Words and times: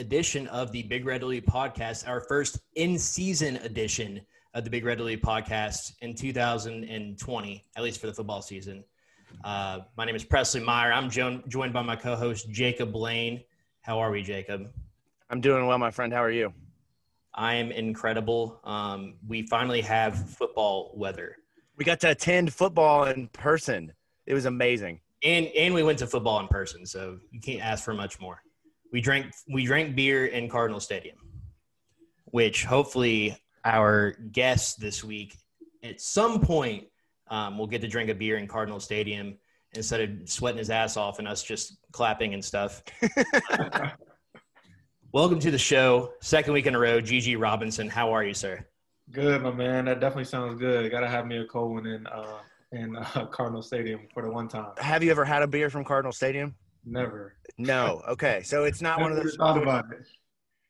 edition 0.00 0.46
of 0.48 0.72
the 0.72 0.82
Big 0.82 1.04
Red 1.04 1.22
Elite 1.22 1.46
Podcast, 1.46 2.08
our 2.08 2.22
first 2.22 2.58
in-season 2.74 3.56
edition 3.58 4.20
of 4.54 4.64
the 4.64 4.70
Big 4.70 4.84
Red 4.84 4.98
Elite 4.98 5.22
Podcast 5.22 5.92
in 6.00 6.14
2020, 6.14 7.64
at 7.76 7.82
least 7.82 8.00
for 8.00 8.06
the 8.06 8.12
football 8.12 8.42
season. 8.42 8.82
Uh, 9.44 9.80
my 9.96 10.04
name 10.04 10.16
is 10.16 10.24
Presley 10.24 10.60
Meyer. 10.60 10.92
I'm 10.92 11.10
jo- 11.10 11.42
joined 11.46 11.72
by 11.72 11.82
my 11.82 11.94
co-host 11.94 12.50
Jacob 12.50 12.92
Blaine. 12.92 13.42
How 13.82 13.98
are 14.00 14.10
we, 14.10 14.22
Jacob? 14.22 14.72
I'm 15.28 15.40
doing 15.40 15.66
well, 15.66 15.78
my 15.78 15.90
friend. 15.90 16.12
How 16.12 16.24
are 16.24 16.30
you? 16.30 16.52
I 17.34 17.54
am 17.54 17.70
incredible. 17.70 18.58
Um, 18.64 19.14
we 19.28 19.42
finally 19.42 19.82
have 19.82 20.30
football 20.30 20.92
weather. 20.96 21.36
We 21.76 21.84
got 21.84 22.00
to 22.00 22.10
attend 22.10 22.52
football 22.52 23.04
in 23.04 23.28
person. 23.28 23.92
It 24.26 24.34
was 24.34 24.46
amazing. 24.46 25.00
And 25.22 25.46
and 25.48 25.74
we 25.74 25.82
went 25.82 25.98
to 25.98 26.06
football 26.06 26.40
in 26.40 26.48
person, 26.48 26.86
so 26.86 27.18
you 27.30 27.40
can't 27.40 27.62
ask 27.62 27.84
for 27.84 27.92
much 27.94 28.18
more. 28.18 28.42
We 28.92 29.00
drank 29.00 29.32
we 29.52 29.64
drank 29.64 29.94
beer 29.94 30.26
in 30.26 30.48
Cardinal 30.48 30.80
Stadium, 30.80 31.16
which 32.26 32.64
hopefully 32.64 33.36
our 33.64 34.12
guests 34.32 34.74
this 34.74 35.04
week 35.04 35.36
at 35.82 36.00
some 36.00 36.40
point 36.40 36.84
um, 37.28 37.58
will 37.58 37.66
get 37.66 37.80
to 37.82 37.88
drink 37.88 38.10
a 38.10 38.14
beer 38.14 38.36
in 38.36 38.48
Cardinal 38.48 38.80
Stadium 38.80 39.38
instead 39.74 40.00
of 40.00 40.28
sweating 40.28 40.58
his 40.58 40.70
ass 40.70 40.96
off 40.96 41.18
and 41.18 41.28
us 41.28 41.42
just 41.42 41.78
clapping 41.92 42.34
and 42.34 42.44
stuff. 42.44 42.82
Welcome 45.12 45.38
to 45.40 45.50
the 45.50 45.58
show. 45.58 46.12
Second 46.20 46.52
week 46.52 46.66
in 46.66 46.74
a 46.74 46.78
row, 46.78 47.00
Gigi 47.00 47.36
Robinson. 47.36 47.88
How 47.88 48.12
are 48.12 48.24
you, 48.24 48.34
sir? 48.34 48.64
Good, 49.10 49.42
my 49.42 49.50
man. 49.50 49.86
That 49.86 50.00
definitely 50.00 50.24
sounds 50.24 50.58
good. 50.58 50.90
Got 50.90 51.00
to 51.00 51.08
have 51.08 51.26
me 51.26 51.38
a 51.38 51.44
cold 51.44 51.72
one 51.72 51.86
in 51.86 52.06
uh, 52.06 52.38
in 52.72 52.96
uh, 52.96 53.26
Cardinal 53.26 53.62
Stadium 53.62 54.00
for 54.12 54.22
the 54.22 54.30
one 54.30 54.48
time. 54.48 54.72
Have 54.78 55.02
you 55.02 55.10
ever 55.10 55.24
had 55.24 55.42
a 55.42 55.46
beer 55.46 55.70
from 55.70 55.84
Cardinal 55.84 56.12
Stadium? 56.12 56.54
Never. 56.84 57.34
No. 57.58 58.02
Okay, 58.08 58.42
so 58.42 58.64
it's 58.64 58.82
not 58.82 59.00
one 59.00 59.12
of 59.12 59.16
those. 59.16 59.36
Thought 59.36 59.62
about 59.62 59.86
it. 59.92 60.06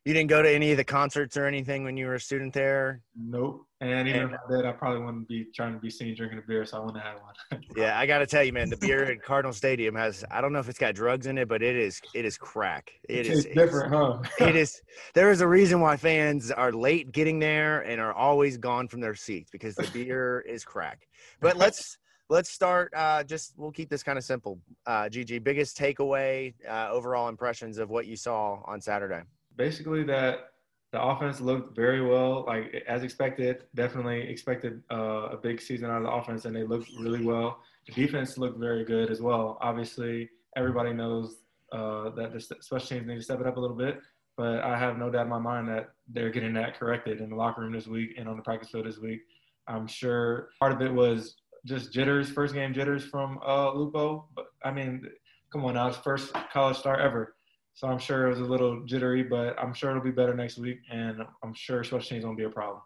You 0.07 0.15
didn't 0.15 0.31
go 0.31 0.41
to 0.41 0.51
any 0.51 0.71
of 0.71 0.79
the 0.79 0.85
concerts 0.85 1.37
or 1.37 1.45
anything 1.45 1.85
when 1.85 1.95
you 1.99 2.07
were 2.07 2.15
a 2.15 2.21
student 2.21 2.55
there. 2.55 3.03
Nope. 3.15 3.67
And 3.83 4.09
even 4.09 4.23
if 4.23 4.33
I 4.33 4.51
did, 4.51 4.65
I 4.65 4.73
probably 4.73 5.05
wouldn't 5.05 5.29
be 5.29 5.47
trying 5.55 5.75
to 5.75 5.79
be 5.79 5.91
seen 5.91 6.15
drinking 6.15 6.39
a 6.39 6.43
beer, 6.43 6.65
so 6.65 6.79
I 6.79 6.81
wouldn't 6.81 7.03
have 7.03 7.15
had 7.15 7.23
one. 7.23 7.63
Yeah, 7.77 7.99
I 7.99 8.07
got 8.07 8.19
to 8.19 8.27
tell 8.27 8.43
you, 8.43 8.53
man, 8.53 8.71
the 8.71 8.79
beer 8.79 9.05
at 9.05 9.23
Cardinal 9.23 9.53
Stadium 9.53 9.95
has. 9.95 10.25
I 10.31 10.41
don't 10.41 10.55
know 10.55 10.59
if 10.59 10.71
it's 10.71 10.79
got 10.79 10.95
drugs 10.95 11.27
in 11.27 11.37
it, 11.37 11.49
but 11.49 11.63
it 11.63 11.77
is. 11.77 12.01
It 12.15 12.25
is 12.25 12.39
crack. 12.39 12.93
It 13.09 13.27
is 13.27 13.45
It's 13.45 13.55
different, 13.55 13.93
huh? 13.93 14.23
it 14.47 14.57
is 14.57 14.81
there 15.15 15.31
is 15.31 15.43
a 15.43 15.49
reason 15.49 15.81
why 15.81 15.97
fans 15.99 16.51
are 16.51 16.73
late 16.73 17.13
getting 17.13 17.39
there 17.39 17.83
and 17.83 18.01
are 18.01 18.15
always 18.15 18.57
gone 18.57 18.89
from 18.89 19.01
their 19.01 19.15
seats 19.15 19.51
because 19.51 19.75
the 19.75 19.89
beer 19.93 20.41
is 20.41 20.65
crack 20.65 21.07
but 21.41 21.57
let's 21.57 21.99
let's 22.31 22.49
start 22.49 22.91
uh, 22.97 23.23
just 23.23 23.53
we'll 23.59 23.71
keep 23.71 23.91
this 23.91 24.03
kind 24.03 24.17
of 24.17 24.25
simple 24.25 24.59
uh, 24.87 25.05
gg 25.05 25.45
biggest 25.45 25.77
takeaway 25.77 26.55
uh, 26.69 26.89
overall 26.91 27.29
impressions 27.29 27.77
of 27.77 27.91
what 27.91 28.07
you 28.07 28.17
saw 28.17 28.63
on 28.65 28.81
saturday 28.81 29.23
Basically, 29.61 30.03
that 30.05 30.53
the 30.91 31.03
offense 31.03 31.39
looked 31.39 31.77
very 31.77 32.01
well, 32.01 32.45
like 32.47 32.83
as 32.89 33.03
expected. 33.03 33.65
Definitely 33.75 34.23
expected 34.23 34.83
uh, 34.91 35.29
a 35.33 35.37
big 35.37 35.61
season 35.61 35.91
out 35.91 35.99
of 35.99 36.05
the 36.05 36.11
offense, 36.11 36.47
and 36.47 36.57
they 36.57 36.63
looked 36.63 36.91
really 36.99 37.23
well. 37.23 37.59
The 37.87 37.93
defense 37.93 38.39
looked 38.39 38.59
very 38.59 38.87
good 38.87 39.11
as 39.11 39.21
well. 39.21 39.59
Obviously, 39.61 40.31
everybody 40.57 40.95
knows 40.95 41.43
uh, 41.73 42.09
that 42.11 42.33
the 42.33 42.41
special 42.41 42.81
teams 42.81 43.07
need 43.07 43.17
to 43.17 43.23
step 43.23 43.41
it 43.41 43.47
up 43.47 43.59
a 43.59 43.61
little 43.61 43.77
bit, 43.77 44.01
but 44.37 44.61
I 44.61 44.79
have 44.79 44.97
no 44.97 45.11
doubt 45.11 45.25
in 45.25 45.29
my 45.29 45.39
mind 45.39 45.69
that 45.69 45.91
they're 46.09 46.31
getting 46.31 46.55
that 46.55 46.79
corrected 46.79 47.21
in 47.21 47.29
the 47.29 47.37
locker 47.37 47.61
room 47.61 47.73
this 47.73 47.87
week 47.87 48.15
and 48.17 48.27
on 48.29 48.37
the 48.39 48.43
practice 48.43 48.71
field 48.71 48.87
this 48.87 48.99
week. 48.99 49.21
I'm 49.69 49.87
sure 49.87 50.49
part 50.59 50.73
of 50.73 50.81
it 50.81 50.93
was 50.93 51.37
just 51.67 51.93
jitters, 51.93 52.31
first 52.31 52.55
game 52.55 52.73
jitters 52.75 53.05
from 53.05 53.39
uh, 53.47 53.73
Lupo. 53.73 54.29
But 54.35 54.47
I 54.65 54.71
mean, 54.71 55.07
come 55.53 55.65
on 55.65 55.75
now, 55.75 55.89
it's 55.89 55.99
first 55.99 56.33
college 56.53 56.77
start 56.77 57.01
ever. 57.01 57.35
So 57.75 57.87
I'm 57.89 57.99
sure 57.99 58.27
it 58.27 58.31
was 58.31 58.41
a 58.41 58.45
little 58.45 58.85
jittery, 58.85 59.23
but 59.23 59.59
I'm 59.59 59.73
sure 59.73 59.91
it'll 59.91 60.03
be 60.03 60.11
better 60.11 60.35
next 60.35 60.59
week, 60.59 60.79
and 60.91 61.23
I'm 61.43 61.55
sure 61.55 61.83
special 61.85 62.07
teams 62.09 62.25
won't 62.25 62.37
be 62.37 62.45
a 62.45 62.51
problem. 62.51 62.83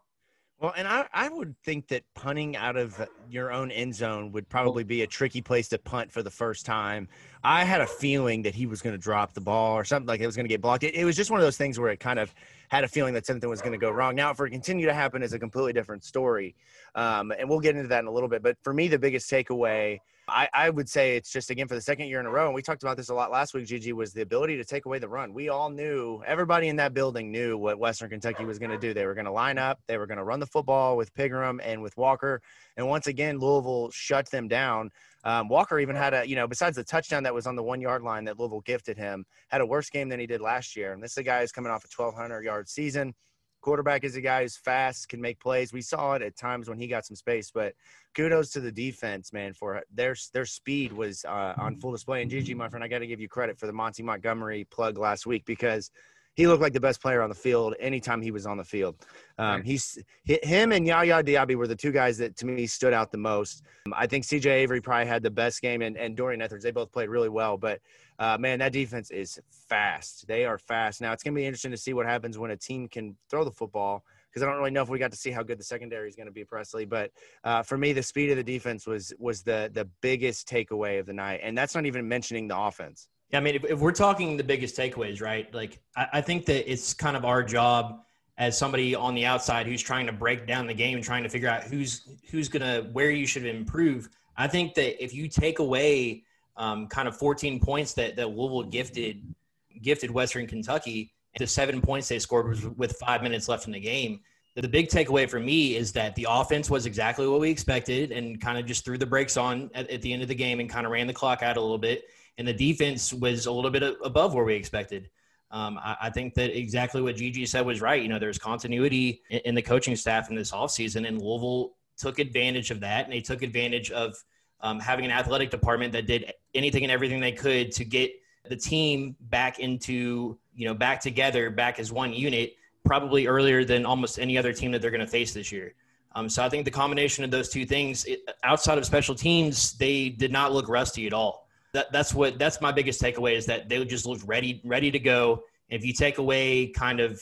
well 0.61 0.73
and 0.77 0.87
I, 0.87 1.07
I 1.13 1.29
would 1.29 1.57
think 1.65 1.89
that 1.89 2.05
punting 2.15 2.57
out 2.57 2.77
of 2.77 3.01
your 3.29 3.51
own 3.53 3.71
end 3.73 3.95
zone 3.95 4.31
would 4.33 4.49
probably 4.49 4.85
be 4.85 5.03
a 5.03 5.07
tricky 5.07 5.43
place 5.43 5.69
to 5.71 5.79
punt 5.79 6.13
for 6.13 6.23
the 6.23 6.31
first 6.31 6.65
time 6.65 7.09
i 7.43 7.65
had 7.65 7.81
a 7.81 7.87
feeling 7.87 8.43
that 8.43 8.55
he 8.55 8.67
was 8.67 8.81
going 8.81 8.95
to 8.95 8.99
drop 8.99 9.33
the 9.35 9.41
ball 9.41 9.75
or 9.75 9.85
something 9.85 10.07
like 10.07 10.21
it 10.21 10.27
was 10.27 10.37
going 10.37 10.45
to 10.45 10.49
get 10.49 10.61
blocked 10.61 10.85
it, 10.85 10.95
it 10.95 11.05
was 11.05 11.17
just 11.17 11.31
one 11.31 11.41
of 11.41 11.45
those 11.45 11.57
things 11.57 11.79
where 11.81 11.91
it 11.91 11.99
kind 11.99 12.19
of 12.21 12.33
had 12.75 12.83
a 12.83 12.89
feeling 12.89 13.15
that 13.15 13.25
something 13.25 13.49
was 13.49 13.61
going 13.61 13.73
to 13.73 13.79
go 13.79 13.89
wrong. 13.89 14.17
Now, 14.17 14.33
if 14.33 14.41
it 14.41 14.51
continue 14.51 14.87
to 14.87 14.95
happen, 14.95 15.23
is 15.23 15.33
a 15.33 15.39
completely 15.39 15.73
different 15.73 16.03
story, 16.03 16.57
um, 16.97 17.33
and 17.39 17.49
we'll 17.49 17.61
get 17.61 17.77
into 17.77 17.87
that 17.87 18.01
in 18.01 18.09
a 18.09 18.11
little 18.11 18.29
bit. 18.29 18.43
But 18.43 18.57
for 18.65 18.75
me, 18.75 18.89
the 18.89 18.99
biggest 18.99 19.31
takeaway, 19.31 20.01
I, 20.27 20.49
I 20.53 20.71
would 20.71 20.89
say, 20.89 21.17
it's 21.17 21.31
just 21.31 21.51
again 21.51 21.69
for 21.69 21.77
the 21.77 21.81
second 21.81 22.09
year 22.09 22.19
in 22.19 22.27
a 22.27 22.31
row, 22.31 22.47
and 22.47 22.55
we 22.55 22.63
talked 22.63 22.83
about 22.83 22.97
this 22.97 23.11
a 23.11 23.15
lot 23.15 23.31
last 23.31 23.55
week. 23.55 23.67
Gigi 23.67 23.93
was 23.93 24.13
the 24.13 24.23
ability 24.23 24.57
to 24.57 24.65
take 24.65 24.87
away 24.87 24.99
the 24.99 25.09
run. 25.09 25.33
We 25.33 25.51
all 25.51 25.71
knew, 25.71 26.21
everybody 26.27 26.67
in 26.67 26.75
that 26.77 26.95
building 26.95 27.31
knew 27.31 27.57
what 27.57 27.79
Western 27.79 28.11
Kentucky 28.11 28.45
was 28.45 28.59
going 28.59 28.73
to 28.73 28.79
do. 28.79 28.93
They 28.93 29.07
were 29.07 29.15
going 29.15 29.27
to 29.27 29.31
line 29.31 29.57
up, 29.57 29.79
they 29.87 29.97
were 29.97 30.09
going 30.09 30.19
to 30.19 30.25
run 30.25 30.41
the 30.41 30.47
football 30.47 30.97
with 30.97 31.15
Pigrome 31.15 31.61
and 31.63 31.81
with 31.81 31.97
Walker, 31.97 32.43
and 32.77 32.89
once 32.89 33.07
again, 33.07 33.39
Louisville 33.39 33.93
shut 33.93 34.29
them 34.33 34.49
down. 34.49 34.91
Um, 35.25 35.49
Walker 35.49 35.79
even 35.79 35.97
had 35.97 36.13
a, 36.15 36.29
you 36.29 36.37
know, 36.37 36.47
besides 36.47 36.77
the 36.77 36.85
touchdown 36.85 37.23
that 37.23 37.35
was 37.35 37.47
on 37.47 37.57
the 37.57 37.63
one 37.63 37.81
yard 37.81 38.03
line 38.03 38.25
that 38.25 38.39
Louisville 38.39 38.61
gifted 38.61 38.97
him, 38.97 39.25
had 39.49 39.61
a 39.61 39.67
worse 39.67 39.89
game 39.89 40.09
than 40.09 40.21
he 40.21 40.27
did 40.27 40.41
last 40.41 40.77
year. 40.77 40.93
And 40.93 41.03
this 41.03 41.13
is 41.13 41.19
a 41.19 41.23
guy 41.23 41.41
who's 41.41 41.53
coming 41.53 41.73
off 41.73 41.85
a 41.85 42.03
1,200 42.03 42.43
yard 42.43 42.69
season. 42.69 43.15
Quarterback 43.63 44.05
is 44.05 44.15
a 44.15 44.21
guy 44.21 44.43
who's 44.43 44.59
fast, 44.59 45.09
can 45.09 45.23
make 45.23 45.41
plays. 45.41 45.73
We 45.73 45.81
saw 45.81 46.13
it 46.13 46.21
at 46.21 46.37
times 46.37 46.69
when 46.69 46.77
he 46.77 46.87
got 46.87 47.07
some 47.07 47.17
space, 47.17 47.51
but 47.51 47.73
kudos 48.15 48.51
to 48.51 48.61
the 48.61 48.71
defense, 48.71 49.33
man, 49.33 49.55
for 49.55 49.83
their 49.91 50.15
their 50.35 50.45
speed 50.45 50.93
was 50.93 51.25
uh, 51.25 51.55
on 51.57 51.81
full 51.81 51.93
display. 51.93 52.21
And 52.21 52.31
Gigi, 52.31 52.53
my 52.53 52.69
friend, 52.69 52.85
I 52.85 52.89
got 52.89 52.99
to 52.99 53.07
give 53.07 53.21
you 53.21 53.29
credit 53.29 53.59
for 53.59 53.67
the 53.67 53.73
Monty 53.73 54.03
Montgomery 54.03 54.65
plug 54.71 54.99
last 54.99 55.25
week 55.25 55.47
because 55.47 55.91
he 56.35 56.49
looked 56.49 56.63
like 56.63 56.73
the 56.73 56.81
best 56.81 57.01
player 57.01 57.23
on 57.23 57.29
the 57.29 57.35
field 57.35 57.75
anytime 57.79 58.21
he 58.21 58.31
was 58.31 58.45
on 58.45 58.57
the 58.57 58.65
field. 58.65 58.97
Um, 59.39 59.63
he's 59.63 59.99
him 60.25 60.73
and 60.73 60.87
Yaya 60.87 61.23
Diaby 61.23 61.55
were 61.55 61.67
the 61.67 61.77
two 61.77 61.93
guys 61.93 62.19
that 62.19 62.37
to 62.37 62.47
me 62.47 62.67
stood 62.67 62.93
out 62.93 63.11
the 63.11 63.19
most. 63.19 63.63
Um, 63.87 63.95
I 63.97 64.07
think 64.07 64.25
CJ 64.25 64.47
Avery 64.47 64.81
probably 64.81 65.07
had 65.07 65.23
the 65.23 65.31
best 65.31 65.63
game, 65.63 65.83
and, 65.83 65.97
and 65.97 66.17
Dorian 66.17 66.43
Etheridge. 66.43 66.63
They 66.63 66.73
both 66.73 66.93
played 66.93 67.09
really 67.09 67.29
well, 67.29 67.57
but 67.57 67.81
uh, 68.19 68.37
man, 68.39 68.59
that 68.59 68.73
defense 68.73 69.11
is 69.11 69.41
fast. 69.69 70.27
They 70.27 70.45
are 70.45 70.59
fast. 70.59 71.01
Now 71.01 71.13
it's 71.13 71.23
gonna 71.23 71.35
be 71.35 71.47
interesting 71.47 71.71
to 71.71 71.77
see 71.77 71.95
what 71.95 72.07
happens 72.07 72.37
when 72.37 72.51
a 72.51 72.57
team 72.57 72.89
can 72.89 73.17
throw 73.31 73.45
the 73.45 73.53
football. 73.53 74.05
Because 74.31 74.43
I 74.43 74.51
don't 74.51 74.59
really 74.59 74.73
know 74.73 74.83
if 74.83 74.89
we 74.89 74.99
got 74.99 75.13
to 75.13 75.17
see 75.17 75.31
how 75.31 75.45
good 75.45 75.61
the 75.61 75.65
secondary 75.65 76.09
is 76.09 76.17
going 76.17 76.27
to 76.27 76.33
be, 76.33 76.45
Presley. 76.45 76.85
But 76.85 77.13
uh, 77.45 77.63
for 77.63 77.79
me, 77.79 77.93
the 77.93 78.03
speed 78.03 78.33
of 78.33 78.37
the 78.37 78.43
defense 78.43 78.85
was 78.85 79.13
was 79.17 79.45
the 79.45 79.71
the 79.73 79.89
biggest 80.01 80.49
takeaway 80.49 80.99
of 80.99 81.07
the 81.07 81.13
night, 81.13 81.39
and 81.45 81.57
that's 81.57 81.77
not 81.77 81.87
even 81.87 82.09
mentioning 82.09 82.49
the 82.49 82.59
offense. 82.59 83.09
Yeah, 83.35 83.39
I 83.39 83.43
mean, 83.43 83.57
if, 83.57 83.65
if 83.65 83.81
we're 83.81 83.91
talking 83.91 84.37
the 84.37 84.45
biggest 84.45 84.77
takeaways, 84.77 85.21
right? 85.21 85.53
Like, 85.53 85.81
I, 85.97 86.07
I 86.13 86.21
think 86.21 86.47
that 86.47 86.71
it's 86.71 86.95
kind 86.95 87.17
of 87.17 87.25
our 87.25 87.43
job 87.43 88.05
as 88.39 88.57
somebody 88.57 88.95
on 88.95 89.13
the 89.17 89.27
outside 89.27 89.67
who's 89.67 89.83
trying 89.83 90.07
to 90.07 90.13
break 90.13 90.47
down 90.47 90.69
the 90.69 90.75
game 90.75 90.95
and 90.95 91.05
trying 91.05 91.25
to 91.25 91.29
figure 91.29 91.49
out 91.49 91.65
who's 91.65 92.07
who's 92.31 92.49
gonna 92.49 92.83
where 92.93 93.11
you 93.11 93.27
should 93.27 93.45
improve. 93.45 94.09
I 94.37 94.47
think 94.47 94.75
that 94.75 95.03
if 95.03 95.13
you 95.13 95.27
take 95.27 95.59
away 95.59 96.23
um, 96.57 96.87
kind 96.87 97.09
of 97.09 97.17
14 97.17 97.59
points 97.59 97.93
that 97.95 98.15
that 98.15 98.29
Louisville 98.29 98.71
gifted 98.71 99.35
gifted 99.83 100.13
Western 100.13 100.47
Kentucky, 100.47 101.13
the 101.37 101.49
seven 101.49 101.81
points 101.81 102.07
they 102.07 102.21
scored 102.21 102.49
was 102.49 102.65
with 102.65 102.97
five 103.05 103.21
minutes 103.21 103.49
left 103.49 103.67
in 103.67 103.73
the 103.73 103.81
game. 103.81 104.21
The 104.55 104.69
big 104.69 104.87
takeaway 104.87 105.29
for 105.29 105.41
me 105.41 105.75
is 105.75 105.91
that 105.95 106.15
the 106.15 106.29
offense 106.31 106.71
was 106.71 106.87
exactly 106.87 107.27
what 107.27 107.41
we 107.41 107.51
expected 107.51 108.13
and 108.13 108.41
kind 108.41 108.59
of 108.59 108.67
just 108.67 108.85
threw 108.85 108.97
the 108.97 109.07
brakes 109.07 109.37
on 109.37 109.73
at, 109.75 109.91
at 109.91 110.03
the 110.03 110.13
end 110.13 110.23
of 110.23 110.29
the 110.29 110.37
game 110.37 110.61
and 110.61 110.71
kind 110.71 110.87
of 110.87 110.93
ran 110.93 111.09
the 111.09 111.13
clock 111.13 111.43
out 111.43 111.57
a 111.57 111.61
little 111.61 111.79
bit. 111.79 112.05
And 112.39 112.47
the 112.47 112.53
defense 112.53 113.13
was 113.13 113.47
a 113.47 113.53
little 113.53 113.71
bit 113.71 113.83
above 114.05 114.35
where 114.35 114.45
we 114.45 114.55
expected. 114.55 115.11
Um, 115.51 115.79
I, 115.79 115.97
I, 116.03 116.11
think 116.11 116.35
that 116.35 116.57
exactly 116.57 117.01
what 117.01 117.15
Gigi 117.15 117.47
said 117.47 117.65
was 117.65 117.81
right. 117.81 118.03
You 118.03 118.09
know, 118.09 118.19
there's 118.19 118.39
continuity 118.39 119.23
in, 119.31 119.41
in 119.45 119.55
the 119.55 119.63
coaching 119.63 119.95
staff 119.95 120.29
in 120.29 120.35
this 120.35 120.51
offseason, 120.51 121.07
and 121.07 121.23
Louisville 121.23 121.75
took 121.97 122.19
advantage 122.19 122.73
of 122.73 122.81
that. 122.81 123.05
And 123.05 123.13
they 123.13 123.21
took 123.21 123.43
advantage 123.43 123.93
of 123.93 124.17
um, 124.61 124.81
having 124.81 125.05
an 125.05 125.11
athletic 125.13 125.51
department 125.51 125.93
that 125.93 126.07
did 126.07 126.33
anything 126.55 126.83
and 126.83 126.91
everything 126.91 127.21
they 127.21 127.33
could 127.33 127.71
to 127.73 127.85
get 127.85 128.13
the 128.49 128.57
team 128.57 129.15
back 129.21 129.59
into, 129.59 130.39
you 130.55 130.67
know, 130.67 130.75
back 130.75 131.01
together, 131.01 131.51
back 131.51 131.79
as 131.79 131.93
one 131.93 132.13
unit, 132.13 132.57
probably 132.85 133.27
earlier 133.27 133.65
than 133.65 133.87
almost 133.87 134.19
any 134.19 134.37
other 134.37 134.53
team 134.53 134.73
that 134.73 134.83
they're 134.83 134.91
going 134.91 135.01
to 135.01 135.07
face 135.07 135.33
this 135.33 135.53
year. 135.53 135.75
Um, 136.15 136.29
so 136.29 136.45
I 136.45 136.49
think 136.49 136.65
the 136.65 136.71
combination 136.71 137.25
of 137.25 137.31
those 137.31 137.49
two 137.49 137.65
things, 137.65 138.05
it, 138.05 138.21
outside 138.45 138.79
of 138.79 138.87
special 138.87 139.15
teams, 139.15 139.73
they 139.75 140.11
did 140.11 140.31
not 140.31 140.53
look 140.53 140.69
rusty 140.69 141.07
at 141.07 141.13
all. 141.13 141.44
That, 141.75 141.93
that's 141.93 142.15
what 142.15 142.39
that's 142.39 142.61
my 142.61 142.73
biggest 142.73 143.03
takeaway 143.03 143.37
is 143.37 143.47
that 143.47 143.69
they 143.69 143.85
just 143.85 144.07
looked 144.07 144.25
ready 144.25 144.63
ready 144.65 144.91
to 144.91 144.99
go. 144.99 145.43
If 145.69 145.85
you 145.85 145.93
take 145.93 146.19
away 146.19 146.69
kind 146.69 147.01
of 147.01 147.21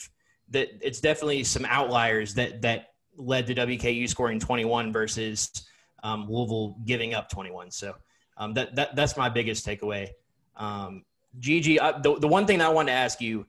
that, 0.49 0.69
it's 0.81 1.01
definitely 1.01 1.43
some 1.43 1.65
outliers 1.65 2.33
that 2.35 2.61
that 2.61 2.93
led 3.17 3.47
to 3.47 3.55
WKU 3.55 4.07
scoring 4.07 4.39
21 4.39 4.93
versus 4.93 5.49
um, 6.03 6.27
Louisville 6.29 6.77
giving 6.85 7.13
up 7.13 7.29
21. 7.29 7.71
So 7.71 7.95
um, 8.37 8.53
that, 8.53 8.75
that 8.75 8.95
that's 8.95 9.17
my 9.17 9.29
biggest 9.29 9.65
takeaway. 9.65 10.09
Um, 10.55 11.03
Gigi, 11.39 11.79
I, 11.79 11.99
the, 11.99 12.19
the 12.19 12.27
one 12.27 12.45
thing 12.45 12.61
I 12.61 12.69
wanted 12.69 12.91
to 12.91 12.97
ask 12.97 13.21
you, 13.21 13.45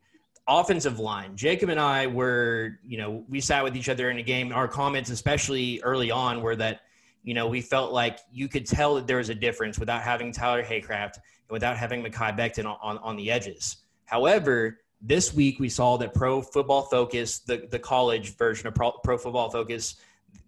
offensive 0.48 0.98
line. 0.98 1.36
Jacob 1.36 1.68
and 1.68 1.80
I 1.80 2.06
were, 2.06 2.78
you 2.86 2.98
know, 2.98 3.24
we 3.28 3.40
sat 3.40 3.62
with 3.62 3.76
each 3.76 3.88
other 3.88 4.10
in 4.10 4.18
a 4.18 4.22
game. 4.22 4.52
Our 4.52 4.68
comments, 4.68 5.10
especially 5.10 5.80
early 5.82 6.10
on, 6.10 6.40
were 6.42 6.56
that, 6.56 6.82
you 7.24 7.32
know, 7.32 7.46
we 7.48 7.60
felt 7.62 7.92
like 7.92 8.18
you 8.30 8.48
could 8.48 8.66
tell 8.66 8.94
that 8.96 9.06
there 9.06 9.16
was 9.16 9.30
a 9.30 9.34
difference 9.34 9.78
without 9.78 10.02
having 10.02 10.30
Tyler 10.30 10.62
Haycraft 10.62 11.14
and 11.16 11.50
without 11.50 11.76
having 11.76 12.04
Mekhi 12.04 12.38
Becton 12.38 12.66
on, 12.66 12.76
on, 12.82 12.98
on 12.98 13.16
the 13.16 13.30
edges. 13.30 13.78
However, 14.04 14.80
this 15.00 15.32
week 15.34 15.58
we 15.58 15.70
saw 15.70 15.96
that 15.96 16.12
Pro 16.12 16.42
Football 16.42 16.82
Focus, 16.82 17.38
the, 17.38 17.66
the 17.70 17.78
college 17.78 18.36
version 18.36 18.66
of 18.68 18.74
Pro, 18.74 18.92
Pro 18.92 19.16
Football 19.16 19.50
Focus, 19.50 19.96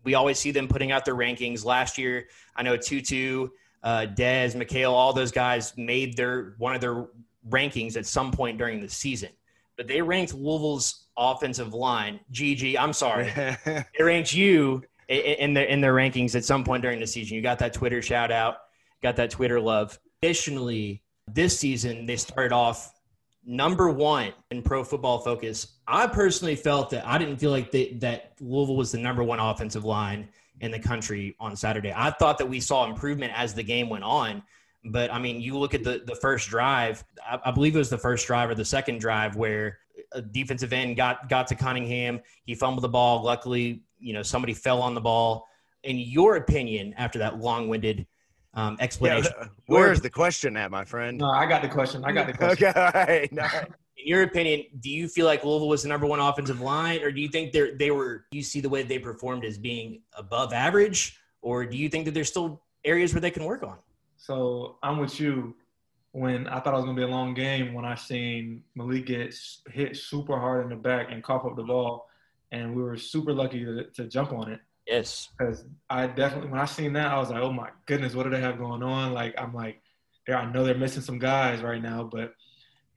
we 0.05 0.15
always 0.15 0.39
see 0.39 0.51
them 0.51 0.69
putting 0.69 0.93
out 0.93 1.05
their 1.05 1.17
rankings. 1.17 1.65
Last 1.65 1.97
year, 1.97 2.29
I 2.55 2.63
know 2.63 2.77
Tutu, 2.77 3.49
uh, 3.83 4.07
Dez, 4.15 4.55
McHale, 4.55 4.93
all 4.93 5.13
those 5.15 5.33
guys 5.33 5.77
made 5.79 6.17
their 6.17 6.55
one 6.59 6.75
of 6.75 6.81
their 6.81 7.07
rankings 7.49 7.97
at 7.97 8.05
some 8.07 8.31
point 8.31 8.59
during 8.59 8.81
the 8.81 8.89
season. 8.89 9.31
But 9.77 9.89
they 9.89 10.03
ranked 10.03 10.35
Louisville's 10.35 11.07
offensive 11.17 11.73
line. 11.75 12.21
GG, 12.33 12.77
I'm 12.79 12.93
sorry. 12.93 13.33
they 13.65 14.03
ranked 14.03 14.35
you 14.35 14.83
in 15.09 15.55
their 15.55 15.65
in 15.67 15.81
their 15.81 15.95
rankings 15.95 16.35
at 16.35 16.45
some 16.45 16.65
point 16.65 16.83
during 16.83 17.01
the 17.01 17.07
season. 17.07 17.37
You 17.37 17.43
got 17.43 17.59
that 17.61 17.73
Twitter 17.73 18.03
shout 18.03 18.31
out, 18.31 18.57
got 19.03 19.17
that 19.17 19.31
Twitter 19.31 19.61
love. 19.61 19.99
Additionally, 20.23 21.03
this 21.29 21.59
season 21.59 22.07
they 22.07 22.17
started 22.17 22.53
off 22.53 22.93
number 23.45 23.89
one 23.91 24.33
in 24.51 24.63
Pro 24.63 24.83
Football 24.83 25.21
Focus. 25.21 25.79
I 25.87 26.09
personally 26.09 26.57
felt 26.57 26.91
that 26.91 27.07
I 27.07 27.17
didn't 27.17 27.37
feel 27.37 27.53
like 27.53 27.71
they, 27.71 27.93
that 28.01 28.33
Louisville 28.41 28.77
was 28.77 28.91
the 28.93 28.99
number 28.99 29.23
one 29.23 29.39
offensive 29.39 29.85
line 29.85 30.29
in 30.61 30.71
the 30.73 30.79
country 30.79 31.37
on 31.39 31.55
Saturday. 31.55 31.93
I 31.95 32.11
thought 32.11 32.39
that 32.39 32.47
we 32.47 32.61
saw 32.61 32.89
improvement 32.89 33.33
as 33.37 33.55
the 33.55 33.63
game 33.63 33.89
went 33.89 34.05
on. 34.05 34.43
But 34.85 35.13
I 35.13 35.19
mean, 35.19 35.41
you 35.41 35.59
look 35.59 35.75
at 35.75 35.85
the, 35.85 36.03
the 36.05 36.17
first 36.17 36.49
drive, 36.49 37.05
I, 37.25 37.39
I 37.45 37.51
believe 37.51 37.75
it 37.75 37.79
was 37.79 37.91
the 37.91 37.99
first 37.99 38.27
drive 38.27 38.51
or 38.51 38.55
the 38.55 38.65
second 38.65 39.01
drive 39.01 39.37
where 39.37 39.79
a 40.13 40.23
defensive 40.23 40.73
end 40.73 40.97
got, 40.97 41.29
got 41.29 41.47
to 41.49 41.55
Cunningham. 41.55 42.21
He 42.45 42.55
fumbled 42.55 42.85
the 42.85 42.89
ball. 42.89 43.23
Luckily, 43.23 43.83
you 43.99 44.13
know, 44.13 44.23
somebody 44.23 44.55
fell 44.55 44.83
on 44.83 44.95
the 44.95 45.01
ball. 45.01 45.47
In 45.83 45.99
your 45.99 46.37
opinion, 46.37 46.95
after 46.97 47.19
that 47.21 47.39
long 47.39 47.69
winded 47.69 48.07
um, 48.55 48.77
explanation, 48.81 49.33
yeah, 49.39 49.47
where's 49.67 50.01
the 50.01 50.11
question 50.11 50.57
at, 50.57 50.71
my 50.71 50.85
friend? 50.85 51.19
No, 51.19 51.31
I 51.31 51.47
got 51.47 51.63
the 51.63 51.69
question. 51.69 52.05
I 52.05 52.13
got 52.13 52.27
the 52.27 52.33
question. 52.33 52.69
okay. 52.69 52.81
All 52.81 52.91
right. 52.93 53.33
No. 53.33 53.47
In 53.99 54.09
your 54.09 54.25
opinion, 54.25 54.65
do 54.81 54.91
you 54.91 55.09
feel 55.09 55.25
like 55.25 55.43
Louisville 55.43 55.69
was 55.69 55.83
the 55.83 55.89
number 55.89 56.07
one 56.07 56.21
offensive 56.21 56.61
line, 56.61 57.03
or 57.03 57.11
do 57.11 57.21
you 57.21 57.29
think 57.29 57.53
they 57.53 57.71
they 57.73 57.91
were? 57.91 58.27
You 58.31 58.43
see 58.43 58.61
the 58.61 58.69
way 58.69 58.83
they 58.83 58.99
performed 58.99 59.45
as 59.45 59.57
being 59.57 60.03
above 60.13 60.53
average, 60.53 61.19
or 61.41 61.65
do 61.65 61.79
you 61.79 61.89
think 61.89 62.05
that 62.05 62.13
there's 62.13 62.29
still 62.29 62.63
areas 62.85 63.15
where 63.15 63.23
they 63.23 63.31
can 63.31 63.45
work 63.45 63.63
on? 63.63 63.79
So 64.17 64.79
I'm 64.83 64.99
with 64.99 65.19
you. 65.19 65.55
When 66.13 66.47
I 66.47 66.61
thought 66.61 66.73
it 66.75 66.77
was 66.77 66.85
gonna 66.85 66.97
be 66.97 67.03
a 67.03 67.09
long 67.09 67.35
game, 67.35 67.75
when 67.75 67.85
I 67.85 67.95
seen 67.95 68.65
Malik 68.75 69.07
get 69.07 69.35
hit 69.71 69.97
super 69.97 70.39
hard 70.39 70.65
in 70.65 70.71
the 70.71 70.77
back 70.77 71.09
and 71.11 71.23
cough 71.23 71.45
up 71.45 71.57
the 71.57 71.63
ball, 71.63 72.07
and 72.57 72.75
we 72.75 72.83
were 72.83 72.97
super 72.97 73.33
lucky 73.33 73.65
to, 73.65 73.85
to 73.95 74.09
jump 74.09 74.33
on 74.33 74.51
it. 74.53 74.61
Yes. 74.87 75.29
Because 75.37 75.65
I 75.91 76.07
definitely, 76.07 76.51
when 76.51 76.61
I 76.61 76.65
seen 76.65 76.93
that, 76.95 77.09
I 77.09 77.19
was 77.19 77.31
like, 77.31 77.43
oh 77.43 77.53
my 77.53 77.71
goodness, 77.87 78.15
what 78.15 78.25
do 78.25 78.31
they 78.31 78.41
have 78.41 78.59
going 78.59 78.83
on? 78.83 79.13
Like, 79.13 79.35
I'm 79.39 79.55
like, 79.55 79.83
there, 80.27 80.37
I 80.37 80.51
know 80.51 80.65
they're 80.65 80.77
missing 80.77 81.03
some 81.03 81.19
guys 81.19 81.63
right 81.63 81.83
now, 81.83 82.09
but 82.11 82.35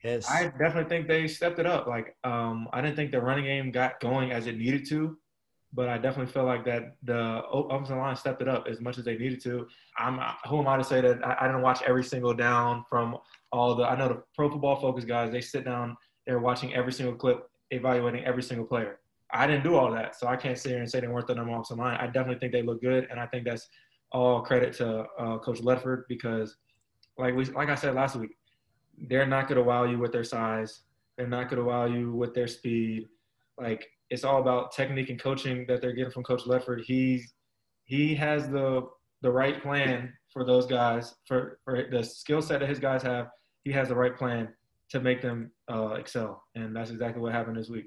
yes. 0.04 0.30
I 0.30 0.46
definitely 0.46 0.86
think 0.86 1.08
they 1.08 1.28
stepped 1.28 1.60
it 1.60 1.66
up. 1.66 1.88
Like, 1.88 2.16
um, 2.24 2.68
I 2.74 2.82
didn't 2.82 2.96
think 2.96 3.12
the 3.12 3.22
running 3.22 3.46
game 3.46 3.72
got 3.72 4.00
going 4.00 4.32
as 4.32 4.48
it 4.48 4.58
needed 4.58 4.88
to 4.90 5.18
but 5.74 5.88
I 5.88 5.98
definitely 5.98 6.32
feel 6.32 6.46
like 6.46 6.66
that 6.66 6.96
the 7.04 7.44
offensive 7.46 7.98
line 7.98 8.16
stepped 8.16 8.42
it 8.42 8.48
up 8.48 8.68
as 8.68 8.82
much 8.82 8.98
as 8.98 9.06
they 9.06 9.18
needed 9.18 9.42
to. 9.44 9.68
I'm 9.98 10.20
who 10.48 10.60
am 10.60 10.68
I 10.68 10.78
to 10.78 10.84
say 10.84 11.02
that 11.02 11.26
I, 11.26 11.38
I, 11.42 11.48
didn't 11.48 11.62
watch 11.62 11.82
every 11.84 12.04
single 12.04 12.34
down 12.34 12.86
from 12.90 13.18
all 13.52 13.76
the 13.76 13.84
I 13.84 13.98
know 13.98 14.08
the 14.08 14.24
Pro 14.36 14.50
Football 14.50 14.78
Focus 14.78 15.06
guys. 15.06 15.32
They 15.32 15.42
sit 15.42 15.66
down, 15.66 15.96
they're 16.26 16.40
watching 16.40 16.74
every 16.74 16.92
single 16.92 17.16
clip, 17.16 17.48
evaluating 17.70 18.26
every 18.26 18.44
single 18.44 18.66
player. 18.66 19.00
I 19.31 19.46
didn't 19.46 19.64
do 19.64 19.76
all 19.76 19.92
that, 19.92 20.16
so 20.16 20.28
I 20.28 20.36
can't 20.36 20.58
sit 20.58 20.72
here 20.72 20.80
and 20.80 20.90
say 20.90 21.00
they 21.00 21.08
weren't 21.08 21.28
the 21.28 21.36
number 21.36 21.52
one 21.52 21.60
offensive 21.60 21.78
line. 21.78 21.98
I 22.00 22.08
definitely 22.08 22.40
think 22.40 22.52
they 22.52 22.64
look 22.64 22.81
good, 22.81 23.08
and 23.12 23.20
I 23.20 23.28
think 23.28 23.46
that's 23.46 23.70
all 24.12 24.42
credit 24.42 24.74
to 24.78 25.06
uh, 25.20 25.38
Coach 25.38 25.60
Ledford 25.60 26.04
because, 26.08 26.58
like 27.18 27.36
we 27.36 27.46
like 27.46 27.70
I 27.70 27.76
said 27.76 27.94
last 27.96 28.16
week, 28.16 28.36
they're 29.08 29.28
not 29.28 29.48
going 29.48 29.58
to 29.58 29.64
wow 29.64 29.84
you 29.84 30.00
with 30.00 30.12
their 30.12 30.24
size. 30.24 30.81
They're 31.18 31.28
not 31.28 31.50
going 31.50 31.62
to 31.62 31.66
wow 31.66 31.86
you 31.86 32.14
with 32.14 32.34
their 32.34 32.48
speed. 32.48 33.08
Like 33.60 33.88
it's 34.10 34.24
all 34.24 34.42
about 34.42 34.72
technique 34.72 35.10
and 35.10 35.22
coaching 35.22 35.66
that 35.68 35.82
they're 35.82 35.94
getting 35.94 36.12
from 36.12 36.24
Coach 36.24 36.44
Ledford. 36.46 36.84
He 36.84 37.24
he 37.86 38.16
has 38.16 38.50
the 38.50 38.88
the 39.22 39.32
right 39.32 39.62
plan 39.62 40.14
for 40.32 40.46
those 40.46 40.66
guys 40.66 41.16
for 41.25 41.60
for 41.66 41.88
the 41.92 42.04
skill 42.04 42.42
set 42.42 42.62
that 42.62 42.70
his 42.70 42.80
guys 42.80 43.04
have. 43.04 43.28
He 43.64 43.72
has 43.74 43.90
the 43.90 43.96
right 43.96 44.16
plan 44.16 44.50
to 44.90 45.00
make 45.00 45.22
them 45.22 45.52
uh, 45.72 45.90
excel, 45.90 46.44
and 46.56 46.75
that's 46.75 46.90
exactly 46.90 47.22
what 47.22 47.32
happened 47.32 47.58
this 47.58 47.70
week. 47.70 47.86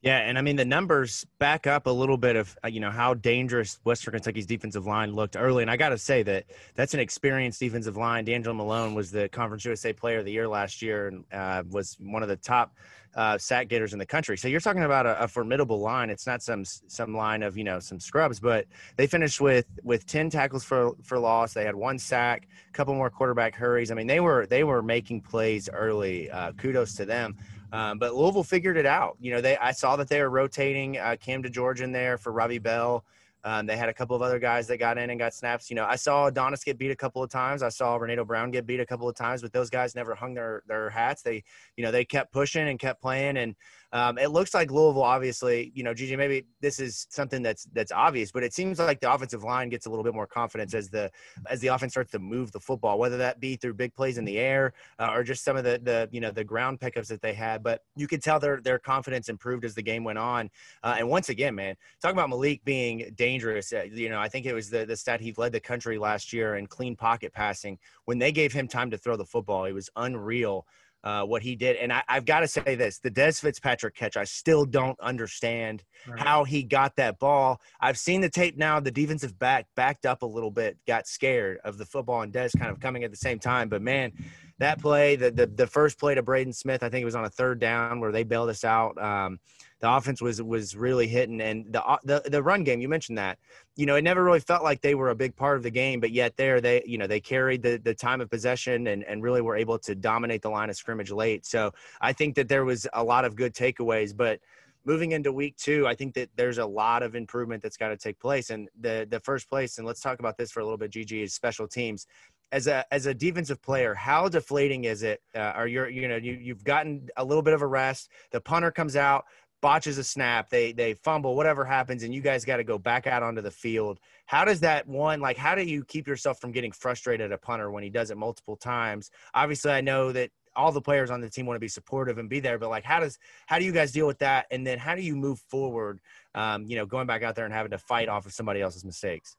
Yeah, 0.00 0.18
and 0.18 0.38
I 0.38 0.42
mean 0.42 0.54
the 0.54 0.64
numbers 0.64 1.26
back 1.40 1.66
up 1.66 1.88
a 1.88 1.90
little 1.90 2.16
bit 2.16 2.36
of 2.36 2.56
uh, 2.64 2.68
you 2.68 2.78
know 2.78 2.90
how 2.90 3.14
dangerous 3.14 3.80
Western 3.82 4.12
Kentucky's 4.12 4.46
defensive 4.46 4.86
line 4.86 5.12
looked 5.12 5.36
early, 5.36 5.62
and 5.62 5.70
I 5.70 5.76
got 5.76 5.88
to 5.88 5.98
say 5.98 6.22
that 6.22 6.44
that's 6.76 6.94
an 6.94 7.00
experienced 7.00 7.58
defensive 7.58 7.96
line. 7.96 8.24
D'Angelo 8.24 8.54
Malone 8.54 8.94
was 8.94 9.10
the 9.10 9.28
Conference 9.28 9.64
USA 9.64 9.92
Player 9.92 10.20
of 10.20 10.24
the 10.24 10.30
Year 10.30 10.46
last 10.46 10.82
year, 10.82 11.08
and 11.08 11.24
uh, 11.32 11.64
was 11.68 11.96
one 11.98 12.22
of 12.22 12.28
the 12.28 12.36
top 12.36 12.76
uh, 13.16 13.36
sack 13.38 13.66
getters 13.66 13.92
in 13.92 13.98
the 13.98 14.06
country. 14.06 14.38
So 14.38 14.46
you're 14.46 14.60
talking 14.60 14.84
about 14.84 15.04
a, 15.04 15.24
a, 15.24 15.26
formidable 15.26 15.80
line. 15.80 16.10
It's 16.10 16.28
not 16.28 16.42
some 16.42 16.64
some 16.64 17.16
line 17.16 17.42
of 17.42 17.56
you 17.56 17.64
know 17.64 17.80
some 17.80 17.98
scrubs, 17.98 18.38
but 18.38 18.66
they 18.96 19.08
finished 19.08 19.40
with 19.40 19.66
with 19.82 20.06
ten 20.06 20.30
tackles 20.30 20.62
for 20.62 20.92
for 21.02 21.18
loss. 21.18 21.54
They 21.54 21.64
had 21.64 21.74
one 21.74 21.98
sack, 21.98 22.46
a 22.68 22.72
couple 22.72 22.94
more 22.94 23.10
quarterback 23.10 23.56
hurries. 23.56 23.90
I 23.90 23.94
mean 23.94 24.06
they 24.06 24.20
were 24.20 24.46
they 24.46 24.62
were 24.62 24.80
making 24.80 25.22
plays 25.22 25.68
early. 25.72 26.30
Uh, 26.30 26.52
kudos 26.52 26.94
to 26.94 27.04
them. 27.04 27.36
Um, 27.72 27.98
but 27.98 28.14
Louisville 28.14 28.44
figured 28.44 28.76
it 28.76 28.86
out. 28.86 29.16
You 29.20 29.32
know, 29.32 29.40
they 29.40 29.56
I 29.58 29.72
saw 29.72 29.96
that 29.96 30.08
they 30.08 30.20
were 30.20 30.30
rotating 30.30 30.98
uh, 30.98 31.16
Cam 31.20 31.42
DeGeorge 31.42 31.80
in 31.80 31.92
there 31.92 32.18
for 32.18 32.32
Robbie 32.32 32.58
Bell. 32.58 33.04
Um, 33.44 33.66
they 33.66 33.76
had 33.76 33.88
a 33.88 33.94
couple 33.94 34.16
of 34.16 34.22
other 34.22 34.38
guys 34.38 34.66
that 34.66 34.78
got 34.78 34.98
in 34.98 35.10
and 35.10 35.18
got 35.18 35.32
snaps. 35.32 35.70
You 35.70 35.76
know, 35.76 35.84
I 35.84 35.96
saw 35.96 36.26
Adonis 36.26 36.64
get 36.64 36.76
beat 36.76 36.90
a 36.90 36.96
couple 36.96 37.22
of 37.22 37.30
times. 37.30 37.62
I 37.62 37.68
saw 37.68 37.96
Renato 37.96 38.24
Brown 38.24 38.50
get 38.50 38.66
beat 38.66 38.80
a 38.80 38.86
couple 38.86 39.08
of 39.08 39.14
times, 39.14 39.42
but 39.42 39.52
those 39.52 39.70
guys 39.70 39.94
never 39.94 40.14
hung 40.14 40.34
their 40.34 40.62
their 40.66 40.90
hats. 40.90 41.22
They, 41.22 41.44
you 41.76 41.84
know, 41.84 41.92
they 41.92 42.04
kept 42.04 42.32
pushing 42.32 42.68
and 42.68 42.78
kept 42.78 43.00
playing. 43.00 43.36
And 43.36 43.54
um, 43.92 44.18
it 44.18 44.28
looks 44.28 44.52
like 44.52 44.70
Louisville, 44.70 45.02
obviously, 45.02 45.72
you 45.74 45.82
know, 45.82 45.94
GG, 45.94 46.16
maybe 46.18 46.44
this 46.60 46.78
is 46.78 47.06
something 47.08 47.42
that's 47.42 47.64
that's 47.72 47.90
obvious, 47.90 48.30
but 48.30 48.42
it 48.42 48.52
seems 48.52 48.78
like 48.78 49.00
the 49.00 49.10
offensive 49.10 49.44
line 49.44 49.70
gets 49.70 49.86
a 49.86 49.90
little 49.90 50.04
bit 50.04 50.14
more 50.14 50.26
confidence 50.26 50.74
as 50.74 50.90
the 50.90 51.10
as 51.48 51.60
the 51.60 51.68
offense 51.68 51.94
starts 51.94 52.12
to 52.12 52.18
move 52.18 52.52
the 52.52 52.60
football, 52.60 52.98
whether 52.98 53.16
that 53.16 53.40
be 53.40 53.56
through 53.56 53.74
big 53.74 53.94
plays 53.94 54.18
in 54.18 54.26
the 54.26 54.38
air 54.38 54.74
uh, 54.98 55.10
or 55.12 55.22
just 55.22 55.42
some 55.42 55.56
of 55.56 55.64
the 55.64 55.80
the 55.82 56.08
you 56.12 56.20
know 56.20 56.30
the 56.30 56.44
ground 56.44 56.80
pickups 56.80 57.08
that 57.08 57.22
they 57.22 57.32
had. 57.32 57.62
But 57.62 57.82
you 57.96 58.06
could 58.06 58.22
tell 58.22 58.38
their 58.38 58.60
their 58.60 58.78
confidence 58.78 59.30
improved 59.30 59.64
as 59.64 59.74
the 59.74 59.82
game 59.82 60.04
went 60.04 60.18
on. 60.18 60.50
Uh, 60.82 60.96
and 60.98 61.08
once 61.08 61.30
again, 61.30 61.54
man, 61.54 61.74
talking 62.02 62.16
about 62.16 62.28
Malik 62.28 62.62
being 62.64 63.10
dangerous, 63.16 63.72
uh, 63.72 63.84
you 63.90 64.10
know, 64.10 64.20
I 64.20 64.28
think 64.28 64.44
it 64.44 64.52
was 64.52 64.68
the 64.68 64.84
the 64.84 64.96
stat 64.96 65.22
he 65.22 65.32
led 65.38 65.52
the 65.52 65.60
country 65.60 65.96
last 65.96 66.30
year 66.32 66.56
in 66.56 66.66
clean 66.66 66.94
pocket 66.94 67.32
passing. 67.32 67.78
When 68.04 68.18
they 68.18 68.32
gave 68.32 68.52
him 68.52 68.68
time 68.68 68.90
to 68.90 68.98
throw 68.98 69.16
the 69.16 69.24
football, 69.24 69.64
it 69.64 69.72
was 69.72 69.88
unreal 69.96 70.66
uh, 71.04 71.22
what 71.22 71.42
he 71.42 71.54
did. 71.56 71.76
And 71.76 71.92
I, 71.92 72.02
have 72.08 72.24
got 72.24 72.40
to 72.40 72.48
say 72.48 72.74
this 72.74 72.98
the 72.98 73.10
Dez 73.10 73.40
Fitzpatrick 73.40 73.94
catch, 73.94 74.16
I 74.16 74.24
still 74.24 74.64
don't 74.64 74.98
understand 75.00 75.84
right. 76.06 76.18
how 76.18 76.44
he 76.44 76.62
got 76.62 76.96
that 76.96 77.18
ball. 77.18 77.60
I've 77.80 77.98
seen 77.98 78.20
the 78.20 78.28
tape 78.28 78.56
now. 78.56 78.80
The 78.80 78.90
defensive 78.90 79.38
back 79.38 79.66
backed 79.76 80.06
up 80.06 80.22
a 80.22 80.26
little 80.26 80.50
bit, 80.50 80.76
got 80.86 81.06
scared 81.06 81.58
of 81.64 81.78
the 81.78 81.86
football 81.86 82.22
and 82.22 82.32
Dez 82.32 82.58
kind 82.58 82.70
of 82.70 82.80
coming 82.80 83.04
at 83.04 83.10
the 83.10 83.16
same 83.16 83.38
time. 83.38 83.68
But 83.68 83.82
man, 83.82 84.12
that 84.58 84.80
play, 84.80 85.16
the, 85.16 85.30
the, 85.30 85.46
the 85.46 85.66
first 85.66 85.98
play 85.98 86.14
to 86.14 86.22
Braden 86.22 86.52
Smith, 86.52 86.82
I 86.82 86.88
think 86.88 87.02
it 87.02 87.06
was 87.06 87.14
on 87.14 87.24
a 87.24 87.30
third 87.30 87.60
down 87.60 88.00
where 88.00 88.12
they 88.12 88.24
bailed 88.24 88.50
us 88.50 88.64
out. 88.64 89.00
Um, 89.00 89.38
the 89.80 89.90
offense 89.90 90.20
was 90.20 90.42
was 90.42 90.74
really 90.76 91.06
hitting, 91.06 91.40
and 91.40 91.72
the 91.72 91.84
uh, 91.84 91.98
the 92.04 92.22
the 92.26 92.42
run 92.42 92.64
game. 92.64 92.80
You 92.80 92.88
mentioned 92.88 93.18
that. 93.18 93.38
You 93.76 93.86
know, 93.86 93.94
it 93.94 94.02
never 94.02 94.24
really 94.24 94.40
felt 94.40 94.64
like 94.64 94.80
they 94.80 94.94
were 94.94 95.10
a 95.10 95.14
big 95.14 95.36
part 95.36 95.56
of 95.56 95.62
the 95.62 95.70
game, 95.70 96.00
but 96.00 96.10
yet 96.10 96.36
there 96.36 96.60
they 96.60 96.82
you 96.86 96.98
know 96.98 97.06
they 97.06 97.20
carried 97.20 97.62
the 97.62 97.80
the 97.82 97.94
time 97.94 98.20
of 98.20 98.28
possession 98.28 98.88
and 98.88 99.04
and 99.04 99.22
really 99.22 99.40
were 99.40 99.56
able 99.56 99.78
to 99.80 99.94
dominate 99.94 100.42
the 100.42 100.50
line 100.50 100.70
of 100.70 100.76
scrimmage 100.76 101.12
late. 101.12 101.46
So 101.46 101.72
I 102.00 102.12
think 102.12 102.34
that 102.36 102.48
there 102.48 102.64
was 102.64 102.86
a 102.92 103.04
lot 103.04 103.24
of 103.24 103.36
good 103.36 103.54
takeaways, 103.54 104.16
but 104.16 104.40
moving 104.88 105.12
into 105.12 105.30
week 105.30 105.56
two, 105.58 105.86
I 105.86 105.94
think 105.94 106.14
that 106.14 106.30
there's 106.34 106.58
a 106.58 106.64
lot 106.64 107.02
of 107.02 107.14
improvement 107.14 107.62
that's 107.62 107.76
got 107.76 107.88
to 107.88 107.96
take 107.96 108.18
place. 108.18 108.50
And 108.50 108.68
the 108.80 109.06
the 109.08 109.20
first 109.20 109.48
place, 109.48 109.78
and 109.78 109.86
let's 109.86 110.00
talk 110.00 110.18
about 110.18 110.36
this 110.36 110.50
for 110.50 110.60
a 110.60 110.64
little 110.64 110.78
bit. 110.78 110.90
GG 110.90 111.22
is 111.22 111.34
special 111.34 111.68
teams. 111.68 112.06
As 112.50 112.66
a 112.66 112.84
as 112.92 113.06
a 113.06 113.12
defensive 113.12 113.60
player, 113.62 113.94
how 113.94 114.28
deflating 114.28 114.84
is 114.84 115.02
it? 115.02 115.20
Uh, 115.36 115.52
are 115.54 115.68
you 115.68 115.86
you 115.86 116.08
know 116.08 116.16
you 116.16 116.32
you've 116.32 116.64
gotten 116.64 117.08
a 117.16 117.24
little 117.24 117.42
bit 117.42 117.54
of 117.54 117.62
a 117.62 117.66
rest. 117.66 118.10
The 118.32 118.40
punter 118.40 118.70
comes 118.70 118.96
out, 118.96 119.26
botches 119.60 119.98
a 119.98 120.04
snap, 120.04 120.50
they 120.50 120.72
they 120.72 120.94
fumble, 120.94 121.34
whatever 121.34 121.64
happens, 121.64 122.02
and 122.02 122.14
you 122.14 122.20
guys 122.20 122.44
got 122.44 122.56
to 122.58 122.64
go 122.64 122.78
back 122.78 123.06
out 123.06 123.22
onto 123.22 123.40
the 123.40 123.50
field. 123.50 124.00
How 124.26 124.44
does 124.44 124.60
that 124.60 124.86
one 124.86 125.20
like? 125.20 125.36
How 125.36 125.54
do 125.54 125.62
you 125.62 125.84
keep 125.84 126.06
yourself 126.06 126.40
from 126.40 126.52
getting 126.52 126.72
frustrated 126.72 127.26
at 127.26 127.32
a 127.32 127.38
punter 127.38 127.70
when 127.70 127.82
he 127.82 127.90
does 127.90 128.10
it 128.10 128.16
multiple 128.16 128.56
times? 128.56 129.10
Obviously, 129.34 129.72
I 129.72 129.80
know 129.80 130.12
that 130.12 130.30
all 130.56 130.72
the 130.72 130.80
players 130.80 131.10
on 131.10 131.20
the 131.20 131.30
team 131.30 131.46
want 131.46 131.56
to 131.56 131.60
be 131.60 131.68
supportive 131.68 132.18
and 132.18 132.28
be 132.28 132.40
there, 132.40 132.58
but 132.58 132.68
like, 132.68 132.84
how 132.84 133.00
does 133.00 133.18
how 133.46 133.58
do 133.58 133.64
you 133.64 133.72
guys 133.72 133.92
deal 133.92 134.06
with 134.06 134.18
that? 134.18 134.46
And 134.50 134.66
then 134.66 134.78
how 134.78 134.94
do 134.94 135.02
you 135.02 135.16
move 135.16 135.40
forward? 135.48 136.00
Um, 136.34 136.64
you 136.66 136.76
know, 136.76 136.86
going 136.86 137.06
back 137.06 137.22
out 137.22 137.34
there 137.34 137.44
and 137.44 137.54
having 137.54 137.70
to 137.70 137.78
fight 137.78 138.08
off 138.08 138.26
of 138.26 138.32
somebody 138.32 138.60
else's 138.60 138.84
mistakes. 138.84 139.36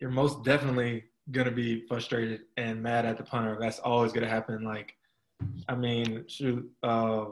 You're 0.00 0.10
most 0.10 0.44
definitely 0.44 1.04
gonna 1.30 1.50
be 1.50 1.86
frustrated 1.86 2.42
and 2.56 2.82
mad 2.82 3.04
at 3.04 3.16
the 3.16 3.22
punter. 3.22 3.56
That's 3.60 3.78
always 3.78 4.12
gonna 4.12 4.28
happen. 4.28 4.64
Like, 4.64 4.96
I 5.68 5.74
mean, 5.74 6.24
shoot. 6.28 6.70
Uh, 6.82 7.26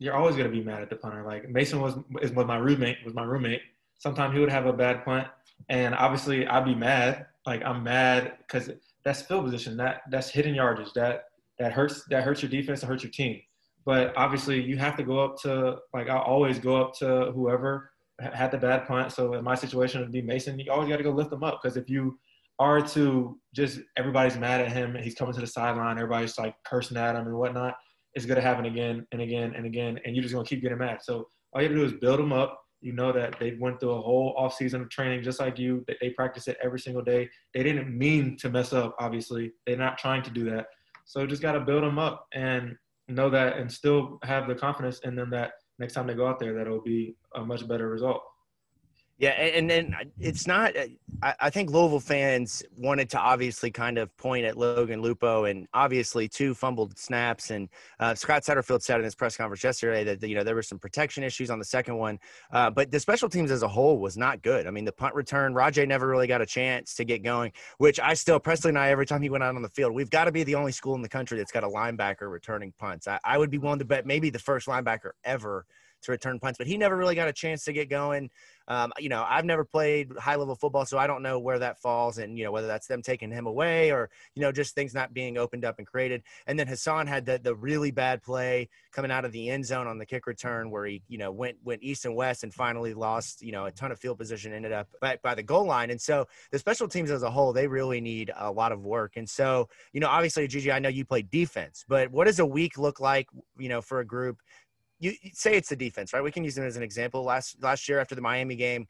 you're 0.00 0.16
always 0.16 0.34
going 0.34 0.50
to 0.50 0.56
be 0.56 0.64
mad 0.64 0.82
at 0.82 0.90
the 0.90 0.96
punter. 0.96 1.22
Like 1.24 1.48
Mason 1.48 1.80
was 1.80 1.94
is 2.22 2.32
was 2.32 2.46
my 2.46 2.56
roommate 2.56 2.96
was 3.04 3.14
my 3.14 3.22
roommate. 3.22 3.60
Sometimes 3.98 4.34
he 4.34 4.40
would 4.40 4.50
have 4.50 4.66
a 4.66 4.72
bad 4.72 5.04
punt, 5.04 5.28
and 5.68 5.94
obviously 5.94 6.46
I'd 6.46 6.64
be 6.64 6.74
mad. 6.74 7.26
Like 7.46 7.62
I'm 7.64 7.84
mad 7.84 8.38
because 8.38 8.70
that's 9.04 9.22
field 9.22 9.44
position. 9.44 9.76
That 9.76 10.02
that's 10.10 10.30
hidden 10.30 10.54
yardage. 10.54 10.92
That 10.94 11.24
that 11.58 11.72
hurts 11.72 12.04
that 12.08 12.24
hurts 12.24 12.42
your 12.42 12.50
defense 12.50 12.80
and 12.80 12.88
hurts 12.88 13.04
your 13.04 13.12
team. 13.12 13.40
But 13.84 14.14
obviously 14.16 14.60
you 14.60 14.78
have 14.78 14.96
to 14.96 15.02
go 15.02 15.20
up 15.20 15.38
to 15.42 15.76
like 15.92 16.08
I 16.08 16.18
always 16.18 16.58
go 16.58 16.80
up 16.80 16.94
to 16.98 17.30
whoever 17.32 17.92
had 18.20 18.50
the 18.50 18.58
bad 18.58 18.86
punt. 18.86 19.12
So 19.12 19.34
in 19.34 19.44
my 19.44 19.54
situation, 19.54 20.00
it'd 20.00 20.12
be 20.12 20.22
Mason. 20.22 20.58
You 20.58 20.72
always 20.72 20.88
got 20.88 20.96
to 20.96 21.02
go 21.02 21.10
lift 21.10 21.30
them 21.30 21.44
up 21.44 21.60
because 21.62 21.76
if 21.76 21.90
you 21.90 22.18
are 22.58 22.80
to 22.80 23.38
just 23.54 23.80
everybody's 23.98 24.38
mad 24.38 24.62
at 24.62 24.72
him, 24.72 24.96
he's 25.02 25.14
coming 25.14 25.34
to 25.34 25.40
the 25.40 25.46
sideline, 25.46 25.98
everybody's 25.98 26.38
like 26.38 26.54
cursing 26.64 26.96
at 26.96 27.16
him 27.16 27.26
and 27.26 27.36
whatnot 27.36 27.74
it's 28.14 28.26
going 28.26 28.36
to 28.36 28.42
happen 28.42 28.66
again 28.66 29.06
and 29.12 29.20
again 29.20 29.54
and 29.56 29.66
again, 29.66 29.98
and 30.04 30.14
you're 30.14 30.22
just 30.22 30.34
going 30.34 30.44
to 30.44 30.48
keep 30.48 30.62
getting 30.62 30.78
mad. 30.78 30.98
So 31.02 31.28
all 31.52 31.62
you 31.62 31.68
have 31.68 31.76
to 31.76 31.80
do 31.80 31.94
is 31.94 32.00
build 32.00 32.18
them 32.18 32.32
up. 32.32 32.60
You 32.80 32.92
know 32.92 33.12
that 33.12 33.38
they 33.38 33.56
went 33.60 33.78
through 33.78 33.90
a 33.90 34.00
whole 34.00 34.34
off 34.38 34.54
season 34.54 34.80
of 34.80 34.88
training 34.88 35.22
just 35.22 35.38
like 35.38 35.58
you. 35.58 35.84
That 35.86 35.98
they 36.00 36.10
practice 36.10 36.48
it 36.48 36.56
every 36.62 36.80
single 36.80 37.02
day. 37.02 37.28
They 37.52 37.62
didn't 37.62 37.96
mean 37.96 38.36
to 38.38 38.48
mess 38.48 38.72
up. 38.72 38.96
Obviously, 38.98 39.52
they're 39.66 39.76
not 39.76 39.98
trying 39.98 40.22
to 40.22 40.30
do 40.30 40.44
that. 40.50 40.66
So 41.04 41.26
just 41.26 41.42
got 41.42 41.52
to 41.52 41.60
build 41.60 41.82
them 41.82 41.98
up 41.98 42.26
and 42.32 42.76
know 43.08 43.28
that, 43.30 43.58
and 43.58 43.70
still 43.70 44.18
have 44.22 44.48
the 44.48 44.54
confidence 44.54 45.00
in 45.00 45.14
them 45.14 45.30
that 45.30 45.52
next 45.78 45.94
time 45.94 46.06
they 46.06 46.14
go 46.14 46.26
out 46.26 46.38
there, 46.38 46.54
that 46.54 46.62
it'll 46.62 46.80
be 46.80 47.16
a 47.34 47.44
much 47.44 47.66
better 47.68 47.88
result. 47.88 48.22
Yeah, 49.20 49.32
and 49.32 49.68
then 49.68 49.94
it's 50.18 50.46
not. 50.46 50.74
Uh, 50.74 51.34
I 51.38 51.50
think 51.50 51.68
Louisville 51.68 52.00
fans 52.00 52.62
wanted 52.78 53.10
to 53.10 53.18
obviously 53.18 53.70
kind 53.70 53.98
of 53.98 54.16
point 54.16 54.46
at 54.46 54.56
Logan 54.56 55.02
Lupo, 55.02 55.44
and 55.44 55.68
obviously 55.74 56.26
two 56.26 56.54
fumbled 56.54 56.98
snaps. 56.98 57.50
And 57.50 57.68
uh, 57.98 58.14
Scott 58.14 58.44
Satterfield 58.44 58.80
said 58.80 58.98
in 58.98 59.04
his 59.04 59.14
press 59.14 59.36
conference 59.36 59.62
yesterday 59.62 60.04
that 60.04 60.26
you 60.26 60.34
know 60.34 60.42
there 60.42 60.54
were 60.54 60.62
some 60.62 60.78
protection 60.78 61.22
issues 61.22 61.50
on 61.50 61.58
the 61.58 61.66
second 61.66 61.98
one, 61.98 62.18
uh, 62.50 62.70
but 62.70 62.90
the 62.90 62.98
special 62.98 63.28
teams 63.28 63.50
as 63.50 63.62
a 63.62 63.68
whole 63.68 63.98
was 63.98 64.16
not 64.16 64.40
good. 64.40 64.66
I 64.66 64.70
mean, 64.70 64.86
the 64.86 64.92
punt 64.92 65.14
return, 65.14 65.52
Rahjai 65.52 65.86
never 65.86 66.08
really 66.08 66.26
got 66.26 66.40
a 66.40 66.46
chance 66.46 66.94
to 66.94 67.04
get 67.04 67.22
going. 67.22 67.52
Which 67.76 68.00
I 68.00 68.14
still, 68.14 68.40
Presley 68.40 68.70
and 68.70 68.78
I, 68.78 68.88
every 68.88 69.04
time 69.04 69.20
he 69.20 69.28
went 69.28 69.44
out 69.44 69.54
on 69.54 69.60
the 69.60 69.68
field, 69.68 69.92
we've 69.92 70.08
got 70.08 70.24
to 70.24 70.32
be 70.32 70.44
the 70.44 70.54
only 70.54 70.72
school 70.72 70.94
in 70.94 71.02
the 71.02 71.10
country 71.10 71.36
that's 71.36 71.52
got 71.52 71.62
a 71.62 71.68
linebacker 71.68 72.30
returning 72.30 72.72
punts. 72.78 73.06
I, 73.06 73.20
I 73.22 73.36
would 73.36 73.50
be 73.50 73.58
willing 73.58 73.80
to 73.80 73.84
bet 73.84 74.06
maybe 74.06 74.30
the 74.30 74.38
first 74.38 74.66
linebacker 74.66 75.10
ever 75.24 75.66
to 76.02 76.12
return 76.12 76.38
punts, 76.38 76.58
but 76.58 76.66
he 76.66 76.76
never 76.76 76.96
really 76.96 77.14
got 77.14 77.28
a 77.28 77.32
chance 77.32 77.64
to 77.64 77.72
get 77.72 77.88
going. 77.88 78.30
Um, 78.68 78.92
you 78.98 79.08
know, 79.08 79.26
I've 79.28 79.44
never 79.44 79.64
played 79.64 80.12
high 80.16 80.36
level 80.36 80.54
football, 80.54 80.86
so 80.86 80.96
I 80.96 81.08
don't 81.08 81.22
know 81.22 81.40
where 81.40 81.58
that 81.58 81.80
falls 81.80 82.18
and, 82.18 82.38
you 82.38 82.44
know, 82.44 82.52
whether 82.52 82.68
that's 82.68 82.86
them 82.86 83.02
taking 83.02 83.32
him 83.32 83.46
away 83.46 83.90
or, 83.90 84.10
you 84.36 84.42
know, 84.42 84.52
just 84.52 84.76
things 84.76 84.94
not 84.94 85.12
being 85.12 85.38
opened 85.38 85.64
up 85.64 85.78
and 85.78 85.86
created. 85.86 86.22
And 86.46 86.56
then 86.56 86.68
Hassan 86.68 87.08
had 87.08 87.26
the, 87.26 87.40
the 87.42 87.54
really 87.54 87.90
bad 87.90 88.22
play 88.22 88.68
coming 88.92 89.10
out 89.10 89.24
of 89.24 89.32
the 89.32 89.50
end 89.50 89.66
zone 89.66 89.88
on 89.88 89.98
the 89.98 90.06
kick 90.06 90.28
return 90.28 90.70
where 90.70 90.86
he, 90.86 91.02
you 91.08 91.18
know, 91.18 91.32
went, 91.32 91.56
went 91.64 91.82
east 91.82 92.04
and 92.04 92.14
west 92.14 92.44
and 92.44 92.54
finally 92.54 92.94
lost, 92.94 93.42
you 93.42 93.50
know, 93.50 93.64
a 93.64 93.72
ton 93.72 93.90
of 93.90 93.98
field 93.98 94.18
position, 94.18 94.52
ended 94.52 94.70
up 94.70 94.86
back 95.00 95.20
by 95.20 95.34
the 95.34 95.42
goal 95.42 95.64
line. 95.64 95.90
And 95.90 96.00
so 96.00 96.28
the 96.52 96.58
special 96.58 96.86
teams 96.86 97.10
as 97.10 97.24
a 97.24 97.30
whole, 97.30 97.52
they 97.52 97.66
really 97.66 98.00
need 98.00 98.30
a 98.36 98.52
lot 98.52 98.70
of 98.70 98.84
work. 98.84 99.14
And 99.16 99.28
so, 99.28 99.68
you 99.92 99.98
know, 99.98 100.08
obviously, 100.08 100.46
Gigi, 100.46 100.70
I 100.70 100.78
know 100.78 100.88
you 100.88 101.04
play 101.04 101.22
defense, 101.22 101.84
but 101.88 102.08
what 102.12 102.26
does 102.26 102.38
a 102.38 102.46
week 102.46 102.78
look 102.78 103.00
like, 103.00 103.26
you 103.58 103.68
know, 103.68 103.80
for 103.80 103.98
a 103.98 104.04
group 104.04 104.38
you 105.00 105.14
say 105.32 105.56
it's 105.56 105.70
the 105.70 105.76
defense, 105.76 106.12
right? 106.12 106.22
We 106.22 106.30
can 106.30 106.44
use 106.44 106.54
them 106.54 106.66
as 106.66 106.76
an 106.76 106.82
example. 106.82 107.24
Last 107.24 107.60
last 107.62 107.88
year 107.88 107.98
after 107.98 108.14
the 108.14 108.20
Miami 108.20 108.54
game, 108.54 108.86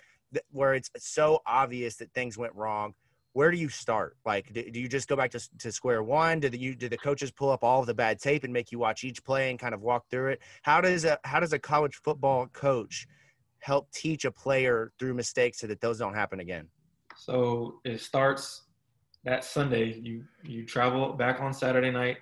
where 0.50 0.74
it's 0.74 0.90
so 0.98 1.40
obvious 1.46 1.96
that 1.96 2.12
things 2.12 2.36
went 2.36 2.54
wrong. 2.54 2.94
Where 3.32 3.52
do 3.52 3.56
you 3.56 3.68
start? 3.68 4.16
Like, 4.26 4.52
do, 4.52 4.68
do 4.68 4.80
you 4.80 4.88
just 4.88 5.08
go 5.08 5.14
back 5.14 5.30
to, 5.30 5.58
to 5.58 5.70
square 5.70 6.02
one? 6.02 6.40
Did 6.40 6.52
the, 6.52 6.58
you 6.58 6.74
did 6.74 6.90
the 6.90 6.98
coaches 6.98 7.30
pull 7.30 7.50
up 7.50 7.62
all 7.62 7.80
of 7.80 7.86
the 7.86 7.94
bad 7.94 8.18
tape 8.18 8.42
and 8.42 8.52
make 8.52 8.72
you 8.72 8.78
watch 8.80 9.04
each 9.04 9.22
play 9.24 9.50
and 9.50 9.58
kind 9.58 9.72
of 9.72 9.82
walk 9.82 10.10
through 10.10 10.30
it? 10.30 10.40
How 10.62 10.80
does 10.80 11.04
a 11.04 11.18
how 11.22 11.38
does 11.38 11.52
a 11.52 11.58
college 11.58 12.00
football 12.04 12.48
coach 12.48 13.06
help 13.60 13.90
teach 13.92 14.24
a 14.24 14.32
player 14.32 14.92
through 14.98 15.14
mistakes 15.14 15.60
so 15.60 15.68
that 15.68 15.80
those 15.80 15.98
don't 15.98 16.14
happen 16.14 16.40
again? 16.40 16.66
So 17.16 17.80
it 17.84 18.00
starts 18.00 18.62
that 19.22 19.44
Sunday. 19.44 20.00
You 20.02 20.24
you 20.42 20.66
travel 20.66 21.12
back 21.12 21.40
on 21.40 21.54
Saturday 21.54 21.92
night, 21.92 22.16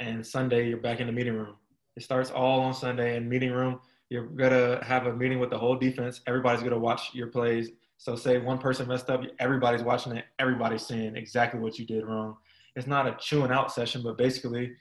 and 0.00 0.26
Sunday 0.26 0.68
you're 0.68 0.78
back 0.78 0.98
in 0.98 1.06
the 1.06 1.12
meeting 1.12 1.34
room 1.34 1.54
it 2.00 2.04
starts 2.04 2.30
all 2.30 2.60
on 2.60 2.72
Sunday 2.72 3.18
in 3.18 3.28
meeting 3.28 3.52
room. 3.52 3.78
You're 4.08 4.24
gonna 4.24 4.82
have 4.82 5.06
a 5.06 5.14
meeting 5.14 5.38
with 5.38 5.50
the 5.50 5.58
whole 5.58 5.76
defense. 5.76 6.22
Everybody's 6.26 6.62
gonna 6.62 6.78
watch 6.78 7.10
your 7.12 7.26
plays. 7.26 7.72
So 7.98 8.16
say 8.16 8.38
one 8.38 8.56
person 8.56 8.88
messed 8.88 9.10
up, 9.10 9.22
everybody's 9.38 9.82
watching 9.82 10.16
it. 10.16 10.24
Everybody's 10.38 10.80
seeing 10.80 11.14
exactly 11.14 11.60
what 11.60 11.78
you 11.78 11.84
did 11.84 12.06
wrong. 12.06 12.38
It's 12.74 12.86
not 12.86 13.06
a 13.06 13.14
chewing 13.20 13.52
out 13.52 13.70
session, 13.70 14.00
but 14.02 14.16
basically, 14.16 14.72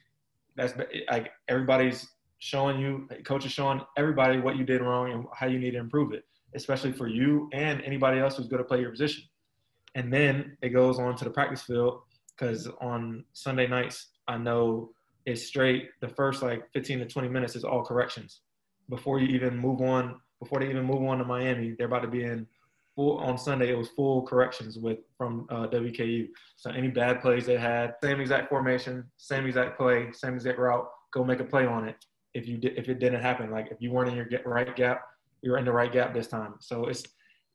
that's 0.55 0.73
like 1.11 1.33
everybody's 1.49 2.07
showing 2.37 2.79
you, 2.79 3.09
coach 3.25 3.45
is 3.45 3.51
showing 3.51 3.81
everybody 3.97 4.39
what 4.39 4.55
you 4.55 4.63
did 4.63 4.79
wrong 4.79 5.11
and 5.11 5.25
how 5.35 5.47
you 5.47 5.59
need 5.59 5.71
to 5.71 5.77
improve 5.77 6.13
it, 6.13 6.23
especially 6.55 6.93
for 6.93 7.07
you 7.07 7.49
and 7.51 7.81
anybody 7.81 8.19
else 8.19 8.37
who's 8.37 8.47
going 8.47 8.63
to 8.63 8.67
play 8.67 8.79
your 8.79 8.91
position. 8.91 9.25
And 9.93 10.13
then 10.13 10.55
it 10.61 10.69
goes 10.69 10.99
on 10.99 11.17
to 11.17 11.25
the 11.25 11.31
practice 11.31 11.63
field 11.63 12.03
because 12.29 12.69
on 12.79 13.25
Sunday 13.33 13.67
nights, 13.67 14.07
I 14.25 14.37
know 14.37 14.91
is 15.29 15.45
straight. 15.47 15.89
The 16.01 16.09
first 16.09 16.41
like 16.41 16.63
15 16.73 16.99
to 16.99 17.05
20 17.05 17.29
minutes 17.29 17.55
is 17.55 17.63
all 17.63 17.83
corrections. 17.83 18.41
Before 18.89 19.19
you 19.19 19.27
even 19.27 19.57
move 19.57 19.81
on, 19.81 20.19
before 20.39 20.59
they 20.59 20.69
even 20.69 20.85
move 20.85 21.03
on 21.03 21.19
to 21.19 21.25
Miami, 21.25 21.75
they're 21.77 21.87
about 21.87 22.01
to 22.01 22.07
be 22.07 22.23
in 22.23 22.47
full 22.95 23.17
on 23.17 23.37
Sunday. 23.37 23.69
It 23.69 23.77
was 23.77 23.89
full 23.89 24.23
corrections 24.23 24.77
with 24.77 24.99
from 25.17 25.45
uh, 25.49 25.67
WKU. 25.67 26.27
So 26.55 26.71
any 26.71 26.87
bad 26.87 27.21
plays 27.21 27.45
they 27.45 27.57
had, 27.57 27.95
same 28.03 28.19
exact 28.19 28.49
formation, 28.49 29.05
same 29.17 29.45
exact 29.45 29.77
play, 29.77 30.11
same 30.13 30.33
exact 30.33 30.57
route. 30.57 30.87
Go 31.13 31.23
make 31.23 31.39
a 31.39 31.45
play 31.45 31.65
on 31.65 31.87
it. 31.87 31.95
If 32.33 32.47
you 32.47 32.57
did, 32.57 32.77
if 32.77 32.89
it 32.89 32.99
didn't 32.99 33.21
happen, 33.21 33.51
like 33.51 33.69
if 33.71 33.81
you 33.81 33.91
weren't 33.91 34.09
in 34.09 34.15
your 34.15 34.27
right 34.45 34.75
gap, 34.75 35.01
you're 35.41 35.57
in 35.57 35.65
the 35.65 35.71
right 35.71 35.91
gap 35.91 36.13
this 36.13 36.27
time. 36.27 36.55
So 36.59 36.85
it's 36.85 37.03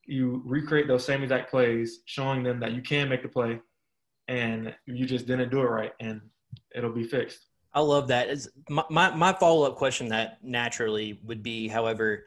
you 0.07 0.43
recreate 0.45 0.89
those 0.89 1.05
same 1.05 1.23
exact 1.23 1.51
plays, 1.51 2.01
showing 2.07 2.43
them 2.43 2.61
that 2.61 2.73
you 2.73 2.83
can 2.83 3.09
make 3.09 3.23
the 3.23 3.29
play, 3.29 3.61
and 4.29 4.75
you 4.87 5.07
just 5.07 5.27
didn't 5.27 5.51
do 5.51 5.61
it 5.61 5.67
right, 5.67 5.93
and 6.01 6.21
it'll 6.75 6.93
be 6.93 7.05
fixed. 7.05 7.47
I 7.75 7.81
love 7.81 8.09
that. 8.09 8.29
Is 8.29 8.49
my, 8.69 8.85
my, 8.89 9.15
my 9.15 9.33
follow 9.33 9.67
up 9.67 9.77
question 9.77 10.09
that 10.09 10.39
naturally 10.43 11.19
would 11.25 11.43
be, 11.43 11.69
however, 11.69 12.25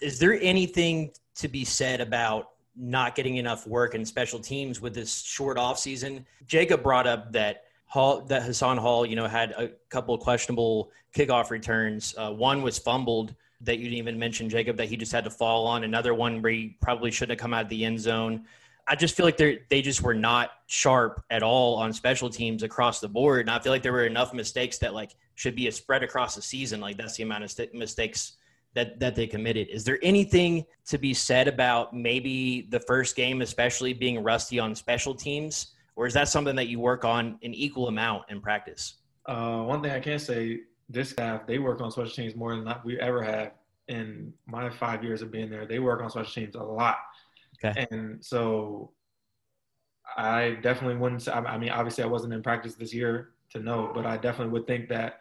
is 0.00 0.18
there 0.18 0.38
anything 0.40 1.12
to 1.36 1.48
be 1.48 1.64
said 1.64 2.00
about 2.00 2.50
not 2.76 3.14
getting 3.14 3.36
enough 3.36 3.66
work 3.66 3.94
in 3.94 4.04
special 4.04 4.38
teams 4.38 4.80
with 4.80 4.94
this 4.94 5.22
short 5.22 5.56
off 5.56 5.78
season? 5.78 6.26
Jacob 6.46 6.82
brought 6.82 7.06
up 7.06 7.32
that 7.32 7.64
Hall, 7.86 8.20
that 8.22 8.42
Hassan 8.42 8.76
Hall, 8.76 9.06
you 9.06 9.16
know, 9.16 9.26
had 9.26 9.52
a 9.52 9.68
couple 9.88 10.18
questionable 10.18 10.90
kickoff 11.14 11.50
returns. 11.50 12.14
Uh, 12.18 12.32
one 12.32 12.60
was 12.60 12.78
fumbled 12.78 13.34
that 13.62 13.78
you 13.78 13.84
didn't 13.84 13.98
even 13.98 14.18
mention, 14.18 14.50
Jacob, 14.50 14.76
that 14.76 14.88
he 14.88 14.96
just 14.96 15.12
had 15.12 15.24
to 15.24 15.30
fall 15.30 15.66
on. 15.66 15.84
Another 15.84 16.12
one 16.12 16.42
where 16.42 16.52
he 16.52 16.76
probably 16.80 17.10
shouldn't 17.10 17.38
have 17.38 17.42
come 17.42 17.54
out 17.54 17.64
of 17.64 17.68
the 17.70 17.84
end 17.84 17.98
zone. 17.98 18.44
I 18.88 18.94
just 18.94 19.16
feel 19.16 19.26
like 19.26 19.36
they 19.36 19.62
they 19.68 19.82
just 19.82 20.02
were 20.02 20.14
not 20.14 20.50
sharp 20.66 21.24
at 21.30 21.42
all 21.42 21.74
on 21.76 21.92
special 21.92 22.30
teams 22.30 22.62
across 22.62 23.00
the 23.00 23.08
board, 23.08 23.40
and 23.40 23.50
I 23.50 23.58
feel 23.58 23.72
like 23.72 23.82
there 23.82 23.92
were 23.92 24.06
enough 24.06 24.32
mistakes 24.32 24.78
that 24.78 24.94
like 24.94 25.16
should 25.34 25.56
be 25.56 25.66
a 25.66 25.72
spread 25.72 26.02
across 26.02 26.34
the 26.34 26.42
season. 26.42 26.80
Like 26.80 26.96
that's 26.96 27.16
the 27.16 27.22
amount 27.24 27.44
of 27.44 27.50
st- 27.50 27.74
mistakes 27.74 28.36
that 28.74 29.00
that 29.00 29.16
they 29.16 29.26
committed. 29.26 29.68
Is 29.68 29.82
there 29.82 29.98
anything 30.02 30.64
to 30.86 30.98
be 30.98 31.14
said 31.14 31.48
about 31.48 31.94
maybe 31.94 32.68
the 32.70 32.80
first 32.80 33.16
game, 33.16 33.42
especially 33.42 33.92
being 33.92 34.22
rusty 34.22 34.60
on 34.60 34.74
special 34.74 35.14
teams, 35.14 35.72
or 35.96 36.06
is 36.06 36.14
that 36.14 36.28
something 36.28 36.54
that 36.54 36.68
you 36.68 36.78
work 36.78 37.04
on 37.04 37.38
an 37.42 37.54
equal 37.54 37.88
amount 37.88 38.24
in 38.28 38.40
practice? 38.40 38.96
Uh, 39.24 39.62
one 39.62 39.82
thing 39.82 39.90
I 39.90 40.00
can 40.00 40.20
say, 40.20 40.60
this 40.88 41.10
staff 41.10 41.46
they 41.46 41.58
work 41.58 41.80
on 41.80 41.90
special 41.90 42.12
teams 42.12 42.36
more 42.36 42.54
than 42.54 42.72
we 42.84 43.00
ever 43.00 43.22
have 43.22 43.52
in 43.88 44.32
my 44.46 44.70
five 44.70 45.02
years 45.02 45.22
of 45.22 45.32
being 45.32 45.50
there. 45.50 45.66
They 45.66 45.80
work 45.80 46.02
on 46.02 46.10
special 46.10 46.32
teams 46.32 46.54
a 46.54 46.62
lot. 46.62 46.98
Okay. 47.64 47.86
And 47.90 48.24
so 48.24 48.92
I 50.16 50.58
definitely 50.62 50.96
wouldn't. 50.96 51.28
I 51.28 51.58
mean, 51.58 51.70
obviously, 51.70 52.04
I 52.04 52.06
wasn't 52.06 52.32
in 52.32 52.42
practice 52.42 52.74
this 52.74 52.94
year 52.94 53.30
to 53.50 53.60
know, 53.60 53.90
but 53.94 54.06
I 54.06 54.16
definitely 54.16 54.52
would 54.52 54.66
think 54.66 54.88
that 54.88 55.20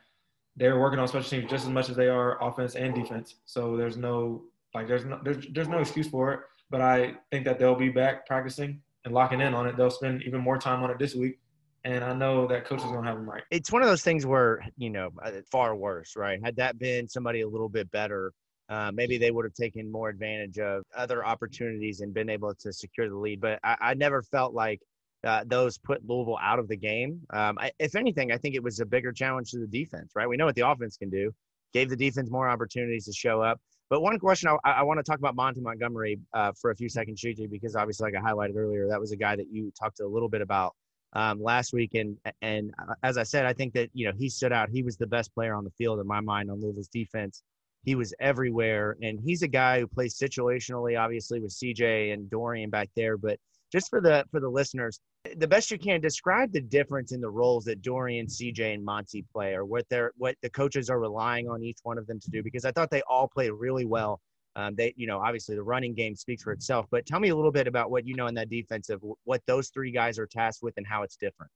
they're 0.56 0.80
working 0.80 1.00
on 1.00 1.08
special 1.08 1.30
teams 1.30 1.50
just 1.50 1.66
as 1.66 1.72
much 1.72 1.90
as 1.90 1.96
they 1.96 2.08
are 2.08 2.42
offense 2.42 2.76
and 2.76 2.96
defense. 2.96 3.36
So 3.46 3.76
there's 3.76 3.98
no 3.98 4.44
like 4.74 4.88
there's 4.88 5.06
no 5.06 5.20
there's 5.24 5.46
there's 5.54 5.68
no 5.68 5.80
excuse 5.80 6.08
for 6.08 6.34
it. 6.34 6.40
But 6.70 6.82
I 6.82 7.16
think 7.32 7.46
that 7.46 7.60
they'll 7.60 7.76
be 7.76 7.90
back 7.90 8.26
practicing 8.26 8.82
and 9.06 9.14
locking 9.14 9.42
in 9.42 9.54
on 9.54 9.68
it. 9.68 9.78
They'll 9.78 9.92
spend 9.92 10.24
even 10.24 10.42
more 10.42 10.58
time 10.58 10.84
on 10.84 10.90
it 10.90 11.00
this 11.00 11.16
week. 11.16 11.40
And 11.84 12.04
I 12.04 12.14
know 12.14 12.48
that 12.48 12.66
coach 12.66 12.80
is 12.80 12.86
going 12.86 13.04
to 13.04 13.08
have 13.08 13.18
them 13.18 13.30
right. 13.30 13.44
It's 13.52 13.72
one 13.72 13.84
of 13.84 13.88
those 13.88 14.02
things 14.02 14.26
where, 14.26 14.66
you 14.76 14.90
know, 14.90 15.12
uh, 15.24 15.32
far 15.52 15.76
worse, 15.76 16.16
right? 16.16 16.40
Had 16.44 16.56
that 16.56 16.80
been 16.80 17.08
somebody 17.08 17.42
a 17.42 17.48
little 17.48 17.70
bit 17.70 17.92
better, 17.92 18.34
uh, 18.70 18.92
maybe 18.94 19.18
they 19.18 19.32
would 19.32 19.46
have 19.46 19.54
taken 19.54 19.92
more 19.92 20.10
advantage 20.10 20.58
of 20.60 20.84
other 20.96 21.26
opportunities 21.26 22.02
and 22.02 22.14
been 22.14 22.30
able 22.30 22.54
to 22.56 22.74
secure 22.74 23.10
the 23.10 23.16
lead. 23.16 23.42
But 23.42 23.60
I, 23.64 23.78
I 23.80 23.94
never 23.94 24.22
felt 24.22 24.54
like 24.54 24.82
uh, 25.24 25.44
those 25.46 25.78
put 25.78 26.08
Louisville 26.08 26.40
out 26.42 26.60
of 26.60 26.68
the 26.68 26.78
game. 26.78 27.22
Um, 27.32 27.58
I, 27.60 27.72
if 27.80 27.96
anything, 27.96 28.32
I 28.32 28.38
think 28.38 28.56
it 28.56 28.64
was 28.64 28.80
a 28.80 28.86
bigger 28.86 29.12
challenge 29.12 29.52
to 29.52 29.60
the 29.60 29.68
defense, 29.68 30.12
right? 30.16 30.28
We 30.28 30.38
know 30.38 30.46
what 30.46 30.56
the 30.56 30.68
offense 30.68 30.98
can 30.98 31.10
do, 31.10 31.34
gave 31.74 31.90
the 31.90 31.96
defense 31.96 32.30
more 32.30 32.48
opportunities 32.48 33.06
to 33.06 33.14
show 33.14 33.42
up. 33.42 33.60
But 33.90 34.02
one 34.02 34.18
question 34.18 34.50
I, 34.64 34.72
I 34.72 34.84
want 34.84 35.00
to 35.00 35.04
talk 35.04 35.20
about 35.20 35.36
Monty 35.36 35.62
Montgomery 35.62 36.20
uh, 36.34 36.52
for 36.60 36.72
a 36.72 36.76
few 36.76 36.90
seconds, 36.90 37.22
Gigi, 37.22 37.46
because 37.48 37.76
obviously, 37.76 38.12
like 38.12 38.20
I 38.20 38.28
highlighted 38.28 38.56
earlier, 38.56 38.88
that 38.88 39.00
was 39.00 39.12
a 39.12 39.16
guy 39.16 39.36
that 39.36 39.48
you 39.52 39.72
talked 39.80 40.00
a 40.00 40.08
little 40.08 40.30
bit 40.30 40.42
about 40.42 40.74
um, 41.14 41.42
last 41.42 41.72
week. 41.72 41.94
And, 41.94 42.18
and 42.42 42.74
uh, 42.80 42.94
as 43.04 43.18
I 43.18 43.24
said, 43.24 43.46
I 43.46 43.54
think 43.54 43.74
that, 43.74 43.90
you 43.94 44.08
know, 44.08 44.14
he 44.18 44.28
stood 44.28 44.52
out. 44.52 44.70
He 44.70 44.82
was 44.82 44.98
the 44.98 45.08
best 45.08 45.34
player 45.36 45.54
on 45.54 45.64
the 45.64 45.70
field 45.72 46.00
in 46.00 46.08
my 46.08 46.20
mind 46.20 46.50
on 46.50 46.62
Louisville's 46.62 46.88
defense. 46.88 47.44
He 47.86 47.96
was 47.96 48.14
everywhere. 48.20 48.98
And 49.02 49.20
he's 49.20 49.44
a 49.44 49.48
guy 49.48 49.80
who 49.80 49.88
plays 49.88 50.18
situationally, 50.18 51.00
obviously 51.00 51.40
with 51.40 51.52
CJ 51.52 52.14
and 52.14 52.30
Dorian 52.30 52.70
back 52.70 52.90
there. 52.96 53.16
But 53.18 53.40
just 53.72 53.90
for 53.90 54.02
the 54.02 54.26
for 54.32 54.40
the 54.40 54.50
listeners, 54.50 55.00
the 55.38 55.48
best 55.48 55.72
you 55.72 55.78
can 55.78 56.02
describe 56.02 56.52
the 56.52 56.62
difference 56.62 57.12
in 57.12 57.22
the 57.22 57.30
roles 57.30 57.66
that 57.66 57.82
Dorian, 57.82 58.28
CJ, 58.28 58.74
and 58.74 58.84
Monty 58.84 59.24
play, 59.32 59.54
or 59.54 59.66
what 59.66 59.86
they're 59.90 60.12
what 60.18 60.36
the 60.42 60.50
coaches 60.50 60.90
are 60.90 61.00
relying 61.00 61.48
on 61.48 61.64
each 61.64 61.80
one 61.84 61.98
of 61.98 62.08
them 62.08 62.20
to 62.20 62.30
do. 62.30 62.44
Because 62.44 62.66
I 62.66 62.72
thought 62.72 62.90
they 62.90 63.04
all 63.10 63.28
played 63.28 63.52
really 63.52 63.86
well. 63.86 64.20
Um, 64.58 64.74
they, 64.76 64.94
you 64.96 65.06
know, 65.06 65.20
obviously 65.20 65.56
the 65.56 65.64
running 65.64 65.94
game 65.94 66.16
speaks 66.16 66.44
for 66.44 66.54
itself. 66.54 66.86
But 66.90 67.06
tell 67.06 67.20
me 67.20 67.30
a 67.30 67.36
little 67.36 67.52
bit 67.52 67.68
about 67.68 67.92
what 67.92 68.08
you 68.08 68.16
know 68.16 68.28
in 68.28 68.36
that 68.36 68.50
defensive, 68.50 69.02
what 69.26 69.42
those 69.48 69.70
three 69.70 69.92
guys 69.92 70.18
are 70.18 70.28
tasked 70.28 70.64
with, 70.64 70.76
and 70.78 70.88
how 70.88 71.04
it's 71.04 71.18
different. 71.18 71.52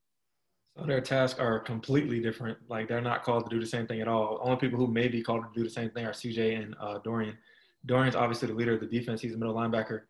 So 0.76 0.86
their 0.86 1.00
tasks 1.00 1.38
are 1.38 1.58
completely 1.58 2.20
different. 2.20 2.58
Like 2.68 2.88
they're 2.88 3.00
not 3.00 3.22
called 3.22 3.48
to 3.48 3.54
do 3.54 3.60
the 3.60 3.66
same 3.66 3.86
thing 3.86 4.00
at 4.00 4.08
all. 4.08 4.38
Only 4.42 4.56
people 4.56 4.78
who 4.78 4.86
may 4.86 5.08
be 5.08 5.22
called 5.22 5.42
to 5.42 5.58
do 5.58 5.64
the 5.64 5.70
same 5.70 5.90
thing 5.90 6.06
are 6.06 6.12
CJ 6.12 6.62
and 6.62 6.74
uh, 6.80 6.98
Dorian. 6.98 7.36
Dorian's 7.86 8.14
obviously 8.14 8.48
the 8.48 8.54
leader 8.54 8.74
of 8.74 8.80
the 8.80 8.86
defense. 8.86 9.20
He's 9.20 9.34
a 9.34 9.38
middle 9.38 9.54
linebacker, 9.54 10.02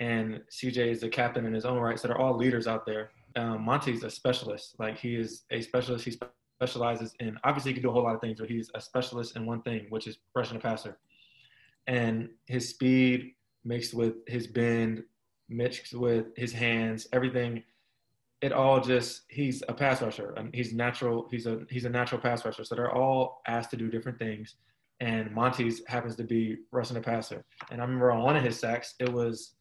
and 0.00 0.40
CJ 0.50 0.88
is 0.88 1.00
the 1.00 1.08
captain 1.08 1.44
in 1.46 1.52
his 1.52 1.64
own 1.64 1.78
right. 1.78 1.98
So 1.98 2.08
they're 2.08 2.18
all 2.18 2.36
leaders 2.36 2.66
out 2.66 2.86
there. 2.86 3.10
Um, 3.36 3.62
Monty's 3.62 4.02
a 4.02 4.10
specialist. 4.10 4.74
Like 4.78 4.98
he 4.98 5.14
is 5.14 5.42
a 5.50 5.60
specialist. 5.60 6.04
He 6.04 6.16
specializes 6.60 7.14
in 7.20 7.38
obviously 7.44 7.70
he 7.70 7.74
can 7.74 7.82
do 7.82 7.90
a 7.90 7.92
whole 7.92 8.02
lot 8.02 8.14
of 8.14 8.20
things, 8.20 8.40
but 8.40 8.48
he's 8.48 8.70
a 8.74 8.80
specialist 8.80 9.36
in 9.36 9.46
one 9.46 9.62
thing, 9.62 9.86
which 9.90 10.06
is 10.06 10.18
rushing 10.34 10.56
a 10.56 10.60
passer. 10.60 10.98
And 11.86 12.30
his 12.46 12.68
speed 12.68 13.34
mixed 13.64 13.94
with 13.94 14.14
his 14.26 14.46
bend, 14.46 15.04
mixed 15.48 15.94
with 15.94 16.26
his 16.36 16.52
hands, 16.52 17.06
everything 17.12 17.62
it 18.40 18.52
all 18.52 18.80
just 18.80 19.22
he's 19.28 19.62
a 19.68 19.74
pass 19.74 20.00
rusher. 20.00 20.32
And 20.36 20.54
he's 20.54 20.72
natural 20.72 21.28
he's 21.30 21.46
a 21.46 21.60
he's 21.70 21.84
a 21.84 21.90
natural 21.90 22.20
pass 22.20 22.44
rusher. 22.44 22.64
So 22.64 22.74
they're 22.74 22.94
all 22.94 23.42
asked 23.46 23.70
to 23.70 23.76
do 23.76 23.88
different 23.88 24.18
things. 24.18 24.56
And 25.00 25.32
monty's 25.32 25.82
happens 25.86 26.16
to 26.16 26.24
be 26.24 26.58
rushing 26.70 26.94
the 26.94 27.00
passer. 27.00 27.44
And 27.70 27.80
i 27.80 27.84
remember 27.84 28.12
on 28.12 28.22
one 28.22 28.36
of 28.36 28.44
his 28.44 28.58
sacks 28.58 28.94
it 29.00 29.12
was 29.12 29.54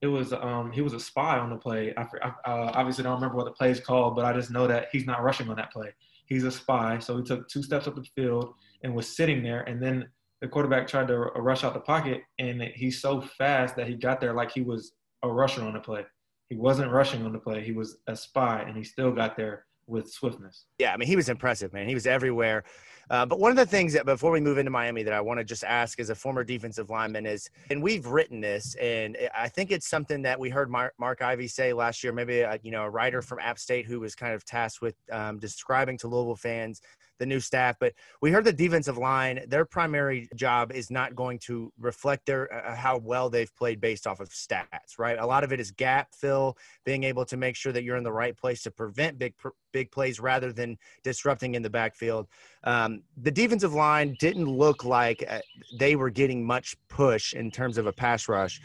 it 0.00 0.06
was 0.06 0.32
um 0.32 0.70
he 0.72 0.80
was 0.80 0.92
a 0.92 1.00
spy 1.00 1.38
on 1.38 1.50
the 1.50 1.56
play. 1.56 1.92
I, 1.96 2.02
I 2.22 2.28
uh, 2.50 2.70
obviously 2.74 3.04
don't 3.04 3.14
remember 3.14 3.36
what 3.36 3.46
the 3.46 3.52
play 3.52 3.70
is 3.70 3.80
called 3.80 4.16
but 4.16 4.24
i 4.24 4.32
just 4.32 4.50
know 4.50 4.66
that 4.66 4.88
he's 4.92 5.06
not 5.06 5.22
rushing 5.22 5.48
on 5.48 5.56
that 5.56 5.72
play. 5.72 5.92
He's 6.26 6.44
a 6.44 6.50
spy. 6.50 6.98
So 7.00 7.16
he 7.16 7.22
took 7.22 7.48
two 7.48 7.62
steps 7.62 7.86
up 7.86 7.96
the 7.96 8.04
field 8.14 8.54
and 8.82 8.94
was 8.94 9.14
sitting 9.14 9.42
there. 9.42 9.62
And 9.62 9.82
then 9.82 10.08
the 10.40 10.48
quarterback 10.48 10.86
tried 10.86 11.08
to 11.08 11.18
rush 11.18 11.64
out 11.64 11.74
the 11.74 11.80
pocket 11.80 12.22
and 12.38 12.62
he's 12.62 13.00
so 13.00 13.20
fast 13.20 13.76
that 13.76 13.88
he 13.88 13.94
got 13.94 14.20
there 14.20 14.32
like 14.32 14.52
he 14.52 14.62
was 14.62 14.92
a 15.22 15.28
rusher 15.28 15.62
on 15.62 15.74
the 15.74 15.80
play 15.80 16.04
he 16.48 16.56
wasn't 16.56 16.90
rushing 16.90 17.24
on 17.24 17.32
the 17.32 17.38
play. 17.38 17.62
He 17.62 17.72
was 17.72 17.98
a 18.06 18.16
spy, 18.16 18.62
and 18.62 18.76
he 18.76 18.84
still 18.84 19.12
got 19.12 19.36
there 19.36 19.66
with 19.86 20.10
swiftness. 20.10 20.66
Yeah, 20.78 20.92
I 20.92 20.96
mean, 20.96 21.08
he 21.08 21.16
was 21.16 21.28
impressive, 21.28 21.72
man. 21.72 21.88
He 21.88 21.94
was 21.94 22.06
everywhere. 22.06 22.64
Uh, 23.10 23.26
but 23.26 23.38
one 23.38 23.50
of 23.50 23.56
the 23.56 23.66
things 23.66 23.92
that 23.92 24.06
before 24.06 24.30
we 24.30 24.40
move 24.40 24.56
into 24.56 24.70
Miami 24.70 25.02
that 25.02 25.12
I 25.12 25.20
want 25.20 25.38
to 25.38 25.44
just 25.44 25.62
ask 25.62 26.00
as 26.00 26.08
a 26.08 26.14
former 26.14 26.42
defensive 26.42 26.88
lineman 26.88 27.26
is, 27.26 27.50
and 27.70 27.82
we've 27.82 28.06
written 28.06 28.40
this, 28.40 28.74
and 28.76 29.16
I 29.36 29.48
think 29.48 29.70
it's 29.70 29.88
something 29.88 30.22
that 30.22 30.40
we 30.40 30.48
heard 30.48 30.70
Mark, 30.70 30.94
Mark 30.98 31.20
Ivey 31.20 31.48
say 31.48 31.72
last 31.72 32.02
year. 32.02 32.12
Maybe 32.12 32.40
a, 32.40 32.58
you 32.62 32.70
know 32.70 32.84
a 32.84 32.90
writer 32.90 33.20
from 33.20 33.40
App 33.40 33.58
State 33.58 33.86
who 33.86 34.00
was 34.00 34.14
kind 34.14 34.32
of 34.32 34.44
tasked 34.44 34.80
with 34.80 34.96
um, 35.12 35.38
describing 35.38 35.98
to 35.98 36.08
Louisville 36.08 36.36
fans 36.36 36.80
the 37.18 37.26
new 37.26 37.40
staff. 37.40 37.76
But 37.78 37.94
we 38.20 38.30
heard 38.30 38.44
the 38.44 38.52
defensive 38.52 38.98
line, 38.98 39.40
their 39.48 39.64
primary 39.64 40.28
job 40.34 40.72
is 40.72 40.90
not 40.90 41.14
going 41.14 41.38
to 41.40 41.72
reflect 41.78 42.26
their 42.26 42.52
uh, 42.52 42.72
uh, 42.72 42.76
how 42.76 42.98
well 42.98 43.30
they've 43.30 43.54
played 43.56 43.80
based 43.80 44.06
off 44.06 44.20
of 44.20 44.28
stats, 44.30 44.98
right? 44.98 45.18
A 45.18 45.26
lot 45.26 45.44
of 45.44 45.52
it 45.52 45.60
is 45.60 45.70
gap 45.70 46.14
fill, 46.14 46.56
being 46.84 47.04
able 47.04 47.24
to 47.26 47.36
make 47.36 47.56
sure 47.56 47.72
that 47.72 47.84
you're 47.84 47.96
in 47.96 48.04
the 48.04 48.12
right 48.12 48.36
place 48.36 48.62
to 48.62 48.70
prevent 48.70 49.18
big 49.18 49.34
big 49.72 49.90
plays 49.90 50.20
rather 50.20 50.52
than 50.52 50.78
disrupting 51.02 51.54
in 51.54 51.62
the 51.62 51.70
backfield. 51.70 52.28
Um, 52.62 53.02
the 53.16 53.30
defensive 53.30 53.74
line 53.74 54.16
didn't 54.20 54.46
look 54.46 54.84
like 54.84 55.24
uh, 55.28 55.40
they 55.78 55.96
were 55.96 56.10
getting 56.10 56.46
much 56.46 56.76
push 56.88 57.34
in 57.34 57.50
terms 57.50 57.76
of 57.76 57.86
a 57.86 57.92
pass 57.92 58.28
rush. 58.28 58.60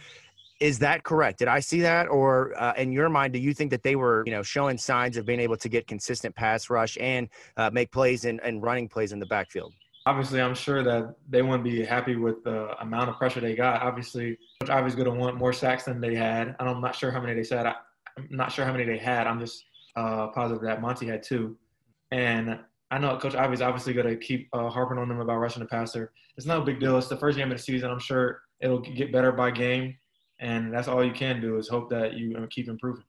Is 0.59 0.79
that 0.79 1.03
correct? 1.03 1.39
Did 1.39 1.47
I 1.47 1.61
see 1.61 1.79
that, 1.81 2.07
or 2.07 2.53
uh, 2.61 2.73
in 2.75 2.91
your 2.91 3.07
mind, 3.07 3.31
do 3.31 3.39
you 3.39 3.53
think 3.53 3.71
that 3.71 3.81
they 3.81 3.95
were, 3.95 4.23
you 4.25 4.33
know, 4.33 4.43
showing 4.43 4.77
signs 4.77 5.15
of 5.15 5.25
being 5.25 5.39
able 5.39 5.55
to 5.55 5.69
get 5.69 5.87
consistent 5.87 6.35
pass 6.35 6.69
rush 6.69 6.97
and 6.99 7.29
uh, 7.55 7.69
make 7.71 7.91
plays 7.91 8.25
and, 8.25 8.41
and 8.43 8.61
running 8.61 8.89
plays 8.89 9.13
in 9.13 9.19
the 9.19 9.25
backfield? 9.27 9.73
Obviously, 10.05 10.41
I'm 10.41 10.55
sure 10.55 10.83
that 10.83 11.15
they 11.29 11.41
wouldn't 11.41 11.63
be 11.63 11.85
happy 11.85 12.15
with 12.17 12.43
the 12.43 12.77
amount 12.81 13.09
of 13.09 13.17
pressure 13.17 13.39
they 13.39 13.55
got. 13.55 13.81
Obviously, 13.81 14.37
Coach 14.59 14.69
Ivey's 14.69 14.95
going 14.95 15.05
to 15.05 15.17
want 15.17 15.37
more 15.37 15.53
sacks 15.53 15.85
than 15.85 16.01
they 16.01 16.15
had. 16.15 16.55
I'm 16.59 16.81
not 16.81 16.95
sure 16.95 17.11
how 17.11 17.21
many 17.21 17.35
they 17.35 17.43
said. 17.43 17.65
I, 17.65 17.75
am 18.17 18.27
not 18.29 18.51
sure 18.51 18.65
how 18.65 18.73
many 18.73 18.83
they 18.83 18.97
had. 18.97 19.27
I'm 19.27 19.39
just 19.39 19.63
uh, 19.95 20.27
positive 20.27 20.61
that 20.63 20.81
Monty 20.81 21.05
had 21.05 21.23
two. 21.23 21.57
And 22.11 22.59
I 22.91 22.97
know 22.97 23.17
Coach 23.17 23.35
Ivey's 23.35 23.61
obviously 23.61 23.93
going 23.93 24.07
to 24.07 24.17
keep 24.17 24.49
uh, 24.51 24.69
harping 24.69 24.97
on 24.97 25.07
them 25.07 25.19
about 25.21 25.37
rushing 25.37 25.61
the 25.61 25.67
passer. 25.69 26.11
It's 26.35 26.47
no 26.47 26.61
big 26.61 26.79
deal. 26.79 26.97
It's 26.97 27.07
the 27.07 27.17
first 27.17 27.37
game 27.37 27.51
of 27.51 27.57
the 27.57 27.63
season. 27.63 27.91
I'm 27.91 27.99
sure 27.99 28.41
it'll 28.59 28.79
get 28.79 29.13
better 29.13 29.31
by 29.31 29.51
game 29.51 29.95
and 30.39 30.73
that's 30.73 30.87
all 30.87 31.03
you 31.03 31.11
can 31.11 31.41
do 31.41 31.57
is 31.57 31.67
hope 31.67 31.89
that 31.89 32.13
you 32.13 32.47
keep 32.49 32.67
improving. 32.67 33.03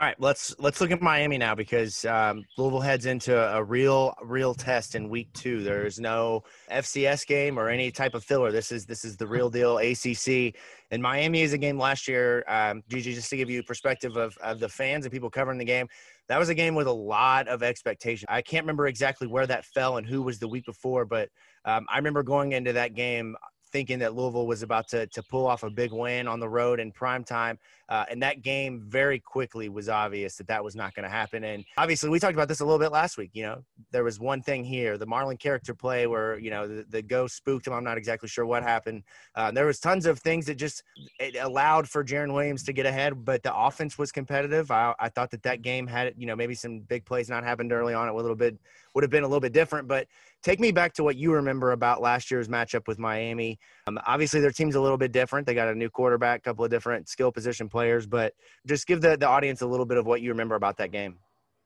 All 0.00 0.06
right, 0.06 0.16
let's 0.18 0.58
let's 0.58 0.80
look 0.80 0.92
at 0.92 1.02
Miami 1.02 1.36
now 1.36 1.54
because 1.54 2.06
um, 2.06 2.42
Louisville 2.56 2.80
heads 2.80 3.04
into 3.04 3.36
a 3.54 3.62
real 3.62 4.14
real 4.22 4.54
test 4.54 4.94
in 4.94 5.10
week 5.10 5.30
two. 5.34 5.62
There's 5.62 6.00
no 6.00 6.42
FCS 6.70 7.26
game 7.26 7.58
or 7.58 7.68
any 7.68 7.90
type 7.90 8.14
of 8.14 8.24
filler. 8.24 8.50
This 8.50 8.72
is 8.72 8.86
this 8.86 9.04
is 9.04 9.18
the 9.18 9.26
real 9.26 9.50
deal 9.50 9.76
ACC. 9.76 10.54
And 10.90 11.02
Miami 11.02 11.42
is 11.42 11.52
a 11.52 11.58
game 11.58 11.78
last 11.78 12.08
year. 12.08 12.42
Um, 12.48 12.82
Gigi, 12.88 13.12
just 13.12 13.28
to 13.28 13.36
give 13.36 13.50
you 13.50 13.62
perspective 13.62 14.16
of, 14.16 14.34
of 14.38 14.58
the 14.58 14.70
fans 14.70 15.04
and 15.04 15.12
people 15.12 15.28
covering 15.28 15.58
the 15.58 15.66
game, 15.66 15.86
that 16.28 16.38
was 16.38 16.48
a 16.48 16.54
game 16.54 16.74
with 16.74 16.86
a 16.86 16.92
lot 16.92 17.46
of 17.48 17.62
expectation. 17.62 18.26
I 18.30 18.40
can't 18.40 18.64
remember 18.64 18.86
exactly 18.86 19.26
where 19.26 19.46
that 19.48 19.66
fell 19.66 19.98
and 19.98 20.06
who 20.06 20.22
was 20.22 20.38
the 20.38 20.48
week 20.48 20.64
before, 20.64 21.04
but 21.04 21.28
um, 21.66 21.84
I 21.90 21.98
remember 21.98 22.22
going 22.22 22.52
into 22.52 22.72
that 22.72 22.94
game 22.94 23.36
thinking 23.72 23.98
that 24.00 24.14
Louisville 24.14 24.46
was 24.46 24.62
about 24.62 24.88
to, 24.88 25.06
to 25.08 25.22
pull 25.22 25.46
off 25.46 25.62
a 25.62 25.70
big 25.70 25.92
win 25.92 26.28
on 26.28 26.40
the 26.40 26.48
road 26.48 26.80
in 26.80 26.92
prime 26.92 27.24
time. 27.24 27.58
Uh, 27.90 28.04
and 28.08 28.22
that 28.22 28.42
game 28.42 28.80
very 28.86 29.18
quickly 29.18 29.68
was 29.68 29.88
obvious 29.88 30.36
that 30.36 30.46
that 30.46 30.62
was 30.62 30.76
not 30.76 30.94
going 30.94 31.02
to 31.02 31.10
happen. 31.10 31.42
And 31.42 31.64
obviously, 31.76 32.08
we 32.08 32.20
talked 32.20 32.34
about 32.34 32.46
this 32.46 32.60
a 32.60 32.64
little 32.64 32.78
bit 32.78 32.92
last 32.92 33.18
week. 33.18 33.30
You 33.34 33.42
know, 33.42 33.64
there 33.90 34.04
was 34.04 34.20
one 34.20 34.42
thing 34.42 34.64
here 34.64 34.96
the 34.96 35.06
Marlon 35.06 35.38
character 35.38 35.74
play 35.74 36.06
where, 36.06 36.38
you 36.38 36.50
know, 36.50 36.68
the, 36.68 36.86
the 36.88 37.02
ghost 37.02 37.36
spooked 37.36 37.66
him. 37.66 37.72
I'm 37.72 37.82
not 37.82 37.98
exactly 37.98 38.28
sure 38.28 38.46
what 38.46 38.62
happened. 38.62 39.02
Uh, 39.34 39.50
there 39.50 39.66
was 39.66 39.80
tons 39.80 40.06
of 40.06 40.20
things 40.20 40.46
that 40.46 40.54
just 40.54 40.84
it 41.18 41.36
allowed 41.40 41.88
for 41.88 42.04
Jarren 42.04 42.32
Williams 42.32 42.62
to 42.64 42.72
get 42.72 42.86
ahead, 42.86 43.24
but 43.24 43.42
the 43.42 43.54
offense 43.54 43.98
was 43.98 44.12
competitive. 44.12 44.70
I, 44.70 44.94
I 45.00 45.08
thought 45.08 45.32
that 45.32 45.42
that 45.42 45.62
game 45.62 45.88
had, 45.88 46.14
you 46.16 46.26
know, 46.26 46.36
maybe 46.36 46.54
some 46.54 46.80
big 46.80 47.04
plays 47.04 47.28
not 47.28 47.42
happened 47.42 47.72
early 47.72 47.92
on. 47.92 48.08
It 48.08 48.14
would 48.14 48.20
a 48.20 48.22
little 48.22 48.36
bit 48.36 48.56
would 48.94 49.04
have 49.04 49.10
been 49.10 49.24
a 49.24 49.26
little 49.26 49.40
bit 49.40 49.52
different. 49.52 49.88
But 49.88 50.06
take 50.42 50.60
me 50.60 50.72
back 50.72 50.94
to 50.94 51.04
what 51.04 51.16
you 51.16 51.32
remember 51.32 51.72
about 51.72 52.00
last 52.00 52.30
year's 52.30 52.48
matchup 52.48 52.86
with 52.86 52.98
Miami. 52.98 53.58
Um, 53.90 53.98
obviously, 54.06 54.40
their 54.40 54.52
team's 54.52 54.76
a 54.76 54.80
little 54.80 54.96
bit 54.96 55.12
different. 55.12 55.46
They 55.46 55.54
got 55.54 55.68
a 55.68 55.74
new 55.74 55.90
quarterback, 55.90 56.40
a 56.40 56.42
couple 56.42 56.64
of 56.64 56.70
different 56.70 57.08
skill 57.08 57.32
position 57.32 57.68
players, 57.68 58.06
but 58.06 58.34
just 58.66 58.86
give 58.86 59.00
the, 59.00 59.16
the 59.16 59.26
audience 59.26 59.62
a 59.62 59.66
little 59.66 59.86
bit 59.86 59.98
of 59.98 60.06
what 60.06 60.22
you 60.22 60.30
remember 60.30 60.54
about 60.54 60.76
that 60.78 60.92
game. 60.92 61.16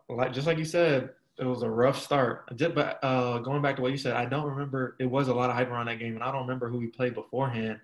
Like 0.08 0.32
just 0.32 0.46
like 0.46 0.58
you 0.58 0.64
said, 0.64 1.10
it 1.38 1.44
was 1.44 1.62
a 1.62 1.70
rough 1.70 2.00
start. 2.00 2.56
Did, 2.56 2.74
But 2.74 2.98
uh, 3.02 3.38
going 3.38 3.62
back 3.62 3.76
to 3.76 3.82
what 3.82 3.90
you 3.90 3.98
said, 3.98 4.14
I 4.14 4.24
don't 4.24 4.46
remember. 4.46 4.96
It 4.98 5.06
was 5.06 5.28
a 5.28 5.34
lot 5.34 5.50
of 5.50 5.56
hype 5.56 5.70
around 5.70 5.86
that 5.86 5.98
game, 5.98 6.14
and 6.14 6.22
I 6.22 6.32
don't 6.32 6.42
remember 6.42 6.68
who 6.68 6.78
we 6.78 6.86
played 6.86 7.14
beforehand. 7.14 7.78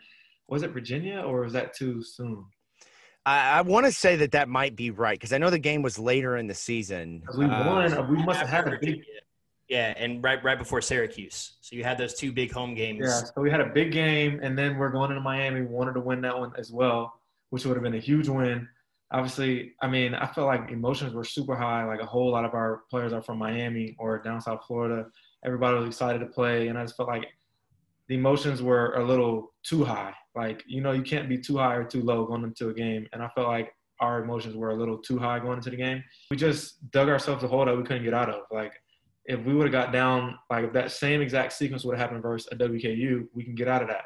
Was 0.49 0.63
it 0.63 0.71
Virginia, 0.71 1.21
or 1.21 1.43
was 1.43 1.53
that 1.53 1.75
too 1.75 2.03
soon? 2.03 2.45
I, 3.27 3.59
I 3.59 3.61
want 3.61 3.87
to 3.87 3.93
say 3.93 4.17
that 4.17 4.33
that 4.33 4.49
might 4.49 4.75
be 4.75 4.91
right 4.91 5.19
because 5.19 5.33
I 5.33 5.39
know 5.39 5.51
the 5.51 5.59
game 5.59 5.83
was 5.83 5.99
later 5.99 6.37
in 6.39 6.47
the 6.47 6.55
season. 6.55 7.23
We 7.37 7.47
won. 7.47 7.93
Uh, 7.93 8.03
we 8.03 8.23
must 8.25 8.41
have 8.41 8.49
had 8.49 8.69
a 8.69 8.79
big. 8.81 9.03
Yeah, 9.71 9.95
and 9.97 10.23
right 10.23 10.43
right 10.43 10.59
before 10.59 10.81
Syracuse, 10.81 11.53
so 11.61 11.77
you 11.77 11.85
had 11.85 11.97
those 11.97 12.15
two 12.15 12.33
big 12.33 12.51
home 12.51 12.75
games. 12.75 13.03
Yeah, 13.03 13.23
so 13.23 13.41
we 13.41 13.53
had 13.53 13.61
a 13.61 13.67
big 13.67 13.93
game, 13.93 14.41
and 14.43 14.59
then 14.59 14.77
we're 14.77 14.91
going 14.91 15.11
into 15.11 15.23
Miami. 15.23 15.61
We 15.61 15.69
wanted 15.69 15.95
to 15.95 16.01
win 16.01 16.21
that 16.23 16.37
one 16.37 16.53
as 16.59 16.73
well, 16.73 17.15
which 17.51 17.65
would 17.65 17.77
have 17.77 17.85
been 17.85 17.95
a 17.95 18.01
huge 18.01 18.29
win. 18.29 18.69
Obviously, 19.13 19.75
I 19.81 19.87
mean, 19.87 20.13
I 20.15 20.27
felt 20.27 20.49
like 20.49 20.73
emotions 20.73 21.15
were 21.15 21.23
super 21.23 21.55
high. 21.55 21.85
Like 21.85 22.01
a 22.01 22.07
whole 22.07 22.33
lot 22.33 22.45
of 22.45 22.53
our 22.55 22.83
players 22.91 23.13
are 23.13 23.23
from 23.23 23.39
Miami 23.39 23.95
or 23.99 24.19
down 24.19 24.41
South 24.41 24.65
Florida. 24.67 25.07
Everybody 25.45 25.79
was 25.79 25.87
excited 25.87 26.19
to 26.19 26.27
play, 26.27 26.67
and 26.67 26.77
I 26.77 26.83
just 26.83 26.97
felt 26.97 27.09
like 27.09 27.27
the 28.11 28.17
emotions 28.17 28.61
were 28.61 28.95
a 28.95 29.05
little 29.05 29.53
too 29.63 29.85
high. 29.85 30.13
Like, 30.35 30.65
you 30.67 30.81
know, 30.81 30.91
you 30.91 31.03
can't 31.03 31.29
be 31.29 31.39
too 31.39 31.59
high 31.59 31.77
or 31.77 31.85
too 31.85 32.03
low 32.03 32.27
going 32.27 32.43
into 32.43 32.71
a 32.71 32.75
game. 32.75 33.07
And 33.13 33.23
I 33.23 33.29
felt 33.37 33.47
like 33.47 33.73
our 34.01 34.21
emotions 34.21 34.57
were 34.57 34.71
a 34.71 34.75
little 34.75 34.99
too 34.99 35.17
high 35.17 35.39
going 35.39 35.59
into 35.59 35.71
the 35.71 35.77
game. 35.77 36.03
We 36.29 36.37
just 36.37 36.91
dug 36.91 37.09
ourselves 37.09 37.45
a 37.45 37.47
hole 37.47 37.65
that 37.65 37.77
we 37.77 37.85
couldn't 37.85 38.03
get 38.03 38.13
out 38.13 38.29
of. 38.29 38.41
Like, 38.51 38.73
if 39.25 39.41
we 39.45 39.55
would 39.55 39.65
have 39.65 39.73
got 39.73 39.93
down, 39.93 40.39
like 40.51 40.65
if 40.65 40.73
that 40.73 40.91
same 40.91 41.21
exact 41.21 41.53
sequence 41.53 41.85
would 41.85 41.97
have 41.97 42.01
happened 42.01 42.23
versus 42.23 42.49
a 42.53 42.57
WKU, 42.57 43.27
we 43.35 43.45
can 43.45 43.55
get 43.55 43.69
out 43.69 43.83
of 43.83 43.89
that. 43.89 44.05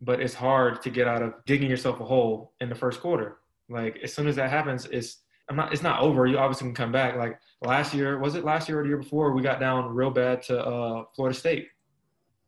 But 0.00 0.20
it's 0.20 0.34
hard 0.34 0.82
to 0.82 0.90
get 0.90 1.08
out 1.08 1.22
of 1.22 1.34
digging 1.46 1.70
yourself 1.70 2.00
a 2.00 2.04
hole 2.04 2.52
in 2.60 2.68
the 2.68 2.74
first 2.74 3.00
quarter. 3.00 3.38
Like 3.68 3.98
as 4.02 4.12
soon 4.12 4.28
as 4.28 4.36
that 4.36 4.50
happens, 4.50 4.86
it's 4.86 5.22
I'm 5.48 5.56
not 5.56 5.72
it's 5.72 5.82
not 5.82 6.00
over. 6.00 6.26
You 6.26 6.38
obviously 6.38 6.68
can 6.68 6.74
come 6.74 6.92
back. 6.92 7.16
Like 7.16 7.38
last 7.62 7.94
year, 7.94 8.18
was 8.18 8.34
it 8.34 8.44
last 8.44 8.68
year 8.68 8.80
or 8.80 8.82
the 8.82 8.88
year 8.88 8.98
before? 8.98 9.32
We 9.32 9.42
got 9.42 9.60
down 9.60 9.94
real 9.94 10.10
bad 10.10 10.42
to 10.44 10.64
uh, 10.64 11.04
Florida 11.14 11.38
State, 11.38 11.68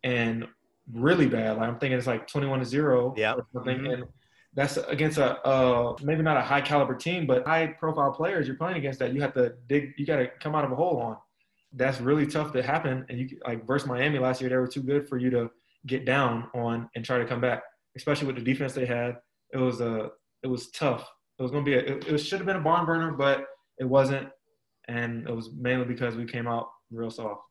and 0.05 0.47
really 0.93 1.27
bad. 1.27 1.57
Like 1.57 1.69
I'm 1.69 1.79
thinking 1.79 1.99
it's 1.99 2.07
like 2.07 2.27
21 2.29 2.61
to 2.61 2.65
zero. 2.65 3.15
Yeah. 3.17 3.35
Mm-hmm. 3.55 3.87
And 3.87 4.05
that's 4.55 4.79
against 4.79 5.19
a 5.19 5.39
uh, 5.47 5.97
maybe 6.03 6.23
not 6.23 6.37
a 6.37 6.43
high 6.43 6.63
caliber 6.63 6.95
team, 6.95 7.27
but 7.27 7.47
high 7.47 7.67
profile 7.67 8.13
players 8.13 8.47
you're 8.47 8.57
playing 8.57 8.79
against 8.79 8.99
that 9.01 9.13
you 9.13 9.21
have 9.21 9.35
to 9.35 9.55
dig. 9.69 9.93
You 9.99 10.07
got 10.07 10.17
to 10.17 10.29
come 10.41 10.55
out 10.55 10.65
of 10.65 10.73
a 10.73 10.77
hole 10.77 10.99
on. 10.99 11.17
That's 11.73 12.01
really 12.01 12.27
tough 12.27 12.53
to 12.53 12.63
happen. 12.63 13.05
And 13.09 13.19
you 13.19 13.39
like 13.47 13.67
versus 13.67 13.89
Miami 13.89 14.19
last 14.19 14.41
year, 14.41 14.51
they 14.51 14.57
were 14.57 14.69
too 14.69 14.83
good 14.83 15.09
for 15.09 15.19
you 15.19 15.31
to 15.31 15.51
get 15.87 16.05
down 16.05 16.49
on 16.55 16.89
and 16.95 17.05
try 17.05 17.19
to 17.19 17.27
come 17.27 17.41
back, 17.41 17.63
especially 17.97 18.27
with 18.27 18.37
the 18.37 18.43
defense 18.43 18.73
they 18.73 18.87
had. 18.87 19.17
It 19.53 19.59
was 19.59 19.81
a 19.81 20.05
uh, 20.05 20.09
it 20.43 20.49
was 20.49 20.71
tough. 20.71 21.09
It 21.39 21.43
was 21.43 21.51
going 21.51 21.65
to 21.65 21.71
be 21.71 21.77
a, 21.77 21.81
it, 21.81 22.09
it 22.09 22.19
should 22.19 22.39
have 22.39 22.47
been 22.47 22.57
a 22.57 22.61
barn 22.61 22.87
burner, 22.87 23.13
but 23.13 23.45
it 23.79 23.85
wasn't, 23.85 24.29
and 24.89 25.29
it 25.29 25.35
was 25.35 25.51
mainly 25.53 25.85
because 25.85 26.17
we 26.17 26.25
came 26.25 26.47
out 26.47 26.71
real 26.91 27.11
soft. 27.11 27.43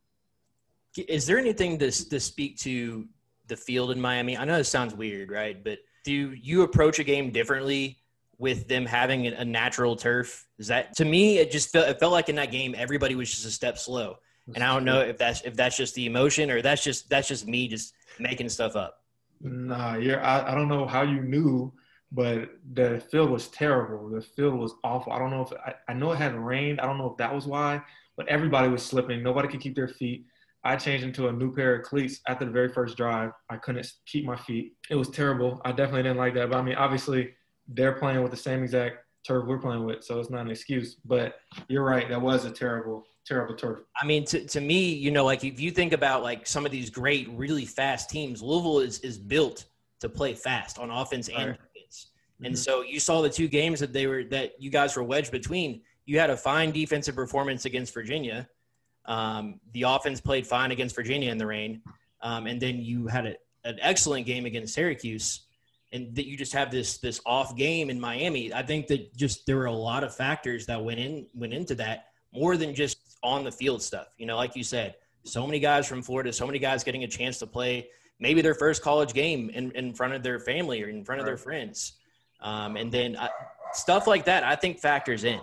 Is 0.97 1.28
there 1.28 1.38
anything 1.38 1.78
to 1.80 1.91
to 2.10 2.19
speak 2.19 2.58
to 2.60 3.08
the 3.47 3.58
field 3.58 3.91
in 3.91 4.01
Miami? 4.01 4.38
I 4.38 4.45
know 4.45 4.58
this 4.58 4.69
sounds 4.69 4.95
weird, 4.95 5.30
right? 5.30 5.62
But 5.63 5.80
do 6.04 6.13
you 6.13 6.62
approach 6.62 6.99
a 6.99 7.04
game 7.04 7.32
differently 7.32 7.97
with 8.38 8.67
them 8.67 8.86
having 8.86 9.28
a 9.28 9.45
natural 9.45 9.95
turf? 9.95 10.45
Is 10.58 10.67
that 10.67 10.95
to 10.98 11.06
me? 11.06 11.38
It 11.38 11.52
just 11.52 11.71
felt 11.71 11.88
it 11.88 12.00
felt 12.00 12.12
like 12.12 12.30
in 12.30 12.36
that 12.36 12.52
game 12.52 12.76
everybody 12.78 13.15
was 13.15 13.30
just 13.30 13.45
a 13.45 13.52
step 13.52 13.78
slow, 13.78 14.17
and 14.54 14.63
I 14.63 14.74
don't 14.74 14.86
know 14.86 15.02
if 15.02 15.17
that's 15.17 15.41
if 15.41 15.56
that's 15.56 15.78
just 15.78 15.95
the 15.95 16.06
emotion 16.06 16.52
or 16.52 16.62
that's 16.62 16.84
just 16.84 17.10
that's 17.10 17.28
just 17.28 17.48
me 17.48 17.67
just 17.67 17.93
making 18.19 18.50
stuff 18.50 18.76
up. 18.76 19.02
Nah, 19.41 19.95
you're. 19.95 20.24
I, 20.24 20.52
I 20.52 20.56
don't 20.56 20.67
know 20.67 20.86
how 20.86 21.02
you 21.02 21.21
knew, 21.21 21.74
but 22.12 22.50
the 22.74 23.04
field 23.12 23.30
was 23.30 23.48
terrible. 23.50 24.10
The 24.10 24.21
field 24.21 24.56
was 24.56 24.74
awful. 24.84 25.13
I 25.13 25.19
don't 25.19 25.32
know 25.32 25.41
if 25.41 25.54
I, 25.54 25.74
I 25.89 25.93
know 25.93 26.12
it 26.12 26.17
had 26.17 26.36
rained. 26.36 26.80
I 26.80 26.86
don't 26.86 26.98
know 26.98 27.10
if 27.10 27.17
that 27.17 27.34
was 27.34 27.45
why, 27.45 27.82
but 28.17 28.28
everybody 28.28 28.69
was 28.69 28.84
slipping. 28.84 29.24
Nobody 29.24 29.48
could 29.48 29.62
keep 29.62 29.76
their 29.76 29.88
feet. 29.88 30.26
I 30.63 30.76
changed 30.76 31.06
into 31.06 31.28
a 31.28 31.32
new 31.32 31.54
pair 31.54 31.76
of 31.76 31.84
cleats 31.84 32.21
after 32.28 32.43
the 32.43 32.52
very 32.52 32.69
first 32.69 32.98
drive. 32.98 33.32
I 33.52 33.58
couldn't 33.58 33.88
keep 34.08 34.26
my 34.26 34.36
feet. 34.36 34.74
It 34.89 34.95
was 34.95 35.10
terrible. 35.12 35.62
I 35.63 35.71
definitely 35.71 36.04
didn't 36.04 36.17
like 36.17 36.34
that. 36.34 36.50
But 36.50 36.58
I 36.58 36.63
mean, 36.63 36.76
obviously, 36.76 37.34
they're 37.67 37.93
playing 37.93 38.21
with 38.21 38.32
the 38.32 38.38
same 38.38 38.63
exact 38.63 38.97
turf 39.25 39.45
we're 39.47 39.60
playing 39.60 39.86
with, 39.86 40.04
so 40.04 40.19
it's 40.19 40.30
not 40.30 40.41
an 40.41 40.51
excuse. 40.51 40.97
But 41.06 41.36
you're 41.67 41.84
right. 41.84 42.08
That 42.10 42.21
was 42.21 42.45
a 42.45 42.51
terrible, 42.51 43.04
terrible 43.25 43.56
turf. 43.56 43.80
I 44.01 44.06
mean, 44.06 44.25
to, 44.25 44.45
to 44.45 44.62
me, 44.62 44.93
you 44.93 45.12
know, 45.12 45.25
like 45.25 45.43
if 45.43 45.60
you 45.60 45.71
think 45.71 45.93
about 45.93 46.23
like 46.23 46.45
some 46.47 46.65
of 46.65 46.71
these 46.71 46.89
great, 46.89 47.30
really 47.32 47.65
fast 47.65 48.10
teams, 48.10 48.41
Louisville 48.41 48.80
is 48.80 48.99
is 48.99 49.17
built 49.17 49.65
to 50.01 50.10
play 50.10 50.34
fast 50.34 50.78
on 50.78 50.91
offense 50.91 51.30
and 51.30 51.49
right. 51.51 51.60
defense. 51.73 52.12
Mm-hmm. 52.36 52.45
And 52.45 52.60
so 52.60 52.82
you 52.82 52.99
saw 52.99 53.21
the 53.21 53.30
two 53.30 53.47
games 53.47 53.80
that 53.80 53.93
they 53.93 54.08
were 54.08 54.23
that 54.25 54.54
you 54.60 54.69
guys 54.69 54.95
were 54.95 55.04
wedged 55.04 55.32
between. 55.32 55.82
You 56.06 56.19
had 56.19 56.30
a 56.30 56.38
fine 56.38 56.71
defensive 56.71 57.15
performance 57.15 57.65
against 57.65 57.93
Virginia 57.93 58.47
um, 59.08 59.60
the 59.73 59.84
offense 59.84 60.19
played 60.19 60.47
fine 60.47 60.71
against 60.71 60.95
Virginia 60.95 61.32
in 61.32 61.38
the 61.38 61.45
rain, 61.45 61.82
um, 62.21 62.47
and 62.47 62.60
then 62.60 62.82
you 62.82 63.08
had 63.08 63.25
a, 63.25 63.36
an 63.63 63.78
excellent 63.82 64.25
game 64.25 64.45
against 64.45 64.73
Syracuse, 64.73 65.44
and 65.95 66.13
that 66.15 66.27
you 66.27 66.38
just 66.38 66.53
have 66.53 66.69
this 66.69 66.97
this 66.97 67.21
off 67.25 67.55
game 67.55 67.89
in 67.89 67.99
Miami. 67.99 68.53
I 68.53 68.62
think 68.63 68.88
that 68.88 69.15
just 69.15 69.45
there 69.45 69.55
were 69.55 69.65
a 69.65 69.71
lot 69.71 70.03
of 70.03 70.13
factors 70.13 70.65
that 70.65 70.84
went 70.84 70.99
in 70.99 71.25
went 71.34 71.53
into 71.53 71.75
that 71.75 72.08
more 72.34 72.58
than 72.58 72.75
just 72.75 72.97
on 73.23 73.43
the 73.43 73.51
field 73.51 73.81
stuff. 73.81 74.08
You 74.17 74.25
know, 74.25 74.36
like 74.36 74.55
you 74.55 74.63
said, 74.63 74.95
so 75.23 75.47
many 75.47 75.60
guys 75.60 75.88
from 75.88 76.01
Florida, 76.01 76.34
so 76.34 76.45
many 76.45 76.60
guys 76.60 76.84
getting 76.84 77.05
a 77.05 77.08
chance 77.08 77.39
to 77.39 77.47
play 77.47 77.88
maybe 78.19 78.41
their 78.41 78.53
first 78.53 78.81
college 78.81 79.13
game 79.13 79.49
in, 79.49 79.71
in 79.71 79.93
front 79.93 80.13
of 80.13 80.21
their 80.21 80.39
family 80.39 80.84
or 80.84 80.89
in 80.89 81.03
front 81.03 81.19
of 81.19 81.25
their 81.25 81.38
friends, 81.38 81.93
um, 82.41 82.75
and 82.75 82.91
then 82.91 83.15
uh, 83.15 83.29
stuff 83.73 84.05
like 84.05 84.25
that. 84.25 84.43
I 84.43 84.55
think 84.55 84.79
factors 84.79 85.23
in. 85.23 85.39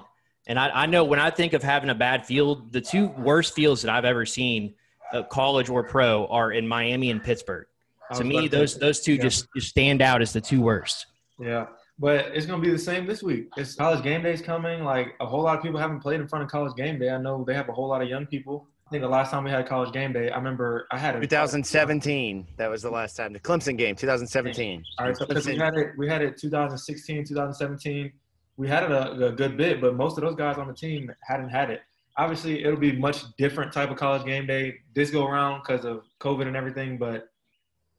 And 0.47 0.59
I, 0.59 0.69
I, 0.71 0.87
know 0.87 1.05
when 1.05 1.21
I 1.21 1.31
think 1.31 1.53
of 1.53 1.62
having 1.62 1.88
a 1.88 1.95
bad 1.95 2.27
field, 2.27 2.73
the 2.73 2.81
two 2.81 3.07
worst 3.07 3.55
fields 3.55 3.83
that 3.83 3.93
I've 3.93 4.05
ever 4.05 4.27
seen, 4.27 4.75
uh, 5.12 5.23
college 5.23 5.71
or 5.71 5.85
pro, 5.85 6.27
are 6.27 6.51
in 6.51 6.67
Miami 6.67 7.11
and 7.12 7.23
Pittsburgh. 7.23 7.67
To 8.14 8.25
me, 8.25 8.48
those 8.48 8.79
those 8.79 9.01
two 9.01 9.14
yeah. 9.14 9.22
just, 9.22 9.46
just 9.55 9.68
stand 9.68 10.03
out 10.03 10.22
as 10.22 10.33
the 10.33 10.40
two 10.40 10.61
worst. 10.61 11.07
Yeah, 11.38 11.66
but 11.98 12.27
it's 12.35 12.46
going 12.46 12.61
to 12.61 12.66
be 12.66 12.72
the 12.72 12.79
same 12.79 13.07
this 13.07 13.22
week. 13.22 13.48
It's 13.57 13.75
college 13.75 14.03
game 14.03 14.22
day 14.22 14.33
is 14.33 14.42
coming. 14.42 14.85
Like 14.85 15.14
a 15.20 15.27
whole 15.27 15.42
lot 15.42 15.57
of 15.57 15.62
people 15.62 15.79
haven't 15.79 16.01
played 16.01 16.20
in 16.20 16.29
front 16.29 16.44
of 16.44 16.51
college 16.51 16.75
game 16.77 16.98
day. 16.98 17.11
I 17.11 17.18
know 17.18 17.44
they 17.44 17.55
have 17.55 17.68
a 17.68 17.72
whole 17.72 17.88
lot 17.88 18.03
of 18.03 18.09
young 18.09 18.27
people. 18.27 18.68
I 18.87 18.90
think 18.90 19.03
the 19.03 19.09
last 19.09 19.31
time 19.31 19.44
we 19.44 19.51
had 19.51 19.66
college 19.66 19.92
game 19.92 20.12
day, 20.12 20.31
I 20.31 20.37
remember 20.37 20.87
I 20.90 20.98
had 20.98 21.16
a 21.16 21.20
2017. 21.20 22.46
That 22.59 22.68
was 22.68 22.83
the 22.83 22.90
last 22.90 23.16
time 23.16 23.33
the 23.33 23.40
Clemson 23.40 23.79
game, 23.79 23.96
2017. 23.96 24.85
All 24.98 25.07
right, 25.07 25.16
so 25.16 25.27
we 25.27 25.57
had 25.57 25.75
it. 25.75 25.92
We 25.96 26.09
had 26.09 26.22
it 26.22 26.37
2016, 26.37 27.25
2017 27.25 28.12
we 28.57 28.68
had 28.68 28.85
it 28.85 28.90
a, 28.90 29.27
a, 29.27 29.33
good 29.33 29.57
bit, 29.57 29.81
but 29.81 29.96
most 29.96 30.18
of 30.18 30.25
those 30.25 30.35
guys 30.35 30.59
on 30.59 30.68
the 30.68 30.75
team 30.75 31.11
hadn't 31.22 31.48
had 31.48 31.70
it. 31.70 31.81
Obviously, 32.16 32.62
it'll 32.64 32.79
be 32.79 32.92
much 32.92 33.25
different 33.37 33.72
type 33.72 33.90
of 33.90 33.96
college 33.96 34.25
game 34.25 34.46
day 34.46 34.75
this 34.94 35.11
go 35.11 35.27
around 35.27 35.62
because 35.62 35.85
of 35.85 36.05
COVID 36.20 36.46
and 36.46 36.57
everything. 36.57 36.98
But 36.98 37.31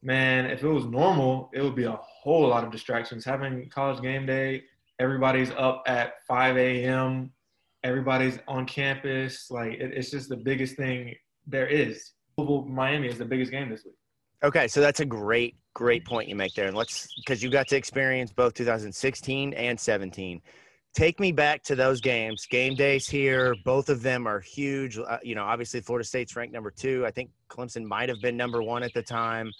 man, 0.03 0.45
if 0.45 0.63
it 0.63 0.67
was 0.67 0.85
normal, 0.85 1.49
it 1.53 1.61
would 1.61 1.75
be 1.75 1.85
a 1.85 1.99
whole 2.01 2.47
lot 2.47 2.63
of 2.63 2.71
distractions. 2.71 3.25
Having 3.25 3.69
college 3.69 4.01
game 4.01 4.25
day, 4.25 4.63
everybody's 4.99 5.51
up 5.51 5.83
at 5.87 6.23
5 6.27 6.57
a.m. 6.57 7.31
Everybody's 7.83 8.39
on 8.47 8.65
campus. 8.65 9.49
Like 9.49 9.73
it, 9.73 9.91
it's 9.93 10.11
just 10.11 10.29
the 10.29 10.37
biggest 10.37 10.75
thing 10.75 11.15
there 11.47 11.67
is. 11.67 12.11
Miami 12.37 13.07
is 13.07 13.17
the 13.17 13.25
biggest 13.25 13.51
game 13.51 13.69
this 13.69 13.85
week. 13.85 13.95
Okay, 14.43 14.67
so 14.67 14.81
that's 14.81 14.99
a 14.99 15.05
great, 15.05 15.55
great 15.73 16.05
point 16.05 16.27
you 16.27 16.35
make 16.35 16.53
there. 16.53 16.67
And 16.67 16.75
let's, 16.75 17.07
because 17.15 17.41
you 17.41 17.49
got 17.49 17.67
to 17.69 17.77
experience 17.77 18.33
both 18.33 18.53
2016 18.53 19.53
and 19.53 19.79
17. 19.79 20.41
Take 20.93 21.19
me 21.19 21.31
back 21.31 21.63
to 21.63 21.75
those 21.75 22.01
games. 22.01 22.45
Game 22.45 22.75
days 22.75 23.07
here, 23.07 23.55
both 23.63 23.89
of 23.89 24.03
them 24.03 24.27
are 24.27 24.39
huge. 24.39 24.97
Uh, 24.97 25.17
you 25.23 25.33
know, 25.33 25.43
obviously 25.43 25.79
Florida 25.79 26.05
State's 26.05 26.35
ranked 26.35 26.53
number 26.53 26.71
two. 26.71 27.05
I 27.05 27.11
think 27.11 27.31
Clemson 27.49 27.83
might 27.83 28.09
have 28.09 28.21
been 28.21 28.37
number 28.37 28.61
one 28.61 28.83
at 28.83 28.93
the 28.93 29.01
time. 29.01 29.51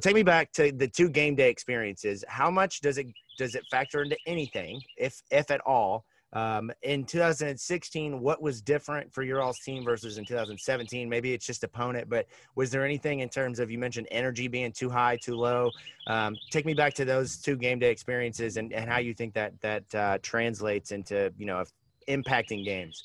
Take 0.00 0.14
me 0.14 0.22
back 0.22 0.52
to 0.52 0.72
the 0.72 0.88
two 0.88 1.08
game 1.08 1.34
day 1.34 1.50
experiences. 1.50 2.24
How 2.26 2.50
much 2.50 2.80
does 2.80 2.98
it 2.98 3.06
does 3.38 3.54
it 3.54 3.64
factor 3.70 4.02
into 4.02 4.16
anything, 4.26 4.80
if 4.96 5.22
if 5.30 5.50
at 5.50 5.60
all, 5.66 6.04
um, 6.32 6.72
in 6.82 7.04
2016, 7.04 8.20
what 8.20 8.40
was 8.40 8.62
different 8.62 9.12
for 9.12 9.22
your 9.22 9.42
all's 9.42 9.58
team 9.58 9.84
versus 9.84 10.16
in 10.16 10.24
2017? 10.24 11.08
Maybe 11.08 11.34
it's 11.34 11.44
just 11.44 11.62
opponent, 11.62 12.08
but 12.08 12.26
was 12.56 12.70
there 12.70 12.84
anything 12.84 13.20
in 13.20 13.28
terms 13.28 13.60
of 13.60 13.70
you 13.70 13.78
mentioned 13.78 14.08
energy 14.10 14.48
being 14.48 14.72
too 14.72 14.88
high, 14.88 15.18
too 15.18 15.34
low? 15.34 15.70
Um, 16.06 16.36
take 16.50 16.64
me 16.64 16.72
back 16.72 16.94
to 16.94 17.04
those 17.04 17.36
two 17.36 17.56
game 17.56 17.78
day 17.78 17.90
experiences 17.90 18.56
and, 18.56 18.72
and 18.72 18.88
how 18.88 18.98
you 18.98 19.12
think 19.12 19.34
that 19.34 19.60
that 19.60 19.94
uh, 19.94 20.18
translates 20.22 20.90
into 20.90 21.32
you 21.36 21.44
know 21.44 21.64
impacting 22.08 22.64
games. 22.64 23.02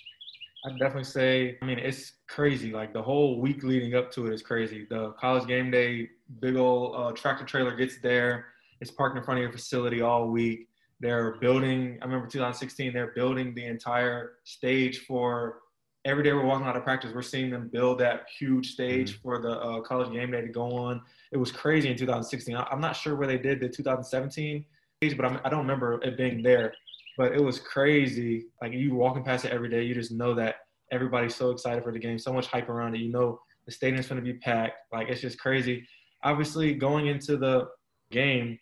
I'd 0.66 0.80
definitely 0.80 1.06
say, 1.06 1.58
I 1.62 1.66
mean, 1.66 1.80
it's 1.80 2.14
crazy. 2.28 2.72
Like 2.72 2.94
the 2.94 3.02
whole 3.02 3.40
week 3.40 3.64
leading 3.64 3.96
up 3.96 4.12
to 4.14 4.28
it 4.28 4.34
is 4.34 4.42
crazy. 4.42 4.86
The 4.90 5.12
college 5.14 5.48
game 5.48 5.72
day, 5.72 6.10
big 6.40 6.56
old 6.56 6.96
uh, 6.96 7.12
tractor 7.14 7.46
trailer 7.46 7.76
gets 7.76 8.00
there. 8.02 8.48
It's 8.82 8.92
parked 8.92 9.18
in 9.18 9.24
front 9.24 9.40
of 9.40 9.44
your 9.44 9.52
facility 9.52 10.02
all 10.02 10.28
week 10.28 10.68
they're 11.00 11.36
building, 11.40 12.00
I 12.02 12.06
remember 12.06 12.28
2016, 12.28 12.94
they're 12.94 13.14
building 13.14 13.54
the 13.54 13.66
entire 13.66 14.34
stage 14.44 15.06
for 15.06 15.60
every 16.06 16.24
day 16.24 16.34
we're 16.34 16.46
walking 16.46 16.66
out 16.66 16.76
of 16.76 16.84
practice, 16.84 17.12
we're 17.14 17.22
seeing 17.22 17.50
them 17.50 17.70
build 17.72 18.00
that 18.00 18.26
huge 18.40 18.72
stage 18.72 19.14
mm-hmm. 19.14 19.22
for 19.22 19.42
the 19.42 19.60
uh, 19.60 19.82
college 19.82 20.12
game 20.12 20.32
day 20.32 20.42
to 20.42 20.48
go 20.48 20.72
on. 20.76 21.02
It 21.32 21.38
was 21.38 21.52
crazy 21.52 21.90
in 21.90 21.98
2016. 21.98 22.56
I'm 22.56 22.82
not 22.82 22.96
sure 22.96 23.16
where 23.16 23.28
they 23.28 23.38
did 23.38 23.60
the 23.60 23.70
2017 23.70 24.66
stage, 25.04 25.18
but 25.18 25.26
I'm, 25.26 25.40
I 25.44 25.50
do 25.50 25.58
not 25.58 25.62
remember 25.62 26.02
it 26.02 26.18
being 26.18 26.42
there. 26.42 26.74
But 27.18 27.34
it 27.34 27.44
was 27.44 27.60
crazy. 27.60 28.46
Like 28.62 28.74
you 28.74 28.94
walking 28.94 29.24
past 29.24 29.46
it 29.46 29.52
every 29.52 29.70
day, 29.70 29.84
you 29.84 29.94
just 29.94 30.12
know 30.12 30.34
that 30.36 30.56
everybody's 30.92 31.36
so 31.36 31.50
excited 31.50 31.84
for 31.84 31.92
the 31.92 32.00
game, 32.00 32.20
so 32.20 32.32
much 32.32 32.48
hype 32.48 32.70
around 32.70 32.96
it. 32.96 33.02
You 33.02 33.12
know 33.12 33.40
the 33.66 33.72
stadium's 33.72 34.08
going 34.08 34.24
to 34.24 34.34
be 34.34 34.38
packed. 34.40 34.78
Like 34.94 35.10
it's 35.10 35.22
just 35.22 35.40
crazy. 35.40 35.86
Obviously, 36.24 36.74
going 36.74 37.08
into 37.08 37.38
the 37.38 37.68
game, 38.12 38.58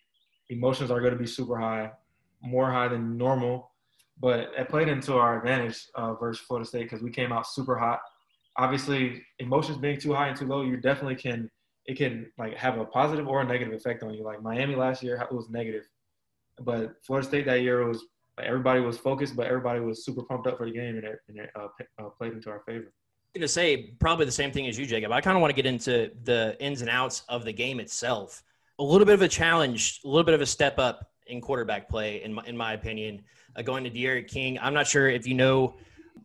emotions 0.48 0.90
are 0.90 1.00
going 1.00 1.12
to 1.12 1.18
be 1.18 1.26
super 1.26 1.58
high 1.58 1.90
more 2.42 2.70
high 2.70 2.88
than 2.88 3.16
normal, 3.16 3.70
but 4.20 4.50
it 4.56 4.68
played 4.68 4.88
into 4.88 5.14
our 5.14 5.38
advantage 5.38 5.86
uh, 5.94 6.14
versus 6.14 6.44
Florida 6.46 6.66
State 6.66 6.84
because 6.84 7.02
we 7.02 7.10
came 7.10 7.32
out 7.32 7.46
super 7.46 7.76
hot. 7.76 8.00
Obviously, 8.56 9.22
emotions 9.38 9.78
being 9.78 9.98
too 9.98 10.14
high 10.14 10.28
and 10.28 10.36
too 10.36 10.46
low, 10.46 10.62
you 10.62 10.76
definitely 10.76 11.16
can 11.16 11.50
it 11.86 11.96
can 11.96 12.26
like 12.36 12.56
have 12.56 12.78
a 12.78 12.84
positive 12.84 13.28
or 13.28 13.42
a 13.42 13.44
negative 13.44 13.72
effect 13.72 14.02
on 14.02 14.12
you. 14.12 14.24
Like 14.24 14.42
Miami 14.42 14.74
last 14.74 15.02
year, 15.02 15.20
it 15.20 15.34
was 15.34 15.48
negative, 15.50 15.84
but 16.62 16.94
Florida 17.06 17.28
State 17.28 17.46
that 17.46 17.62
year 17.62 17.86
was 17.86 18.04
everybody 18.44 18.80
was 18.80 18.98
focused, 18.98 19.36
but 19.36 19.46
everybody 19.46 19.80
was 19.80 20.04
super 20.04 20.22
pumped 20.22 20.46
up 20.46 20.58
for 20.58 20.66
the 20.66 20.72
game, 20.72 20.96
and 20.96 21.04
it, 21.04 21.18
and 21.28 21.38
it 21.38 21.50
uh, 21.54 21.68
uh, 21.98 22.08
played 22.10 22.32
into 22.32 22.50
our 22.50 22.60
favor. 22.60 22.92
I'm 23.34 23.40
going 23.40 23.42
to 23.42 23.48
say 23.48 23.94
probably 23.98 24.26
the 24.26 24.32
same 24.32 24.50
thing 24.50 24.66
as 24.66 24.78
you, 24.78 24.86
Jacob. 24.86 25.12
I 25.12 25.20
kind 25.20 25.36
of 25.36 25.40
want 25.40 25.50
to 25.50 25.56
get 25.56 25.66
into 25.66 26.10
the 26.24 26.56
ins 26.58 26.80
and 26.80 26.90
outs 26.90 27.22
of 27.28 27.44
the 27.44 27.52
game 27.52 27.80
itself. 27.80 28.42
A 28.78 28.82
little 28.82 29.06
bit 29.06 29.14
of 29.14 29.22
a 29.22 29.28
challenge, 29.28 30.00
a 30.04 30.08
little 30.08 30.24
bit 30.24 30.34
of 30.34 30.40
a 30.40 30.46
step 30.46 30.78
up 30.78 31.10
in 31.26 31.40
quarterback 31.40 31.88
play, 31.88 32.22
in 32.22 32.32
my, 32.32 32.42
in 32.46 32.56
my 32.56 32.72
opinion, 32.72 33.22
uh, 33.56 33.62
going 33.62 33.84
to 33.84 33.90
D'Eriq 33.90 34.28
King. 34.28 34.58
I'm 34.60 34.74
not 34.74 34.86
sure 34.86 35.08
if 35.08 35.26
you 35.26 35.34
know 35.34 35.74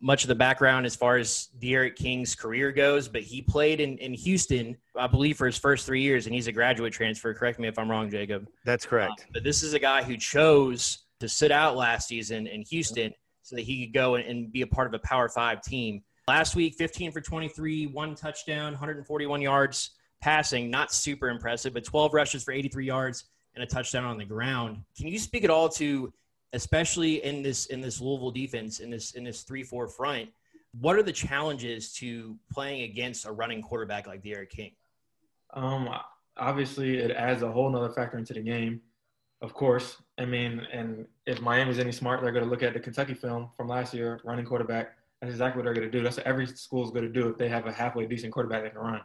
much 0.00 0.24
of 0.24 0.28
the 0.28 0.34
background 0.34 0.86
as 0.86 0.96
far 0.96 1.16
as 1.16 1.48
D'Eriq 1.60 1.96
King's 1.96 2.34
career 2.34 2.72
goes, 2.72 3.08
but 3.08 3.22
he 3.22 3.42
played 3.42 3.80
in, 3.80 3.98
in 3.98 4.14
Houston, 4.14 4.76
I 4.96 5.06
believe, 5.06 5.36
for 5.36 5.46
his 5.46 5.58
first 5.58 5.86
three 5.86 6.02
years, 6.02 6.26
and 6.26 6.34
he's 6.34 6.46
a 6.46 6.52
graduate 6.52 6.92
transfer. 6.92 7.32
Correct 7.34 7.58
me 7.58 7.68
if 7.68 7.78
I'm 7.78 7.90
wrong, 7.90 8.10
Jacob. 8.10 8.48
That's 8.64 8.86
correct. 8.86 9.20
Uh, 9.20 9.30
but 9.34 9.44
this 9.44 9.62
is 9.62 9.74
a 9.74 9.78
guy 9.78 10.02
who 10.02 10.16
chose 10.16 11.01
to 11.22 11.28
sit 11.28 11.52
out 11.52 11.76
last 11.76 12.08
season 12.08 12.48
in 12.48 12.62
Houston 12.62 13.14
so 13.42 13.54
that 13.54 13.62
he 13.62 13.86
could 13.86 13.94
go 13.94 14.16
and, 14.16 14.24
and 14.26 14.52
be 14.52 14.62
a 14.62 14.66
part 14.66 14.88
of 14.88 14.94
a 14.94 14.98
Power 14.98 15.28
Five 15.28 15.62
team. 15.62 16.02
Last 16.26 16.56
week, 16.56 16.74
15 16.74 17.12
for 17.12 17.20
23, 17.20 17.86
one 17.86 18.16
touchdown, 18.16 18.72
141 18.72 19.40
yards 19.40 19.90
passing. 20.20 20.68
Not 20.68 20.92
super 20.92 21.28
impressive, 21.28 21.74
but 21.74 21.84
12 21.84 22.12
rushes 22.12 22.42
for 22.42 22.50
83 22.50 22.86
yards 22.86 23.24
and 23.54 23.62
a 23.62 23.66
touchdown 23.66 24.04
on 24.04 24.18
the 24.18 24.24
ground. 24.24 24.82
Can 24.96 25.06
you 25.06 25.18
speak 25.20 25.44
at 25.44 25.50
all 25.50 25.68
to, 25.70 26.12
especially 26.54 27.24
in 27.24 27.40
this 27.42 27.66
in 27.66 27.80
this 27.80 28.00
Louisville 28.00 28.32
defense 28.32 28.80
in 28.80 28.90
this 28.90 29.12
in 29.12 29.22
this 29.22 29.42
three 29.42 29.62
four 29.62 29.86
front, 29.86 30.28
what 30.80 30.96
are 30.96 31.04
the 31.04 31.12
challenges 31.12 31.92
to 31.94 32.36
playing 32.52 32.82
against 32.82 33.26
a 33.26 33.32
running 33.32 33.62
quarterback 33.62 34.08
like 34.08 34.24
D'Eriq 34.24 34.50
King? 34.50 34.72
Um, 35.54 35.88
obviously 36.36 36.98
it 36.98 37.12
adds 37.12 37.42
a 37.42 37.52
whole 37.52 37.70
nother 37.70 37.90
factor 37.90 38.18
into 38.18 38.34
the 38.34 38.40
game. 38.40 38.80
Of 39.42 39.54
course, 39.54 39.96
I 40.18 40.24
mean, 40.24 40.64
and 40.72 41.04
if 41.26 41.40
Miami's 41.40 41.80
any 41.80 41.90
smart, 41.90 42.22
they're 42.22 42.30
going 42.30 42.44
to 42.44 42.50
look 42.50 42.62
at 42.62 42.74
the 42.74 42.80
Kentucky 42.80 43.14
film 43.14 43.50
from 43.56 43.66
last 43.66 43.92
year, 43.92 44.20
running 44.24 44.44
quarterback. 44.44 44.92
That's 45.20 45.32
exactly 45.32 45.58
what 45.58 45.64
they're 45.64 45.74
going 45.74 45.90
to 45.90 45.98
do. 45.98 46.02
That's 46.02 46.16
what 46.16 46.26
every 46.26 46.46
school 46.46 46.84
is 46.84 46.90
going 46.92 47.04
to 47.04 47.12
do 47.12 47.28
if 47.28 47.38
they 47.38 47.48
have 47.48 47.66
a 47.66 47.72
halfway 47.72 48.06
decent 48.06 48.32
quarterback 48.32 48.62
that 48.62 48.72
can 48.72 48.80
run. 48.80 49.00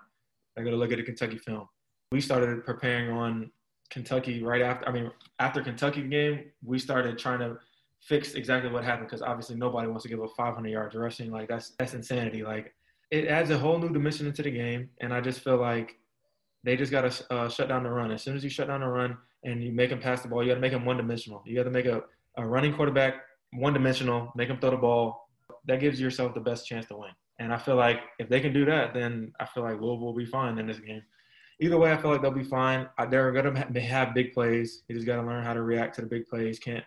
They're 0.56 0.64
going 0.64 0.76
to 0.76 0.80
look 0.80 0.92
at 0.92 0.98
the 0.98 1.04
Kentucky 1.04 1.40
film. 1.40 1.68
We 2.12 2.22
started 2.22 2.64
preparing 2.66 3.10
on 3.10 3.52
Kentucky 3.90 4.44
right 4.44 4.62
after. 4.62 4.88
I 4.88 4.92
mean, 4.92 5.12
after 5.40 5.64
Kentucky 5.64 6.04
game, 6.04 6.46
we 6.64 6.78
started 6.78 7.18
trying 7.18 7.40
to 7.40 7.58
fix 8.02 8.36
exactly 8.36 8.72
what 8.72 8.84
happened 8.84 9.08
because 9.08 9.24
obviously 9.24 9.56
nobody 9.56 9.88
wants 9.88 10.04
to 10.04 10.10
give 10.10 10.22
up 10.22 10.30
500 10.38 10.70
yards 10.70 10.96
rushing. 10.96 11.32
Like 11.32 11.50
that's 11.50 11.72
that's 11.80 11.96
insanity. 11.96 12.44
Like 12.44 12.76
it 13.10 13.28
adds 13.28 13.50
a 13.50 13.58
whole 13.58 13.80
new 13.80 13.90
dimension 13.90 14.28
into 14.28 14.44
the 14.44 14.52
game, 14.52 14.90
and 15.02 15.14
I 15.14 15.22
just 15.22 15.40
feel 15.40 15.58
like 15.58 15.98
they 16.64 16.76
just 16.76 16.92
got 16.92 17.12
to 17.12 17.34
uh, 17.34 17.50
shut 17.50 17.70
down 17.70 17.84
the 17.84 17.90
run. 17.90 18.12
As 18.12 18.22
soon 18.22 18.36
as 18.36 18.44
you 18.44 18.50
shut 18.50 18.68
down 18.68 18.82
the 18.82 18.88
run 18.88 19.18
and 19.48 19.64
you 19.64 19.72
make 19.72 19.90
them 19.90 20.00
pass 20.00 20.22
the 20.22 20.28
ball, 20.28 20.44
you 20.44 20.50
got 20.50 20.56
to 20.56 20.62
make 20.62 20.74
them 20.74 20.86
one 20.86 20.98
dimensional. 20.98 21.42
You 21.46 21.56
got 21.56 21.64
to 21.64 21.72
make 21.72 21.86
a, 21.86 22.04
a 22.38 22.46
running 22.46 22.74
quarterback 22.74 23.16
one 23.54 23.74
dimensional, 23.74 24.32
make 24.36 24.50
them 24.50 24.60
throw 24.60 24.72
the 24.72 24.78
ball. 24.78 25.30
That 25.66 25.80
gives 25.80 26.00
yourself 26.00 26.34
the 26.34 26.42
best 26.42 26.68
chance 26.68 26.86
to 26.88 26.98
win. 26.98 27.12
And 27.40 27.54
I 27.54 27.58
feel 27.58 27.76
like 27.76 28.02
if 28.20 28.30
they 28.30 28.42
can 28.42 28.52
do 28.54 28.66
that, 28.66 28.94
then 28.94 29.32
I 29.40 29.46
feel 29.46 29.64
like 29.64 29.80
Louisville 29.80 30.00
will 30.00 30.14
be 30.14 30.26
fine 30.26 30.58
in 30.58 30.68
this 30.68 30.80
game. 30.80 31.02
Either 31.60 31.78
way, 31.78 31.92
I 31.92 31.98
feel 31.98 32.12
like 32.12 32.22
they'll 32.22 32.32
be 32.32 32.44
fine. 32.44 32.88
They're 33.10 33.32
to 33.32 33.82
have 33.82 34.14
big 34.14 34.34
plays. 34.34 34.84
You 34.88 34.96
just 34.96 35.08
got 35.08 35.16
to 35.16 35.24
learn 35.24 35.44
how 35.44 35.54
to 35.54 35.62
react 35.62 35.96
to 35.96 36.02
the 36.02 36.08
big 36.08 36.28
plays. 36.28 36.60
Can't 36.60 36.84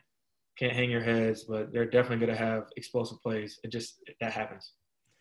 can't 0.59 0.73
hang 0.73 0.90
your 0.90 1.03
heads, 1.03 1.44
but 1.44 1.73
they're 1.73 1.87
definitely 1.87 2.27
to 2.27 2.37
have 2.37 2.64
explosive 2.77 3.20
plays. 3.23 3.59
It 3.64 3.68
just 3.68 4.01
that 4.20 4.33
happens. 4.33 4.73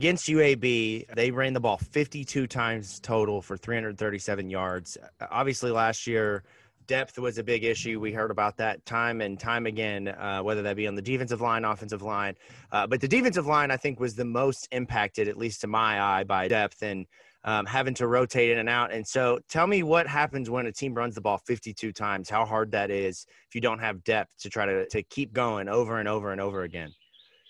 Against 0.01 0.27
UAB, 0.27 1.13
they 1.15 1.31
ran 1.31 1.53
the 1.53 1.59
ball 1.59 1.77
52 1.77 2.47
times 2.47 2.99
total 2.99 3.41
for 3.41 3.57
337 3.57 4.49
yards. 4.49 4.97
Obviously, 5.29 5.71
last 5.71 6.07
year, 6.07 6.43
depth 6.89 7.19
was 7.19 7.37
a 7.37 7.43
big 7.43 7.63
issue. 7.63 7.99
We 7.99 8.11
heard 8.11 8.31
about 8.31 8.57
that 8.57 8.83
time 8.83 9.21
and 9.21 9.39
time 9.39 9.67
again, 9.67 10.07
uh, 10.07 10.41
whether 10.41 10.63
that 10.63 10.75
be 10.75 10.87
on 10.87 10.95
the 10.95 11.03
defensive 11.03 11.39
line, 11.39 11.63
offensive 11.63 12.01
line. 12.01 12.33
Uh, 12.71 12.87
but 12.87 12.99
the 12.99 13.07
defensive 13.07 13.45
line, 13.45 13.69
I 13.69 13.77
think, 13.77 13.99
was 13.99 14.15
the 14.15 14.25
most 14.25 14.67
impacted, 14.71 15.27
at 15.27 15.37
least 15.37 15.61
to 15.61 15.67
my 15.67 16.01
eye, 16.01 16.23
by 16.23 16.47
depth 16.47 16.81
and 16.81 17.05
um, 17.43 17.67
having 17.67 17.93
to 17.93 18.07
rotate 18.07 18.49
in 18.49 18.57
and 18.57 18.67
out. 18.67 18.91
And 18.91 19.07
so, 19.07 19.39
tell 19.47 19.67
me 19.67 19.83
what 19.83 20.07
happens 20.07 20.49
when 20.49 20.65
a 20.65 20.71
team 20.71 20.95
runs 20.95 21.13
the 21.13 21.21
ball 21.21 21.37
52 21.37 21.93
times, 21.93 22.27
how 22.27 22.43
hard 22.43 22.71
that 22.71 22.89
is 22.89 23.27
if 23.47 23.53
you 23.53 23.61
don't 23.61 23.79
have 23.79 24.03
depth 24.03 24.37
to 24.39 24.49
try 24.49 24.65
to, 24.65 24.89
to 24.89 25.03
keep 25.03 25.31
going 25.31 25.69
over 25.69 25.99
and 25.99 26.09
over 26.09 26.31
and 26.31 26.41
over 26.41 26.63
again. 26.63 26.91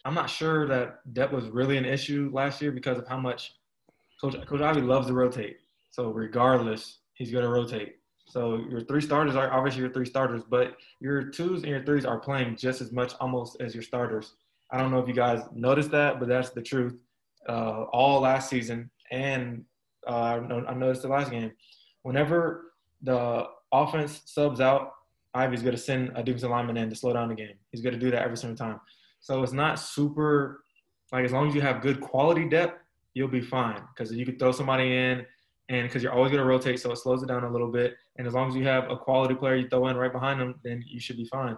I'm 0.03 0.13
not 0.13 0.29
sure 0.29 0.67
that 0.67 1.13
depth 1.13 1.31
was 1.31 1.45
really 1.45 1.77
an 1.77 1.85
issue 1.85 2.29
last 2.33 2.61
year 2.61 2.73
because 2.73 2.97
of 2.97 3.07
how 3.07 3.17
much 3.17 3.53
Coach 4.19 4.35
Coach 4.45 4.61
Ivey 4.61 4.81
loves 4.81 5.07
to 5.07 5.13
rotate. 5.13 5.59
So 5.91 6.09
regardless, 6.09 6.99
he's 7.13 7.31
going 7.31 7.45
to 7.45 7.49
rotate. 7.49 7.98
So 8.29 8.63
your 8.69 8.81
three 8.81 9.01
starters 9.01 9.35
are 9.35 9.51
obviously 9.51 9.81
your 9.81 9.91
three 9.91 10.05
starters, 10.05 10.43
but 10.47 10.77
your 10.99 11.23
twos 11.23 11.63
and 11.63 11.71
your 11.71 11.83
threes 11.83 12.05
are 12.05 12.19
playing 12.19 12.55
just 12.55 12.79
as 12.79 12.91
much 12.91 13.13
almost 13.19 13.59
as 13.59 13.73
your 13.73 13.83
starters. 13.83 14.33
I 14.71 14.77
don't 14.77 14.91
know 14.91 14.99
if 14.99 15.07
you 15.07 15.15
guys 15.15 15.41
noticed 15.53 15.91
that, 15.91 16.19
but 16.19 16.29
that's 16.29 16.51
the 16.51 16.61
truth. 16.61 16.95
Uh, 17.47 17.85
all 17.91 18.21
last 18.21 18.49
season, 18.49 18.91
and 19.11 19.65
uh, 20.07 20.39
I 20.67 20.73
noticed 20.75 21.01
the 21.01 21.07
last 21.07 21.31
game. 21.31 21.51
Whenever 22.03 22.73
the 23.01 23.47
offense 23.71 24.21
subs 24.25 24.61
out, 24.61 24.93
Ivey's 25.33 25.63
going 25.63 25.75
to 25.75 25.81
send 25.81 26.11
a 26.15 26.21
defensive 26.21 26.51
lineman 26.51 26.77
in 26.77 26.89
to 26.89 26.95
slow 26.95 27.13
down 27.13 27.29
the 27.29 27.35
game. 27.35 27.55
He's 27.71 27.81
going 27.81 27.93
to 27.93 27.99
do 27.99 28.11
that 28.11 28.21
every 28.21 28.37
single 28.37 28.57
time. 28.57 28.79
So 29.21 29.41
it's 29.41 29.53
not 29.53 29.79
super 29.79 30.63
like 31.11 31.25
as 31.25 31.31
long 31.31 31.47
as 31.47 31.55
you 31.55 31.61
have 31.61 31.81
good 31.81 32.01
quality 32.01 32.47
depth, 32.47 32.79
you'll 33.13 33.27
be 33.27 33.41
fine 33.41 33.81
because 33.95 34.11
you 34.13 34.25
could 34.25 34.37
throw 34.39 34.51
somebody 34.51 34.95
in 34.95 35.25
and 35.69 35.87
because 35.87 36.01
you're 36.01 36.11
always 36.11 36.31
going 36.31 36.41
to 36.41 36.47
rotate, 36.49 36.79
so 36.79 36.91
it 36.91 36.97
slows 36.97 37.21
it 37.21 37.27
down 37.27 37.43
a 37.43 37.51
little 37.51 37.71
bit. 37.71 37.95
And 38.17 38.27
as 38.27 38.33
long 38.33 38.49
as 38.49 38.55
you 38.55 38.65
have 38.65 38.89
a 38.89 38.97
quality 38.97 39.35
player 39.35 39.55
you 39.55 39.69
throw 39.69 39.87
in 39.87 39.95
right 39.95 40.11
behind 40.11 40.41
them, 40.41 40.55
then 40.63 40.83
you 40.85 40.99
should 40.99 41.17
be 41.17 41.25
fine. 41.25 41.57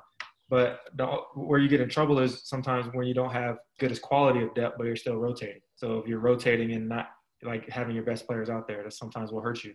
But 0.50 0.82
the, 0.96 1.06
where 1.34 1.60
you 1.60 1.70
get 1.70 1.80
in 1.80 1.88
trouble 1.88 2.20
is 2.20 2.42
sometimes 2.44 2.88
when 2.94 3.08
you 3.08 3.14
don't 3.14 3.32
have 3.32 3.58
good 3.80 3.90
as 3.90 4.00
quality 4.00 4.44
of 4.44 4.54
depth, 4.54 4.76
but 4.78 4.86
you're 4.86 4.98
still 4.98 5.16
rotating. 5.16 5.62
So 5.78 6.00
if 6.00 6.08
you're 6.08 6.20
rotating 6.20 6.74
and 6.74 6.90
not 6.90 7.08
like 7.42 7.70
having 7.70 7.96
your 7.96 8.04
best 8.04 8.28
players 8.28 8.50
out 8.50 8.68
there, 8.68 8.84
that 8.84 8.94
sometimes 8.94 9.32
will 9.32 9.42
hurt 9.42 9.64
you. 9.64 9.74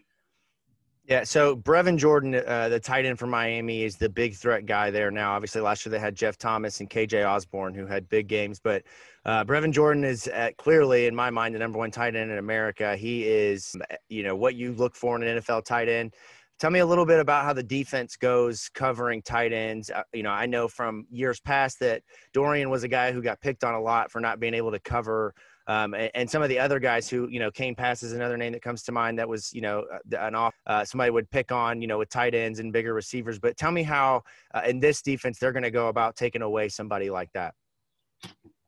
Yeah, 1.08 1.22
so 1.22 1.56
Brevin 1.56 1.96
Jordan, 1.98 2.34
uh, 2.34 2.68
the 2.68 2.80
tight 2.80 3.04
end 3.04 3.16
for 3.16 3.28
Miami, 3.28 3.84
is 3.84 3.96
the 3.96 4.08
big 4.08 4.34
threat 4.34 4.66
guy 4.66 4.90
there 4.90 5.12
now. 5.12 5.34
Obviously, 5.34 5.60
last 5.60 5.86
year 5.86 5.92
they 5.92 6.00
had 6.00 6.16
Jeff 6.16 6.36
Thomas 6.36 6.80
and 6.80 6.90
KJ 6.90 7.24
Osborn, 7.24 7.74
who 7.74 7.86
had 7.86 8.08
big 8.08 8.26
games. 8.26 8.58
But 8.58 8.82
uh, 9.24 9.44
Brevin 9.44 9.70
Jordan 9.70 10.02
is 10.02 10.26
at, 10.26 10.56
clearly, 10.56 11.06
in 11.06 11.14
my 11.14 11.30
mind, 11.30 11.54
the 11.54 11.60
number 11.60 11.78
one 11.78 11.92
tight 11.92 12.16
end 12.16 12.32
in 12.32 12.38
America. 12.38 12.96
He 12.96 13.24
is, 13.24 13.76
you 14.08 14.24
know, 14.24 14.34
what 14.34 14.56
you 14.56 14.72
look 14.72 14.96
for 14.96 15.14
in 15.14 15.22
an 15.22 15.38
NFL 15.38 15.64
tight 15.64 15.88
end. 15.88 16.12
Tell 16.58 16.70
me 16.70 16.80
a 16.80 16.86
little 16.86 17.06
bit 17.06 17.20
about 17.20 17.44
how 17.44 17.52
the 17.52 17.62
defense 17.62 18.16
goes 18.16 18.68
covering 18.74 19.22
tight 19.22 19.52
ends. 19.52 19.90
Uh, 19.90 20.02
you 20.12 20.24
know, 20.24 20.30
I 20.30 20.46
know 20.46 20.66
from 20.66 21.06
years 21.08 21.38
past 21.38 21.78
that 21.80 22.02
Dorian 22.32 22.68
was 22.68 22.82
a 22.82 22.88
guy 22.88 23.12
who 23.12 23.22
got 23.22 23.40
picked 23.40 23.62
on 23.62 23.74
a 23.74 23.80
lot 23.80 24.10
for 24.10 24.20
not 24.20 24.40
being 24.40 24.54
able 24.54 24.72
to 24.72 24.80
cover 24.80 25.34
um, 25.66 25.94
and, 25.94 26.10
and, 26.14 26.30
some 26.30 26.42
of 26.42 26.48
the 26.48 26.58
other 26.58 26.78
guys 26.78 27.08
who, 27.08 27.28
you 27.28 27.40
know, 27.40 27.50
Kane 27.50 27.74
Pass 27.74 28.02
is 28.02 28.12
another 28.12 28.36
name 28.36 28.52
that 28.52 28.62
comes 28.62 28.82
to 28.84 28.92
mind 28.92 29.18
that 29.18 29.28
was, 29.28 29.52
you 29.52 29.60
know, 29.60 29.84
uh, 29.92 30.16
an 30.18 30.34
off, 30.34 30.54
uh, 30.66 30.84
somebody 30.84 31.10
would 31.10 31.28
pick 31.30 31.50
on, 31.50 31.80
you 31.80 31.88
know, 31.88 31.98
with 31.98 32.08
tight 32.08 32.34
ends 32.34 32.60
and 32.60 32.72
bigger 32.72 32.94
receivers. 32.94 33.38
But 33.38 33.56
tell 33.56 33.72
me 33.72 33.82
how 33.82 34.22
uh, 34.54 34.62
in 34.66 34.78
this 34.78 35.02
defense 35.02 35.38
they're 35.38 35.52
going 35.52 35.64
to 35.64 35.70
go 35.70 35.88
about 35.88 36.14
taking 36.16 36.42
away 36.42 36.68
somebody 36.68 37.10
like 37.10 37.30
that. 37.34 37.54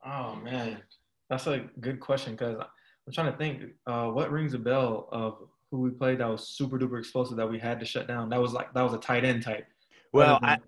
Oh, 0.05 0.35
man. 0.37 0.79
That's 1.31 1.47
a 1.47 1.65
good 1.81 2.01
question 2.01 2.33
because 2.33 2.57
I'm 2.59 3.13
trying 3.13 3.31
to 3.31 3.39
think 3.39 3.63
uh, 3.87 4.07
what 4.07 4.31
rings 4.33 4.55
a 4.55 4.59
bell 4.59 5.09
of 5.13 5.39
who 5.71 5.81
we 5.81 5.91
played 5.91 6.19
that 6.19 6.29
was 6.29 6.49
super 6.49 6.79
duper 6.79 6.99
explosive 6.99 7.37
that 7.37 7.49
we 7.49 7.59
had 7.59 7.79
to 7.81 7.87
shut 7.87 8.09
down. 8.09 8.29
That 8.31 8.41
was 8.41 8.53
like, 8.53 8.73
that 8.75 8.83
was 8.83 8.95
a 8.95 8.99
tight 8.99 9.25
end 9.25 9.43
type. 9.43 9.67
Well, 10.13 10.39
I, 10.43 10.59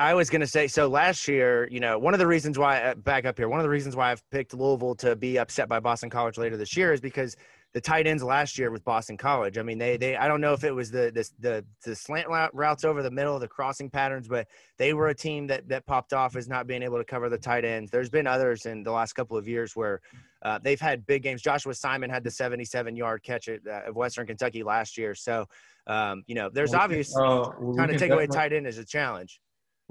I 0.00 0.14
was 0.14 0.30
going 0.30 0.40
to 0.40 0.46
say 0.46 0.66
so 0.66 0.88
last 0.88 1.28
year, 1.28 1.68
you 1.70 1.78
know, 1.78 1.98
one 1.98 2.14
of 2.14 2.18
the 2.20 2.26
reasons 2.26 2.58
why 2.58 2.80
uh, 2.80 2.94
back 2.94 3.26
up 3.26 3.36
here, 3.36 3.50
one 3.50 3.60
of 3.60 3.64
the 3.64 3.70
reasons 3.70 3.94
why 3.94 4.10
I've 4.10 4.28
picked 4.30 4.54
Louisville 4.54 4.94
to 4.94 5.14
be 5.14 5.38
upset 5.38 5.68
by 5.68 5.78
Boston 5.78 6.08
College 6.08 6.38
later 6.38 6.56
this 6.56 6.74
year 6.74 6.94
is 6.94 7.02
because 7.02 7.36
the 7.74 7.82
tight 7.82 8.06
ends 8.06 8.22
last 8.22 8.58
year 8.58 8.70
with 8.70 8.82
Boston 8.82 9.18
College. 9.18 9.58
I 9.58 9.62
mean, 9.62 9.76
they 9.76 9.98
they 9.98 10.16
I 10.16 10.26
don't 10.26 10.40
know 10.40 10.54
if 10.54 10.64
it 10.64 10.70
was 10.70 10.90
the 10.90 11.12
the 11.14 11.28
the, 11.40 11.64
the 11.84 11.94
slant 11.94 12.28
routes 12.54 12.82
over 12.82 13.02
the 13.02 13.10
middle, 13.10 13.38
the 13.38 13.46
crossing 13.46 13.90
patterns, 13.90 14.26
but 14.26 14.48
they 14.78 14.94
were 14.94 15.08
a 15.08 15.14
team 15.14 15.46
that 15.48 15.68
that 15.68 15.84
popped 15.84 16.14
off 16.14 16.34
as 16.34 16.48
not 16.48 16.66
being 16.66 16.82
able 16.82 16.96
to 16.96 17.04
cover 17.04 17.28
the 17.28 17.36
tight 17.36 17.66
ends. 17.66 17.90
There's 17.90 18.08
been 18.08 18.26
others 18.26 18.64
in 18.64 18.82
the 18.82 18.92
last 18.92 19.12
couple 19.12 19.36
of 19.36 19.46
years 19.46 19.76
where 19.76 20.00
uh, 20.40 20.58
they've 20.64 20.80
had 20.80 21.04
big 21.04 21.24
games. 21.24 21.42
Joshua 21.42 21.74
Simon 21.74 22.08
had 22.08 22.24
the 22.24 22.30
77 22.30 22.96
yard 22.96 23.22
catch 23.22 23.48
at 23.48 23.60
uh, 23.66 23.92
Western 23.92 24.26
Kentucky 24.26 24.62
last 24.62 24.96
year. 24.96 25.14
So, 25.14 25.44
um, 25.86 26.22
you 26.26 26.34
know, 26.34 26.48
there's 26.48 26.72
obviously 26.72 27.22
uh, 27.22 27.50
trying 27.74 27.88
to 27.88 27.98
take 27.98 28.12
away 28.12 28.26
tight 28.28 28.54
end 28.54 28.66
is 28.66 28.78
a 28.78 28.84
challenge 28.84 29.38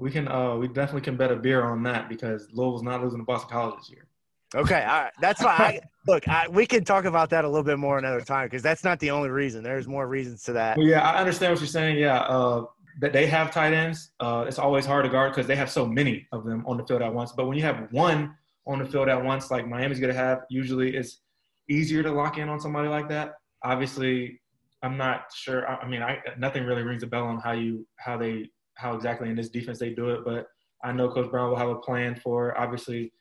we 0.00 0.10
can 0.10 0.26
uh 0.28 0.56
we 0.56 0.66
definitely 0.66 1.02
can 1.02 1.16
bet 1.16 1.30
a 1.30 1.36
beer 1.36 1.62
on 1.62 1.82
that 1.82 2.08
because 2.08 2.48
Louisville's 2.52 2.82
not 2.82 3.02
losing 3.02 3.18
to 3.18 3.24
Boston 3.24 3.50
College 3.50 3.76
this 3.78 3.90
year. 3.90 4.06
Okay, 4.54 4.82
all 4.82 5.02
right. 5.02 5.12
that's 5.20 5.42
why. 5.44 5.54
I, 5.56 5.80
look, 6.08 6.26
I, 6.26 6.48
we 6.48 6.66
can 6.66 6.84
talk 6.84 7.04
about 7.04 7.30
that 7.30 7.44
a 7.44 7.48
little 7.48 7.62
bit 7.62 7.78
more 7.78 7.98
another 7.98 8.20
time 8.20 8.46
because 8.46 8.62
that's 8.62 8.82
not 8.82 8.98
the 8.98 9.10
only 9.10 9.28
reason. 9.28 9.62
There's 9.62 9.86
more 9.86 10.08
reasons 10.08 10.42
to 10.44 10.52
that. 10.54 10.76
Well, 10.76 10.86
yeah, 10.86 11.08
I 11.08 11.20
understand 11.20 11.52
what 11.52 11.60
you're 11.60 11.68
saying. 11.68 11.98
Yeah, 11.98 12.18
uh, 12.22 12.64
that 13.00 13.12
they 13.12 13.26
have 13.26 13.52
tight 13.52 13.72
ends. 13.72 14.10
Uh, 14.18 14.44
it's 14.48 14.58
always 14.58 14.84
hard 14.84 15.04
to 15.04 15.10
guard 15.10 15.32
because 15.32 15.46
they 15.46 15.54
have 15.54 15.70
so 15.70 15.86
many 15.86 16.26
of 16.32 16.44
them 16.44 16.64
on 16.66 16.78
the 16.78 16.84
field 16.84 17.02
at 17.02 17.14
once. 17.14 17.32
But 17.32 17.46
when 17.46 17.56
you 17.56 17.62
have 17.62 17.86
one 17.92 18.34
on 18.66 18.80
the 18.80 18.86
field 18.86 19.08
at 19.08 19.22
once, 19.22 19.50
like 19.50 19.68
Miami's 19.68 20.00
going 20.00 20.12
to 20.12 20.18
have, 20.18 20.40
usually 20.50 20.96
it's 20.96 21.20
easier 21.68 22.02
to 22.02 22.10
lock 22.10 22.38
in 22.38 22.48
on 22.48 22.58
somebody 22.58 22.88
like 22.88 23.08
that. 23.08 23.34
Obviously, 23.62 24.40
I'm 24.82 24.96
not 24.96 25.26
sure. 25.32 25.68
I, 25.68 25.76
I 25.76 25.88
mean, 25.88 26.02
I, 26.02 26.18
nothing 26.38 26.64
really 26.64 26.82
rings 26.82 27.04
a 27.04 27.06
bell 27.06 27.26
on 27.26 27.38
how 27.38 27.52
you 27.52 27.86
how 27.98 28.16
they 28.16 28.50
how 28.80 28.94
exactly 28.94 29.28
in 29.28 29.36
this 29.36 29.50
defense 29.50 29.78
they 29.78 29.90
do 29.90 30.10
it, 30.10 30.24
but 30.24 30.46
I 30.82 30.92
know 30.92 31.10
Coach 31.10 31.30
Brown 31.30 31.50
will 31.50 31.56
have 31.56 31.68
a 31.68 31.76
plan 31.76 32.14
for. 32.14 32.58
Obviously, 32.58 33.12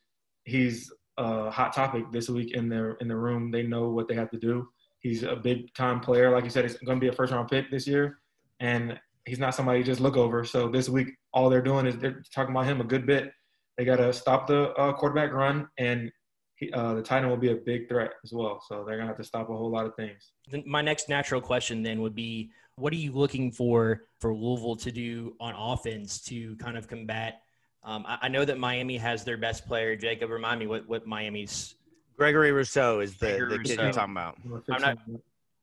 he's 0.45 0.91
a 1.17 1.51
hot 1.51 1.73
topic 1.73 2.05
this 2.11 2.29
week 2.29 2.55
in 2.55 2.69
their 2.69 2.91
in 3.01 3.07
the 3.07 3.15
room. 3.15 3.51
They 3.51 3.63
know 3.63 3.89
what 3.89 4.07
they 4.07 4.15
have 4.15 4.31
to 4.31 4.37
do. 4.37 4.69
He's 4.99 5.23
a 5.23 5.35
big 5.35 5.73
time 5.73 5.99
player, 5.99 6.31
like 6.31 6.45
you 6.45 6.49
said. 6.49 6.63
He's 6.65 6.77
going 6.77 6.99
to 6.99 7.03
be 7.03 7.09
a 7.09 7.13
first 7.13 7.33
round 7.33 7.49
pick 7.49 7.69
this 7.69 7.85
year, 7.85 8.19
and 8.59 8.97
he's 9.25 9.39
not 9.39 9.53
somebody 9.53 9.79
you 9.79 9.85
just 9.85 9.99
look 9.99 10.17
over. 10.17 10.45
So 10.45 10.69
this 10.69 10.87
week, 10.87 11.09
all 11.33 11.49
they're 11.49 11.61
doing 11.61 11.85
is 11.85 11.97
they're 11.97 12.23
talking 12.33 12.55
about 12.55 12.65
him 12.65 12.79
a 12.79 12.85
good 12.85 13.05
bit. 13.05 13.31
They 13.77 13.85
got 13.85 13.97
to 13.97 14.11
stop 14.13 14.47
the 14.47 14.71
uh, 14.73 14.93
quarterback 14.93 15.33
run, 15.33 15.67
and 15.77 16.11
he, 16.59 16.71
uh, 16.71 16.93
the 16.93 17.01
tight 17.01 17.19
end 17.19 17.29
will 17.29 17.37
be 17.37 17.51
a 17.51 17.55
big 17.55 17.87
threat 17.87 18.11
as 18.23 18.33
well. 18.33 18.61
So 18.67 18.83
they're 18.85 18.97
gonna 18.97 19.07
have 19.07 19.17
to 19.17 19.23
stop 19.23 19.49
a 19.49 19.55
whole 19.55 19.71
lot 19.71 19.85
of 19.85 19.95
things. 19.95 20.31
My 20.65 20.81
next 20.81 21.07
natural 21.07 21.41
question 21.41 21.83
then 21.83 22.01
would 22.01 22.15
be, 22.15 22.51
what 22.79 22.93
are 22.93 22.97
you 22.97 23.11
looking 23.11 23.51
for 23.51 24.03
for 24.19 24.33
Louisville 24.33 24.75
to 24.77 24.91
do 24.91 25.35
on 25.39 25.53
offense 25.55 26.21
to 26.23 26.55
kind 26.55 26.77
of 26.77 26.87
combat? 26.87 27.41
Um, 27.83 28.05
I, 28.07 28.17
I, 28.23 28.27
know 28.27 28.45
that 28.45 28.57
Miami 28.57 28.97
has 28.97 29.23
their 29.23 29.37
best 29.37 29.65
player. 29.65 29.95
Jacob, 29.95 30.29
remind 30.29 30.59
me 30.59 30.67
what 30.67 30.87
what 30.87 31.05
Miami's. 31.05 31.75
Gregory 32.17 32.51
Rousseau 32.51 32.99
is 32.99 33.15
the, 33.17 33.47
the 33.49 33.59
kid 33.63 33.79
you're 33.79 33.91
talking 33.91 34.11
about. 34.13 34.37
I'm 34.69 34.81
not. 34.81 34.97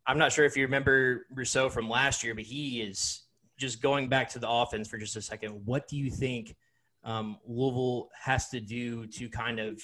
I'm 0.07 0.19
not 0.19 0.33
sure 0.33 0.45
if 0.45 0.57
you 0.57 0.63
remember 0.63 1.27
Rousseau 1.35 1.69
from 1.69 1.89
last 1.89 2.23
year, 2.23 2.35
but 2.35 2.45
he 2.45 2.81
is 2.81 3.25
just 3.59 3.83
going 3.83 4.09
back 4.09 4.29
to 4.31 4.39
the 4.39 4.49
offense 4.49 4.89
for 4.89 4.99
just 4.99 5.17
a 5.17 5.23
second. 5.23 5.51
What 5.65 5.89
do 5.89 5.97
you 5.97 6.11
think 6.11 6.55
um, 7.05 7.39
Louisville 7.47 8.09
has 8.23 8.49
to 8.51 8.61
do 8.61 9.07
to 9.09 9.29
kind 9.29 9.59
of 9.59 9.83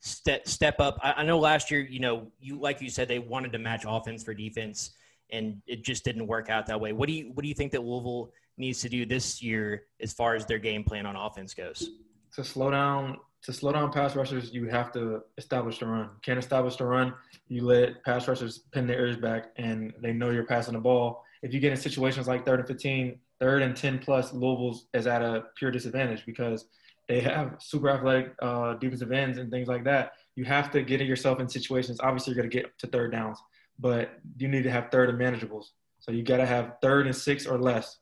step 0.00 0.46
step 0.46 0.78
up? 0.78 0.98
I, 1.02 1.12
I 1.18 1.22
know 1.24 1.38
last 1.38 1.70
year, 1.70 1.80
you 1.80 2.00
know, 2.00 2.30
you 2.38 2.60
like 2.60 2.80
you 2.80 2.90
said, 2.90 3.08
they 3.08 3.18
wanted 3.18 3.52
to 3.52 3.58
match 3.58 3.84
offense 3.86 4.22
for 4.22 4.34
defense 4.34 4.92
and 5.32 5.60
it 5.66 5.82
just 5.82 6.04
didn't 6.04 6.26
work 6.26 6.50
out 6.50 6.66
that 6.66 6.80
way. 6.80 6.92
What 6.92 7.08
do 7.08 7.14
you 7.14 7.32
what 7.34 7.42
do 7.42 7.48
you 7.48 7.54
think 7.54 7.72
that 7.72 7.82
Louisville 7.82 8.30
needs 8.58 8.80
to 8.82 8.88
do 8.88 9.04
this 9.04 9.42
year 9.42 9.84
as 10.00 10.12
far 10.12 10.34
as 10.34 10.46
their 10.46 10.58
game 10.58 10.84
plan 10.84 11.06
on 11.06 11.16
offense 11.16 11.54
goes? 11.54 11.90
To 12.36 12.44
slow 12.44 12.70
down 12.70 13.16
to 13.42 13.52
slow 13.52 13.72
down 13.72 13.90
pass 13.90 14.14
rushers, 14.14 14.52
you 14.52 14.66
have 14.68 14.92
to 14.92 15.22
establish 15.36 15.80
the 15.80 15.86
run. 15.86 16.10
Can't 16.22 16.38
establish 16.38 16.76
the 16.76 16.86
run, 16.86 17.12
you 17.48 17.64
let 17.64 18.04
pass 18.04 18.28
rushers 18.28 18.60
pin 18.72 18.86
their 18.86 19.00
ears 19.00 19.16
back 19.16 19.50
and 19.56 19.92
they 20.00 20.12
know 20.12 20.30
you're 20.30 20.46
passing 20.46 20.74
the 20.74 20.80
ball. 20.80 21.24
If 21.42 21.52
you 21.52 21.58
get 21.58 21.72
in 21.72 21.76
situations 21.76 22.28
like 22.28 22.46
third 22.46 22.60
and 22.60 22.68
15, 22.68 23.18
third 23.40 23.62
and 23.62 23.76
10 23.76 23.98
plus, 23.98 24.32
Louisville's 24.32 24.86
is 24.94 25.08
at 25.08 25.22
a 25.22 25.44
pure 25.56 25.72
disadvantage 25.72 26.24
because 26.24 26.66
they 27.08 27.20
have 27.20 27.56
super 27.58 27.90
athletic 27.90 28.34
uh, 28.40 28.74
defensive 28.74 29.10
ends 29.10 29.38
and 29.38 29.50
things 29.50 29.66
like 29.66 29.84
that. 29.84 30.12
You 30.36 30.44
have 30.44 30.70
to 30.70 30.82
get 30.82 31.00
yourself 31.00 31.40
in 31.40 31.48
situations. 31.48 31.98
Obviously, 32.00 32.32
you're 32.32 32.42
going 32.42 32.50
to 32.50 32.56
get 32.56 32.78
to 32.78 32.86
third 32.86 33.10
downs, 33.10 33.38
but 33.78 34.18
you 34.36 34.48
need 34.48 34.64
to 34.64 34.70
have 34.70 34.90
third 34.90 35.08
and 35.08 35.18
manageables. 35.18 35.66
So 36.00 36.12
you 36.12 36.22
got 36.22 36.38
to 36.38 36.46
have 36.46 36.74
third 36.82 37.06
and 37.06 37.14
six 37.14 37.46
or 37.46 37.58
less, 37.58 37.98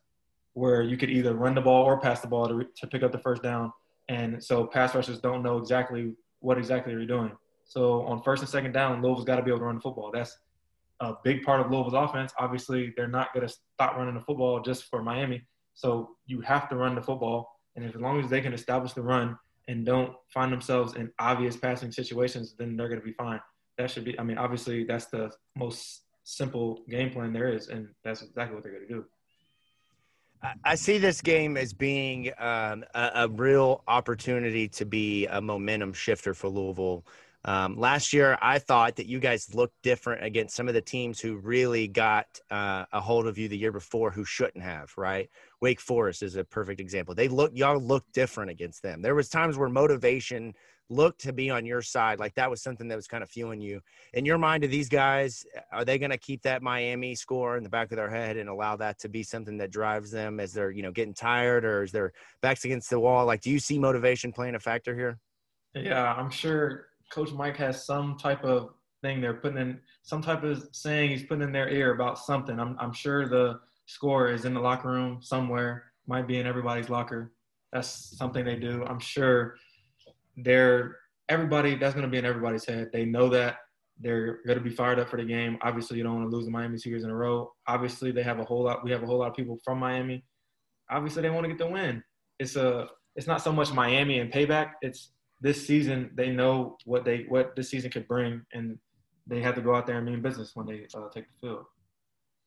where 0.54 0.82
you 0.82 0.96
could 0.96 1.10
either 1.10 1.34
run 1.34 1.54
the 1.54 1.60
ball 1.60 1.84
or 1.84 2.00
pass 2.00 2.20
the 2.20 2.26
ball 2.26 2.48
to, 2.48 2.66
to 2.76 2.86
pick 2.86 3.02
up 3.02 3.12
the 3.12 3.18
first 3.18 3.42
down. 3.42 3.72
And 4.08 4.42
so 4.42 4.66
pass 4.66 4.94
rushers 4.94 5.20
don't 5.20 5.42
know 5.42 5.58
exactly 5.58 6.12
what 6.40 6.58
exactly 6.58 6.92
you're 6.92 7.06
doing. 7.06 7.32
So 7.64 8.02
on 8.02 8.22
first 8.22 8.42
and 8.42 8.48
second 8.48 8.72
down, 8.72 9.00
Louisville's 9.00 9.24
got 9.24 9.36
to 9.36 9.42
be 9.42 9.50
able 9.50 9.60
to 9.60 9.66
run 9.66 9.76
the 9.76 9.80
football. 9.80 10.10
That's 10.12 10.36
a 10.98 11.14
big 11.22 11.42
part 11.42 11.60
of 11.60 11.70
Louisville's 11.70 11.94
offense. 11.94 12.32
Obviously, 12.38 12.92
they're 12.96 13.06
not 13.06 13.32
going 13.32 13.46
to 13.46 13.54
stop 13.74 13.96
running 13.96 14.14
the 14.14 14.20
football 14.20 14.60
just 14.60 14.84
for 14.84 15.02
Miami. 15.02 15.46
So 15.74 16.16
you 16.26 16.40
have 16.40 16.68
to 16.70 16.76
run 16.76 16.94
the 16.94 17.02
football. 17.02 17.60
And 17.76 17.84
as 17.84 17.94
long 17.94 18.22
as 18.22 18.28
they 18.28 18.40
can 18.40 18.52
establish 18.52 18.92
the 18.92 19.02
run 19.02 19.38
and 19.68 19.86
don't 19.86 20.14
find 20.34 20.52
themselves 20.52 20.96
in 20.96 21.12
obvious 21.20 21.56
passing 21.56 21.92
situations, 21.92 22.56
then 22.58 22.76
they're 22.76 22.88
going 22.88 23.00
to 23.00 23.06
be 23.06 23.12
fine. 23.12 23.40
That 23.80 23.90
should 23.90 24.04
be, 24.04 24.18
I 24.20 24.22
mean, 24.22 24.36
obviously, 24.36 24.84
that's 24.84 25.06
the 25.06 25.30
most 25.56 26.02
simple 26.22 26.80
game 26.90 27.10
plan 27.10 27.32
there 27.32 27.48
is. 27.48 27.68
And 27.68 27.88
that's 28.04 28.20
exactly 28.20 28.54
what 28.54 28.62
they're 28.62 28.72
going 28.72 28.86
to 28.86 28.94
do. 28.94 29.04
I 30.64 30.74
see 30.74 30.98
this 30.98 31.22
game 31.22 31.56
as 31.56 31.72
being 31.72 32.30
um, 32.38 32.84
a, 32.94 33.10
a, 33.14 33.28
real 33.28 33.82
opportunity 33.88 34.68
to 34.68 34.84
be 34.84 35.26
a 35.26 35.40
momentum 35.40 35.94
shifter 35.94 36.34
for 36.34 36.48
Louisville. 36.48 37.06
Um, 37.44 37.78
last 37.78 38.12
year, 38.12 38.38
I 38.42 38.58
thought 38.58 38.96
that 38.96 39.06
you 39.06 39.18
guys 39.18 39.54
looked 39.54 39.82
different 39.82 40.24
against 40.24 40.56
some 40.56 40.68
of 40.68 40.74
the 40.74 40.82
teams 40.82 41.20
who 41.20 41.36
really 41.36 41.88
got 41.88 42.26
uh, 42.50 42.84
a 42.92 43.00
hold 43.00 43.26
of 43.26 43.38
you 43.38 43.48
the 43.48 43.56
year 43.56 43.72
before 43.72 44.10
who 44.10 44.24
shouldn't 44.24 44.62
have, 44.62 44.92
right? 44.98 45.30
Wake 45.62 45.80
Forest 45.80 46.22
is 46.22 46.36
a 46.36 46.44
perfect 46.44 46.80
example. 46.80 47.14
They 47.14 47.28
look, 47.28 47.52
y'all 47.54 47.80
looked 47.80 48.12
different 48.12 48.50
against 48.50 48.82
them. 48.82 49.00
There 49.00 49.14
was 49.14 49.30
times 49.30 49.56
where 49.56 49.70
motivation 49.70 50.54
looked 50.90 51.20
to 51.22 51.32
be 51.32 51.48
on 51.48 51.64
your 51.64 51.80
side. 51.80 52.18
Like 52.18 52.34
that 52.34 52.50
was 52.50 52.60
something 52.60 52.88
that 52.88 52.96
was 52.96 53.06
kind 53.06 53.22
of 53.22 53.30
fueling 53.30 53.60
you. 53.60 53.80
In 54.12 54.24
your 54.24 54.38
mind, 54.38 54.62
do 54.62 54.68
these 54.68 54.88
guys, 54.88 55.46
are 55.72 55.84
they 55.84 55.98
going 55.98 56.10
to 56.10 56.18
keep 56.18 56.42
that 56.42 56.62
Miami 56.62 57.14
score 57.14 57.56
in 57.56 57.62
the 57.62 57.70
back 57.70 57.92
of 57.92 57.96
their 57.96 58.10
head 58.10 58.36
and 58.36 58.48
allow 58.48 58.76
that 58.76 58.98
to 58.98 59.08
be 59.08 59.22
something 59.22 59.56
that 59.58 59.70
drives 59.70 60.10
them 60.10 60.40
as 60.40 60.52
they're, 60.52 60.70
you 60.70 60.82
know, 60.82 60.90
getting 60.90 61.14
tired 61.14 61.64
or 61.64 61.82
as 61.82 61.92
their 61.92 62.12
backs 62.42 62.64
against 62.64 62.90
the 62.90 62.98
wall? 62.98 63.24
Like, 63.24 63.40
do 63.40 63.50
you 63.50 63.60
see 63.60 63.78
motivation 63.78 64.32
playing 64.32 64.56
a 64.56 64.60
factor 64.60 64.94
here? 64.94 65.18
Yeah, 65.74 66.12
I'm 66.12 66.30
sure 66.30 66.88
Coach 67.12 67.32
Mike 67.32 67.56
has 67.58 67.86
some 67.86 68.18
type 68.18 68.44
of 68.44 68.70
thing 69.02 69.20
they're 69.20 69.34
putting 69.34 69.58
in, 69.58 69.80
some 70.02 70.20
type 70.20 70.42
of 70.42 70.68
saying 70.72 71.10
he's 71.10 71.22
putting 71.22 71.44
in 71.44 71.52
their 71.52 71.68
ear 71.68 71.94
about 71.94 72.18
something. 72.18 72.58
I'm, 72.58 72.76
I'm 72.78 72.92
sure 72.92 73.28
the 73.28 73.60
score 73.86 74.28
is 74.28 74.44
in 74.44 74.54
the 74.54 74.60
locker 74.60 74.88
room 74.88 75.20
somewhere, 75.22 75.84
might 76.06 76.26
be 76.26 76.38
in 76.38 76.46
everybody's 76.46 76.90
locker. 76.90 77.32
That's 77.72 78.16
something 78.18 78.44
they 78.44 78.56
do. 78.56 78.84
I'm 78.88 78.98
sure 78.98 79.56
they're 80.36 80.96
everybody 81.28 81.76
that's 81.76 81.94
going 81.94 82.04
to 82.04 82.10
be 82.10 82.18
in 82.18 82.24
everybody's 82.24 82.64
head. 82.64 82.90
They 82.92 83.04
know 83.04 83.28
that 83.30 83.58
they're 84.00 84.40
going 84.46 84.58
to 84.58 84.64
be 84.64 84.70
fired 84.70 84.98
up 84.98 85.08
for 85.08 85.16
the 85.16 85.24
game. 85.24 85.58
Obviously, 85.62 85.98
you 85.98 86.02
don't 86.02 86.16
want 86.16 86.30
to 86.30 86.36
lose 86.36 86.46
the 86.46 86.50
Miami 86.50 86.78
years 86.84 87.04
in 87.04 87.10
a 87.10 87.14
row. 87.14 87.52
Obviously, 87.66 88.10
they 88.10 88.22
have 88.22 88.40
a 88.40 88.44
whole 88.44 88.64
lot. 88.64 88.82
We 88.82 88.90
have 88.90 89.02
a 89.02 89.06
whole 89.06 89.18
lot 89.18 89.28
of 89.28 89.36
people 89.36 89.58
from 89.64 89.78
Miami. 89.78 90.24
Obviously, 90.90 91.22
they 91.22 91.30
want 91.30 91.44
to 91.44 91.48
get 91.48 91.58
the 91.58 91.66
win. 91.66 92.02
It's 92.38 92.56
a. 92.56 92.88
It's 93.16 93.26
not 93.26 93.42
so 93.42 93.52
much 93.52 93.72
Miami 93.72 94.20
and 94.20 94.32
payback. 94.32 94.72
It's 94.82 95.10
this 95.40 95.66
season 95.66 96.10
they 96.14 96.30
know 96.30 96.78
what 96.84 97.04
they 97.04 97.24
what 97.28 97.56
this 97.56 97.68
season 97.68 97.90
could 97.90 98.06
bring, 98.06 98.42
and 98.52 98.78
they 99.26 99.40
have 99.40 99.54
to 99.56 99.60
go 99.60 99.74
out 99.74 99.86
there 99.86 99.96
and 99.96 100.06
mean 100.06 100.22
business 100.22 100.52
when 100.54 100.66
they 100.66 100.86
uh, 100.94 101.08
take 101.12 101.24
the 101.26 101.46
field. 101.46 101.64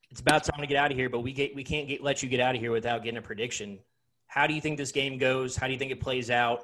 It's 0.10 0.22
about 0.22 0.44
time 0.44 0.62
to 0.62 0.68
get 0.68 0.78
out 0.78 0.92
of 0.92 0.98
here, 0.98 1.10
but 1.10 1.22
we 1.22 1.34
get 1.34 1.56
we 1.56 1.64
can't 1.64 1.88
get 1.88 2.04
let 2.04 2.24
you 2.24 2.30
get 2.30 2.40
out 2.40 2.56
of 2.56 2.62
here 2.62 2.72
without 2.72 3.04
getting 3.04 3.18
a 3.18 3.22
prediction. 3.22 3.80
How 4.28 4.48
do 4.48 4.54
you 4.54 4.62
think 4.62 4.78
this 4.78 4.92
game 4.92 5.18
goes? 5.18 5.56
How 5.56 5.68
do 5.68 5.74
you 5.74 5.80
think 5.80 5.92
it 5.92 6.00
plays 6.00 6.32
out? 6.32 6.64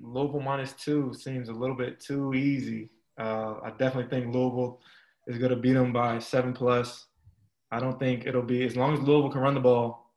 Louisville 0.00 0.40
minus 0.40 0.72
two 0.72 1.12
seems 1.14 1.48
a 1.48 1.52
little 1.52 1.76
bit 1.76 2.00
too 2.00 2.34
easy. 2.34 2.90
Uh, 3.18 3.54
I 3.62 3.70
definitely 3.78 4.10
think 4.10 4.34
Louisville 4.34 4.80
is 5.26 5.38
going 5.38 5.50
to 5.50 5.56
beat 5.56 5.74
them 5.74 5.92
by 5.92 6.18
seven 6.18 6.52
plus. 6.52 7.06
I 7.70 7.80
don't 7.80 7.98
think 7.98 8.26
it'll 8.26 8.42
be 8.42 8.64
as 8.64 8.76
long 8.76 8.94
as 8.94 9.00
Louisville 9.00 9.30
can 9.30 9.40
run 9.40 9.54
the 9.54 9.60
ball. 9.60 10.10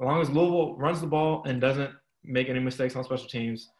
As 0.00 0.04
long 0.04 0.20
as 0.20 0.30
Louisville 0.30 0.76
runs 0.76 1.00
the 1.00 1.06
ball 1.06 1.42
and 1.46 1.60
doesn't 1.60 1.90
make 2.24 2.48
any 2.48 2.60
mistakes 2.60 2.96
on 2.96 3.04
special 3.04 3.28
teams, 3.28 3.70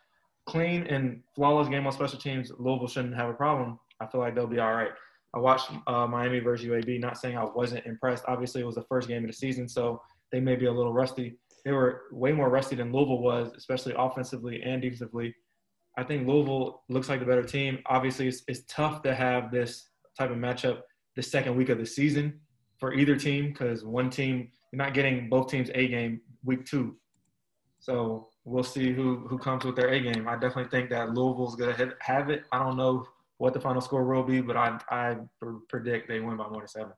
clean 0.47 0.83
and 0.85 1.23
flawless 1.35 1.69
game 1.69 1.87
on 1.87 1.93
special 1.93 2.19
teams, 2.19 2.53
Louisville 2.59 2.89
shouldn't 2.89 3.17
have 3.17 3.29
a 3.29 3.35
problem. 3.35 3.79
I 4.01 4.07
feel 4.07 4.21
like 4.21 4.35
they'll 4.35 4.47
be 4.47 4.61
all 4.61 4.73
right. 4.73 4.91
I 5.35 5.39
watched 5.39 5.71
uh, 5.87 6.07
Miami 6.07 6.41
versus 6.41 6.67
UAB. 6.67 7.01
Not 7.01 7.19
saying 7.19 7.37
I 7.37 7.45
wasn't 7.45 7.87
impressed. 7.87 8.25
Obviously, 8.27 8.61
it 8.63 8.67
was 8.67 8.75
the 8.75 8.85
first 8.89 9.07
game 9.07 9.23
of 9.25 9.31
the 9.31 9.37
season, 9.37 9.69
so 9.69 10.03
they 10.33 10.41
may 10.41 10.57
be 10.57 10.67
a 10.67 10.73
little 10.73 10.93
rusty. 10.93 11.39
They 11.65 11.73
were 11.73 12.03
way 12.13 12.33
more 12.33 12.49
rusty 12.49 12.77
than 12.77 12.93
Louisville 12.93 13.23
was, 13.23 13.53
especially 13.57 13.95
offensively 13.97 14.63
and 14.63 14.81
defensively. 14.81 15.35
I 15.99 16.05
think 16.05 16.27
Louisville 16.27 16.83
looks 16.89 17.09
like 17.09 17.21
the 17.21 17.27
better 17.27 17.43
team. 17.43 17.81
Obviously, 17.87 18.29
it's, 18.29 18.43
it's 18.49 18.63
tough 18.69 19.03
to 19.03 19.15
have 19.15 19.51
this 19.51 19.89
type 20.17 20.31
of 20.31 20.37
matchup 20.37 20.83
the 21.17 21.23
second 21.23 21.57
week 21.57 21.69
of 21.69 21.79
the 21.79 21.87
season 21.87 22.41
for 22.79 22.95
either 22.95 23.17
team 23.17 23.49
because 23.49 23.85
one 23.85 24.09
team 24.09 24.51
you're 24.73 24.79
not 24.79 24.95
getting 24.95 25.29
both 25.29 25.51
teams 25.51 25.71
A 25.75 25.89
game 25.89 26.21
week 26.45 26.65
two. 26.65 26.97
So 27.81 28.29
we'll 28.45 28.65
see 28.65 28.93
who 28.93 29.27
who 29.29 29.39
comes 29.39 29.65
with 29.65 29.77
their 29.77 29.89
A 29.89 30.01
game. 30.01 30.29
I 30.29 30.35
definitely 30.35 30.71
think 30.71 30.91
that 30.91 31.11
Louisville's 31.11 31.57
gonna 31.57 31.93
have 32.01 32.31
it. 32.31 32.45
I 32.53 32.59
don't 32.59 32.77
know 32.77 33.07
what 33.39 33.53
the 33.53 33.61
final 33.61 33.81
score 33.81 34.05
will 34.05 34.23
be, 34.23 34.41
but 34.41 34.57
I 34.57 34.79
I 34.91 35.17
predict 35.69 36.09
they 36.09 36.21
win 36.21 36.37
by 36.37 36.49
more 36.49 36.61
than 36.61 36.69
seven. 36.69 36.93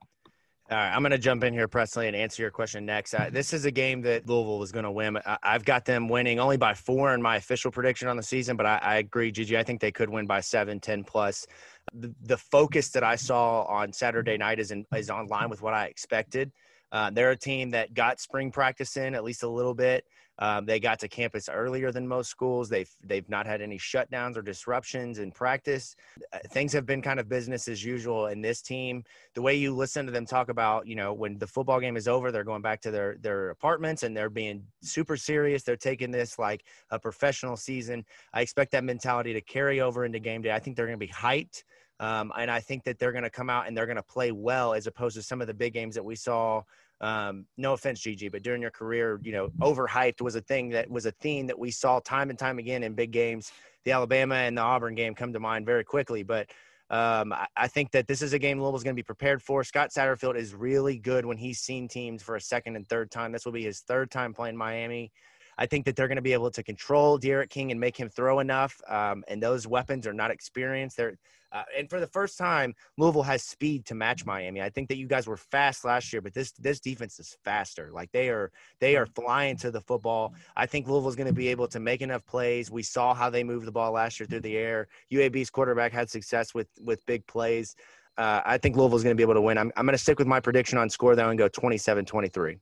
All 0.71 0.77
right, 0.77 0.95
I'm 0.95 1.01
going 1.01 1.11
to 1.11 1.17
jump 1.17 1.43
in 1.43 1.53
here, 1.53 1.67
Presley, 1.67 2.07
and 2.07 2.15
answer 2.15 2.41
your 2.41 2.49
question 2.49 2.85
next. 2.85 3.13
Uh, 3.13 3.29
this 3.29 3.51
is 3.51 3.65
a 3.65 3.71
game 3.71 4.01
that 4.03 4.29
Louisville 4.29 4.63
is 4.63 4.71
going 4.71 4.85
to 4.85 4.91
win. 4.91 5.17
I, 5.25 5.37
have 5.43 5.65
got 5.65 5.83
them 5.83 6.07
winning 6.07 6.39
only 6.39 6.55
by 6.55 6.73
four 6.73 7.13
in 7.13 7.21
my 7.21 7.35
official 7.35 7.69
prediction 7.69 8.07
on 8.07 8.15
the 8.15 8.23
season, 8.23 8.55
but 8.55 8.65
I, 8.65 8.77
I 8.77 8.95
agree, 8.95 9.29
Gigi. 9.29 9.57
I 9.57 9.63
think 9.63 9.81
they 9.81 9.91
could 9.91 10.07
win 10.07 10.25
by 10.25 10.39
seven, 10.39 10.79
10 10.79 11.03
plus. 11.03 11.45
The, 11.93 12.15
the 12.21 12.37
focus 12.37 12.91
that 12.91 13.03
I 13.03 13.17
saw 13.17 13.63
on 13.63 13.91
Saturday 13.91 14.37
night 14.37 14.57
is 14.57 14.71
in, 14.71 14.85
is 14.95 15.09
on 15.09 15.27
line 15.27 15.49
with 15.49 15.61
what 15.61 15.73
I 15.73 15.87
expected. 15.87 16.49
Uh, 16.93 17.09
they're 17.09 17.31
a 17.31 17.37
team 17.37 17.71
that 17.71 17.93
got 17.93 18.21
spring 18.21 18.49
practice 18.49 18.95
in 18.95 19.15
at 19.15 19.23
least 19.25 19.43
a 19.43 19.49
little 19.49 19.73
bit. 19.73 20.05
Um, 20.39 20.65
they 20.65 20.79
got 20.79 20.99
to 20.99 21.07
campus 21.07 21.47
earlier 21.47 21.91
than 21.91 22.07
most 22.07 22.29
schools. 22.29 22.67
They've 22.67 22.89
they've 23.03 23.27
not 23.29 23.45
had 23.45 23.61
any 23.61 23.77
shutdowns 23.77 24.35
or 24.35 24.41
disruptions 24.41 25.19
in 25.19 25.31
practice. 25.31 25.95
Uh, 26.31 26.39
things 26.49 26.73
have 26.73 26.85
been 26.85 27.01
kind 27.01 27.19
of 27.19 27.29
business 27.29 27.67
as 27.67 27.83
usual. 27.83 28.27
in 28.27 28.41
this 28.41 28.61
team, 28.61 29.03
the 29.35 29.41
way 29.41 29.55
you 29.55 29.75
listen 29.75 30.05
to 30.05 30.11
them 30.11 30.25
talk 30.25 30.49
about, 30.49 30.87
you 30.87 30.95
know, 30.95 31.13
when 31.13 31.37
the 31.37 31.47
football 31.47 31.79
game 31.79 31.97
is 31.97 32.07
over, 32.07 32.31
they're 32.31 32.43
going 32.43 32.61
back 32.61 32.81
to 32.81 32.91
their 32.91 33.17
their 33.19 33.51
apartments 33.51 34.03
and 34.03 34.17
they're 34.17 34.29
being 34.29 34.63
super 34.81 35.17
serious. 35.17 35.63
They're 35.63 35.75
taking 35.75 36.09
this 36.11 36.39
like 36.39 36.63
a 36.89 36.97
professional 36.97 37.55
season. 37.55 38.03
I 38.33 38.41
expect 38.41 38.71
that 38.71 38.83
mentality 38.83 39.33
to 39.33 39.41
carry 39.41 39.81
over 39.81 40.05
into 40.05 40.19
game 40.19 40.41
day. 40.41 40.51
I 40.51 40.59
think 40.59 40.75
they're 40.75 40.87
going 40.87 40.99
to 40.99 41.05
be 41.05 41.11
hyped. 41.13 41.63
Um, 41.99 42.33
and 42.37 42.49
I 42.49 42.59
think 42.59 42.83
that 42.85 42.99
they're 42.99 43.11
going 43.11 43.23
to 43.23 43.29
come 43.29 43.49
out 43.49 43.67
and 43.67 43.77
they're 43.77 43.85
going 43.85 43.97
to 43.97 44.03
play 44.03 44.31
well 44.31 44.73
as 44.73 44.87
opposed 44.87 45.15
to 45.15 45.21
some 45.21 45.41
of 45.41 45.47
the 45.47 45.53
big 45.53 45.73
games 45.73 45.95
that 45.95 46.03
we 46.03 46.15
saw 46.15 46.63
um, 47.01 47.45
no 47.57 47.73
offense, 47.73 47.99
Gigi, 47.99 48.29
but 48.29 48.43
during 48.43 48.61
your 48.61 48.71
career, 48.71 49.19
you 49.23 49.31
know, 49.31 49.49
overhyped 49.61 50.21
was 50.21 50.35
a 50.35 50.41
thing 50.41 50.69
that 50.69 50.89
was 50.89 51.05
a 51.05 51.11
theme 51.11 51.47
that 51.47 51.57
we 51.57 51.71
saw 51.71 51.99
time 51.99 52.29
and 52.29 52.39
time 52.39 52.59
again 52.59 52.83
in 52.83 52.93
big 52.93 53.11
games. 53.11 53.51
The 53.83 53.91
Alabama 53.91 54.35
and 54.35 54.57
the 54.57 54.61
Auburn 54.61 54.95
game 54.95 55.13
come 55.13 55.33
to 55.33 55.39
mind 55.39 55.65
very 55.65 55.83
quickly, 55.83 56.23
but 56.23 56.49
um, 56.89 57.33
I, 57.33 57.47
I, 57.57 57.67
think 57.67 57.91
that 57.91 58.07
this 58.07 58.21
is 58.21 58.33
a 58.33 58.39
game 58.39 58.59
Louisville's 58.59 58.83
going 58.83 58.95
to 58.95 58.99
be 58.99 59.03
prepared 59.03 59.41
for. 59.41 59.63
Scott 59.63 59.89
Satterfield 59.89 60.35
is 60.35 60.53
really 60.53 60.99
good 60.99 61.25
when 61.25 61.37
he's 61.37 61.59
seen 61.59 61.87
teams 61.87 62.21
for 62.21 62.35
a 62.35 62.41
second 62.41 62.75
and 62.75 62.87
third 62.87 63.09
time. 63.09 63.31
This 63.31 63.45
will 63.45 63.51
be 63.51 63.63
his 63.63 63.79
third 63.79 64.11
time 64.11 64.33
playing 64.33 64.55
Miami. 64.55 65.11
I 65.57 65.65
think 65.65 65.85
that 65.85 65.95
they're 65.95 66.07
going 66.07 66.15
to 66.17 66.21
be 66.21 66.33
able 66.33 66.51
to 66.51 66.63
control 66.63 67.17
D'Eriq 67.17 67.49
King 67.49 67.71
and 67.71 67.79
make 67.79 67.97
him 67.97 68.09
throw 68.09 68.39
enough. 68.39 68.79
Um, 68.87 69.23
and 69.27 69.41
those 69.41 69.67
weapons 69.67 70.07
are 70.07 70.13
not 70.13 70.31
experienced. 70.31 70.97
They're 70.97 71.17
uh, 71.53 71.61
and 71.77 71.87
for 71.87 71.99
the 71.99 72.07
first 72.07 72.37
time, 72.37 72.73
Louisville 72.97 73.21
has 73.21 73.43
speed 73.43 73.85
to 73.85 73.93
match 73.93 74.25
Miami. 74.25 74.59
I 74.59 74.69
think 74.69 74.89
that 74.89 74.97
you 74.97 75.05
guys 75.05 75.27
were 75.27 75.37
fast 75.37 75.85
last 75.85 76.11
year, 76.11 76.21
but 76.21 76.33
this 76.33 76.51
this 76.53 76.79
defense 76.79 77.19
is 77.19 77.37
faster. 77.45 77.91
Like 77.93 78.11
they 78.11 78.29
are 78.29 78.51
they 78.79 78.95
are 78.95 79.05
flying 79.05 79.55
to 79.57 79.69
the 79.69 79.81
football. 79.81 80.33
I 80.55 80.65
think 80.65 80.87
Louisville's 80.87 81.15
going 81.15 81.27
to 81.27 81.33
be 81.33 81.49
able 81.49 81.67
to 81.67 81.79
make 81.79 82.01
enough 82.01 82.25
plays. 82.25 82.71
We 82.71 82.81
saw 82.81 83.13
how 83.13 83.29
they 83.29 83.43
moved 83.43 83.67
the 83.67 83.71
ball 83.71 83.91
last 83.91 84.19
year 84.19 84.25
through 84.25 84.41
the 84.41 84.57
air. 84.57 84.87
UAB's 85.11 85.51
quarterback 85.51 85.93
had 85.93 86.09
success 86.09 86.55
with 86.55 86.67
with 86.81 87.05
big 87.05 87.25
plays. 87.27 87.75
Uh, 88.17 88.41
I 88.45 88.57
think 88.57 88.75
Louisville's 88.75 89.03
going 89.03 89.15
to 89.15 89.17
be 89.17 89.23
able 89.23 89.33
to 89.35 89.41
win. 89.41 89.57
I'm, 89.57 89.71
I'm 89.75 89.85
going 89.85 89.93
to 89.93 89.97
stick 89.97 90.19
with 90.19 90.27
my 90.27 90.39
prediction 90.39 90.77
on 90.77 90.89
score 90.89 91.15
though 91.15 91.29
and 91.29 91.37
go 91.37 91.49
27-23. 91.49 92.59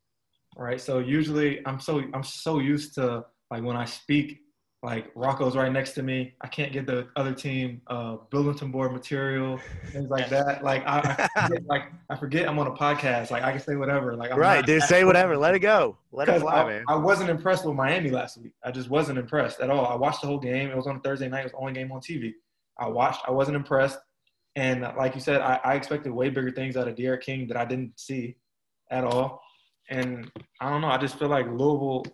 Right. 0.58 0.82
So 0.82 0.99
usually 0.99 1.66
I'm 1.66 1.80
so 1.80 2.04
I'm 2.14 2.24
so 2.24 2.60
used 2.60 2.95
to 2.95 3.26
like 3.49 3.64
when 3.64 3.78
I 3.78 3.86
speak 3.86 4.41
like 4.84 5.12
Rocco's 5.14 5.56
right 5.56 5.72
next 5.72 5.91
to 5.91 6.04
me. 6.04 6.34
I 6.41 6.47
can't 6.47 6.74
get 6.74 6.88
the 6.88 7.08
other 7.16 7.34
team 7.34 7.82
uh, 7.88 8.18
bulletin 8.32 8.72
board 8.72 8.91
material, 8.91 9.60
things 9.91 10.10
like 10.10 10.30
that. 10.30 10.64
Like 10.64 10.84
I, 10.88 11.30
I 11.36 11.47
forget, 11.47 11.66
like 11.68 11.84
I 12.10 12.16
forget 12.16 12.49
I'm 12.49 12.58
on 12.58 12.68
a 12.68 12.72
podcast. 12.72 13.30
Like 13.30 13.43
I 13.43 13.52
can 13.52 13.62
say 13.62 13.76
whatever. 13.76 14.16
Like 14.16 14.32
I'm 14.32 14.39
right, 14.39 14.66
dude, 14.66 14.82
say 14.84 15.04
whatever. 15.04 15.38
Let 15.38 15.54
it 15.54 15.60
go. 15.60 15.97
Let 16.12 16.30
it 16.30 16.39
fly, 16.39 16.64
I, 16.64 16.68
man. 16.68 16.86
I 16.88 16.95
wasn't 16.95 17.30
impressed 17.30 17.66
with 17.66 17.76
Miami 17.76 18.10
last 18.10 18.38
week. 18.38 18.54
I 18.64 18.72
just 18.72 18.89
wasn't 18.89 19.20
impressed 19.20 19.60
at 19.60 19.70
all. 19.70 19.86
I 19.86 19.95
watched 19.95 20.22
the 20.22 20.28
whole 20.28 20.39
game. 20.39 20.70
It 20.70 20.76
was 20.76 20.88
on 20.88 20.95
a 20.95 20.99
Thursday 20.99 21.30
night. 21.30 21.41
It 21.41 21.43
was 21.43 21.52
the 21.52 21.60
only 21.60 21.74
game 21.74 21.91
on 21.91 22.02
TV. 22.02 22.34
I 22.80 22.88
watched. 22.88 23.22
I 23.28 23.32
wasn't 23.32 23.58
impressed. 23.58 23.99
And 24.56 24.82
like 24.97 25.14
you 25.16 25.22
said, 25.22 25.41
I, 25.41 25.60
I 25.64 25.76
expected 25.76 26.12
way 26.12 26.30
bigger 26.30 26.52
things 26.52 26.76
out 26.76 26.88
of 26.88 26.95
D'Eriq 26.95 27.22
King 27.22 27.47
that 27.47 27.58
I 27.58 27.66
didn't 27.66 27.97
see 27.97 28.36
at 28.89 29.04
all. 29.04 29.41
And 29.92 30.32
I 30.60 30.70
don't 30.70 30.82
know. 30.82 30.88
I 30.88 30.98
just 30.98 31.20
feel 31.20 31.28
like 31.28 31.46
Louisville, 31.46 32.06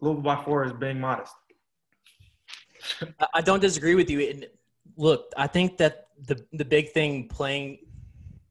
Louisville 0.00 0.22
by 0.22 0.42
four 0.42 0.64
is 0.64 0.72
being 0.72 0.98
modest. 0.98 1.34
I 3.32 3.42
don't 3.42 3.60
disagree 3.60 3.94
with 3.94 4.10
you. 4.10 4.20
And 4.20 4.46
look, 4.96 5.30
I 5.36 5.46
think 5.46 5.76
that 5.76 6.08
the 6.26 6.44
the 6.52 6.64
big 6.64 6.92
thing 6.92 7.28
playing 7.28 7.78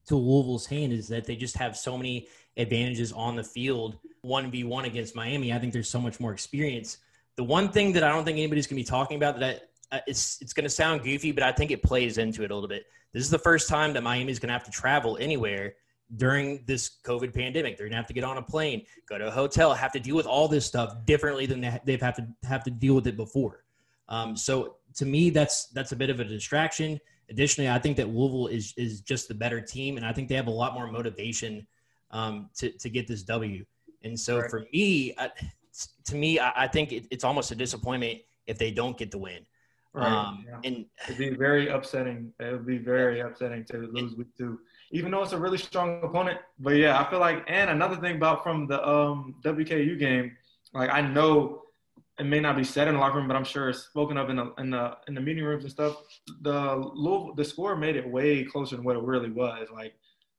to 0.07 0.15
Louisville's 0.15 0.67
hand 0.67 0.93
is 0.93 1.07
that 1.07 1.25
they 1.25 1.35
just 1.35 1.57
have 1.57 1.75
so 1.75 1.97
many 1.97 2.27
advantages 2.57 3.11
on 3.11 3.35
the 3.35 3.43
field, 3.43 3.97
one 4.21 4.51
v 4.51 4.63
one 4.63 4.85
against 4.85 5.15
Miami. 5.15 5.51
I 5.51 5.57
think 5.57 5.73
there's 5.73 5.89
so 5.89 5.99
much 5.99 6.19
more 6.19 6.31
experience. 6.31 6.99
The 7.37 7.43
one 7.43 7.69
thing 7.69 7.91
that 7.93 8.03
I 8.03 8.09
don't 8.09 8.23
think 8.23 8.37
anybody's 8.37 8.67
going 8.67 8.77
to 8.77 8.81
be 8.85 8.89
talking 8.89 9.17
about 9.17 9.39
that 9.39 9.69
I, 9.91 10.01
it's 10.07 10.39
it's 10.41 10.53
going 10.53 10.63
to 10.63 10.69
sound 10.69 11.03
goofy, 11.03 11.31
but 11.31 11.43
I 11.43 11.51
think 11.51 11.71
it 11.71 11.81
plays 11.81 12.17
into 12.17 12.43
it 12.43 12.51
a 12.51 12.53
little 12.53 12.69
bit. 12.69 12.85
This 13.13 13.23
is 13.23 13.29
the 13.29 13.39
first 13.39 13.67
time 13.67 13.93
that 13.93 14.03
Miami's 14.03 14.39
going 14.39 14.49
to 14.49 14.53
have 14.53 14.65
to 14.65 14.71
travel 14.71 15.17
anywhere 15.19 15.75
during 16.17 16.63
this 16.67 16.97
COVID 17.03 17.33
pandemic. 17.33 17.77
They're 17.77 17.85
going 17.85 17.93
to 17.93 17.97
have 17.97 18.07
to 18.07 18.13
get 18.13 18.23
on 18.23 18.37
a 18.37 18.41
plane, 18.41 18.85
go 19.07 19.17
to 19.17 19.27
a 19.27 19.31
hotel, 19.31 19.73
have 19.73 19.91
to 19.93 19.99
deal 19.99 20.15
with 20.15 20.27
all 20.27 20.47
this 20.47 20.65
stuff 20.65 21.05
differently 21.05 21.45
than 21.45 21.79
they've 21.85 22.01
had 22.01 22.15
to 22.15 22.27
have 22.47 22.63
to 22.63 22.71
deal 22.71 22.93
with 22.93 23.07
it 23.07 23.17
before. 23.17 23.63
Um, 24.07 24.37
so 24.37 24.77
to 24.95 25.05
me, 25.05 25.29
that's 25.29 25.67
that's 25.67 25.91
a 25.91 25.95
bit 25.95 26.09
of 26.09 26.19
a 26.19 26.23
distraction. 26.23 26.99
Additionally, 27.29 27.69
I 27.69 27.79
think 27.79 27.97
that 27.97 28.09
Louisville 28.09 28.47
is 28.47 28.73
is 28.77 29.01
just 29.01 29.27
the 29.27 29.33
better 29.33 29.59
team, 29.59 29.97
and 29.97 30.05
I 30.05 30.13
think 30.13 30.29
they 30.29 30.35
have 30.35 30.47
a 30.47 30.51
lot 30.51 30.73
more 30.73 30.87
motivation 30.91 31.65
um, 32.11 32.49
to 32.57 32.69
to 32.69 32.89
get 32.89 33.07
this 33.07 33.23
W. 33.23 33.65
And 34.03 34.19
so 34.19 34.39
right. 34.39 34.49
for 34.49 34.65
me, 34.71 35.13
I, 35.17 35.31
to 36.05 36.15
me, 36.15 36.39
I, 36.39 36.65
I 36.65 36.67
think 36.67 36.91
it, 36.91 37.07
it's 37.09 37.23
almost 37.23 37.49
a 37.51 37.55
disappointment 37.55 38.19
if 38.45 38.59
they 38.59 38.69
don't 38.69 38.95
get 38.95 39.09
the 39.09 39.17
win. 39.17 39.39
Right. 39.93 40.11
Um, 40.11 40.45
yeah. 40.47 40.59
And 40.63 40.85
it'd 41.05 41.17
be 41.17 41.29
very 41.29 41.69
upsetting. 41.69 42.31
It 42.39 42.51
would 42.51 42.65
be 42.65 42.77
very 42.77 43.21
upsetting 43.21 43.65
to 43.71 43.77
lose 43.77 44.11
and, 44.11 44.19
week 44.19 44.27
two, 44.37 44.59
even 44.91 45.11
though 45.11 45.23
it's 45.23 45.33
a 45.33 45.37
really 45.37 45.57
strong 45.57 46.03
opponent. 46.03 46.39
But 46.59 46.75
yeah, 46.75 46.99
I 46.99 47.09
feel 47.09 47.19
like, 47.19 47.43
and 47.47 47.69
another 47.69 47.95
thing 47.97 48.15
about 48.15 48.43
from 48.43 48.67
the 48.67 48.87
um, 48.87 49.35
WKU 49.43 49.97
game, 49.99 50.35
like 50.73 50.89
I 50.91 51.01
know 51.01 51.63
it 52.19 52.25
may 52.25 52.39
not 52.39 52.55
be 52.55 52.63
said 52.63 52.87
in 52.87 52.93
the 52.93 52.99
locker 52.99 53.17
room, 53.17 53.27
but 53.27 53.35
I'm 53.35 53.43
sure 53.43 53.69
it's 53.69 53.83
spoken 53.83 54.17
of 54.17 54.29
in 54.29 54.37
the 54.37 54.53
in 54.57 54.69
the 54.69 54.97
in 55.07 55.15
the 55.15 55.21
meeting 55.21 55.43
rooms 55.43 55.63
and 55.63 55.71
stuff. 55.71 55.97
The 56.41 56.75
Louisville, 56.75 57.33
the 57.35 57.43
score 57.43 57.75
made 57.75 57.95
it 57.95 58.07
way 58.07 58.43
closer 58.43 58.75
than 58.75 58.85
what 58.85 58.95
it 58.95 59.03
really 59.03 59.31
was. 59.31 59.67
Like 59.73 59.93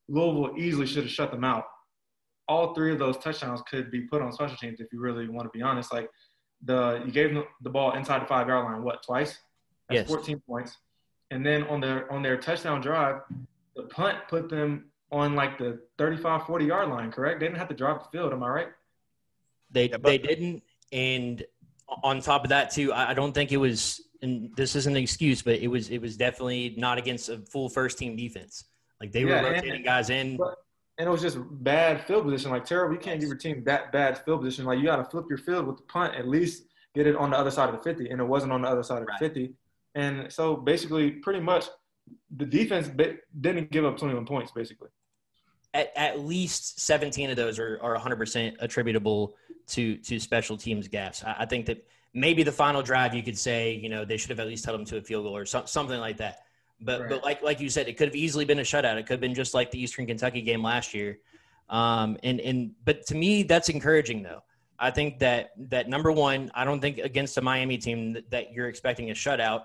Louisville 0.09 0.57
easily 0.59 0.87
should 0.87 1.05
have 1.05 1.13
shut 1.13 1.31
them 1.31 1.45
out. 1.45 1.65
All 2.49 2.75
three 2.75 2.93
of 2.93 2.99
those 2.99 3.19
touchdowns 3.19 3.61
could 3.69 3.91
be 3.91 4.03
put 4.03 4.23
on 4.23 4.33
special 4.33 4.57
teams 4.57 4.81
if 4.81 4.93
you 4.93 5.01
really 5.01 5.29
want 5.29 5.53
to 5.53 5.57
be 5.57 5.63
honest. 5.63 5.93
Like 5.93 6.09
the 6.65 7.03
you 7.05 7.13
gave 7.13 7.35
them 7.35 7.45
the 7.63 7.71
ball 7.71 7.93
inside 7.93 8.23
the 8.23 8.27
five 8.27 8.49
yard 8.49 8.65
line 8.65 8.83
what 8.83 9.03
twice? 9.03 9.39
That's 9.89 10.01
yes. 10.01 10.09
14 10.09 10.43
points. 10.49 10.77
And 11.31 11.45
then 11.45 11.65
on 11.65 11.81
their 11.81 12.11
on 12.11 12.23
their 12.23 12.39
touchdown 12.39 12.81
drive, 12.81 13.21
the 13.77 13.85
punt 13.85 14.19
put 14.29 14.49
them 14.49 14.87
on 15.13 15.35
like 15.35 15.59
the 15.59 15.81
35, 15.99 16.47
40 16.47 16.65
yard 16.65 16.89
line. 16.89 17.13
Correct? 17.13 17.41
They 17.41 17.47
didn't 17.47 17.59
have 17.59 17.69
to 17.69 17.75
drive 17.75 17.99
the 17.99 18.19
field. 18.19 18.33
Am 18.33 18.43
I 18.43 18.49
right? 18.49 18.69
They 19.71 19.91
yeah, 19.91 19.97
they 20.03 20.19
didn't. 20.19 20.63
And 20.93 21.45
on 22.03 22.21
top 22.21 22.45
of 22.45 22.51
that 22.51 22.71
too, 22.71 22.93
I 22.93 23.15
don't 23.15 23.33
think 23.33 23.53
it 23.53 23.59
was. 23.59 24.01
And 24.23 24.51
this 24.57 24.75
isn't 24.77 24.97
an 24.97 25.03
excuse, 25.03 25.43
but 25.43 25.61
it 25.61 25.69
was 25.69 25.91
it 25.91 26.01
was 26.01 26.17
definitely 26.17 26.75
not 26.77 26.99
against 26.99 27.29
a 27.29 27.39
full 27.39 27.69
first 27.69 27.99
team 27.99 28.17
defense. 28.17 28.65
Like 29.01 29.13
they 29.13 29.25
yeah, 29.25 29.43
were 29.43 29.51
rotating 29.51 29.77
and, 29.77 29.85
guys 29.85 30.11
in. 30.11 30.39
And 30.99 31.07
it 31.07 31.11
was 31.11 31.21
just 31.21 31.37
bad 31.63 32.07
field 32.07 32.25
position. 32.25 32.51
Like 32.51 32.65
terrible, 32.65 32.95
you 32.95 33.01
can't 33.01 33.21
give 33.21 33.29
your 33.29 33.37
team 33.37 33.63
that 33.65 33.93
bad 33.93 34.25
field 34.25 34.41
position. 34.41 34.65
Like 34.65 34.79
you 34.79 34.85
got 34.85 34.97
to 34.97 35.05
flip 35.05 35.27
your 35.29 35.39
field 35.39 35.67
with 35.67 35.77
the 35.77 35.83
punt, 35.83 36.15
at 36.15 36.27
least 36.27 36.65
get 36.95 37.07
it 37.07 37.15
on 37.17 37.31
the 37.31 37.37
other 37.37 37.51
side 37.51 37.69
of 37.69 37.77
the 37.77 37.83
50. 37.83 38.09
And 38.09 38.21
it 38.21 38.25
wasn't 38.25 38.53
on 38.53 38.63
the 38.63 38.69
other 38.69 38.83
side 38.83 39.03
of 39.03 39.09
right. 39.09 39.21
the 39.21 39.27
50. 39.29 39.53
And 39.95 40.33
so 40.33 40.57
basically, 40.57 41.11
pretty 41.11 41.41
much, 41.41 41.67
the 42.35 42.47
defense 42.47 42.89
didn't 43.41 43.71
give 43.71 43.85
up 43.85 43.99
21 43.99 44.27
points. 44.27 44.53
Basically, 44.53 44.89
at, 45.75 45.93
at 45.97 46.21
least 46.21 46.81
17 46.81 47.31
of 47.31 47.37
those 47.37 47.59
are, 47.59 47.79
are 47.83 47.97
100% 47.97 48.57
attributable 48.61 49.37
to 49.69 49.97
to 49.99 50.19
special 50.21 50.57
teams 50.57 50.89
gaffes. 50.89 51.25
I, 51.25 51.37
I, 51.41 51.47
think 51.47 51.67
that 51.67 51.85
maybe 52.15 52.43
the 52.43 52.53
final 52.53 52.83
drive 52.83 53.15
you 53.15 53.23
could 53.23 53.39
say, 53.39 53.75
you 53.75 53.89
know, 53.89 54.05
they 54.05 54.17
should 54.17 54.31
have 54.31 54.41
at 54.41 54.47
least 54.47 54.65
held 54.65 54.79
them 54.79 54.87
to 54.87 54.99
a 54.99 55.03
field 55.03 55.25
goal 55.25 55.37
or 55.37 55.45
so, 55.45 55.65
something 55.65 55.99
like 55.99 56.19
that. 56.19 56.41
But 56.81 57.01
right. 57.01 57.11
but 57.11 57.25
like 57.25 57.43
like 57.43 57.61
you 57.61 57.69
said, 57.69 57.89
it 57.89 57.97
could 57.97 58.09
have 58.09 58.17
easily 58.17 58.45
been 58.45 58.59
a 58.59 58.63
shutout. 58.63 58.97
It 58.97 59.07
could 59.07 59.15
have 59.15 59.21
been 59.21 59.35
just 59.35 59.55
like 59.55 59.71
the 59.71 59.81
Eastern 59.81 60.07
Kentucky 60.07 60.43
game 60.43 60.63
last 60.63 60.95
year. 60.95 61.19
Um, 61.69 62.17
and 62.23 62.41
and 62.41 62.73
but 62.85 63.07
to 63.07 63.15
me, 63.15 63.43
that's 63.43 63.69
encouraging 63.69 64.23
though. 64.23 64.43
I 64.79 64.91
think 64.91 65.19
that 65.21 65.53
that 65.71 65.89
number 65.89 66.13
one, 66.13 66.51
I 66.55 66.65
don't 66.65 66.81
think 66.81 66.99
against 66.99 67.39
a 67.39 67.43
Miami 67.43 67.79
team 67.79 68.13
that, 68.13 68.31
that 68.31 68.53
you're 68.53 68.69
expecting 68.69 69.11
a 69.11 69.15
shutout. 69.15 69.63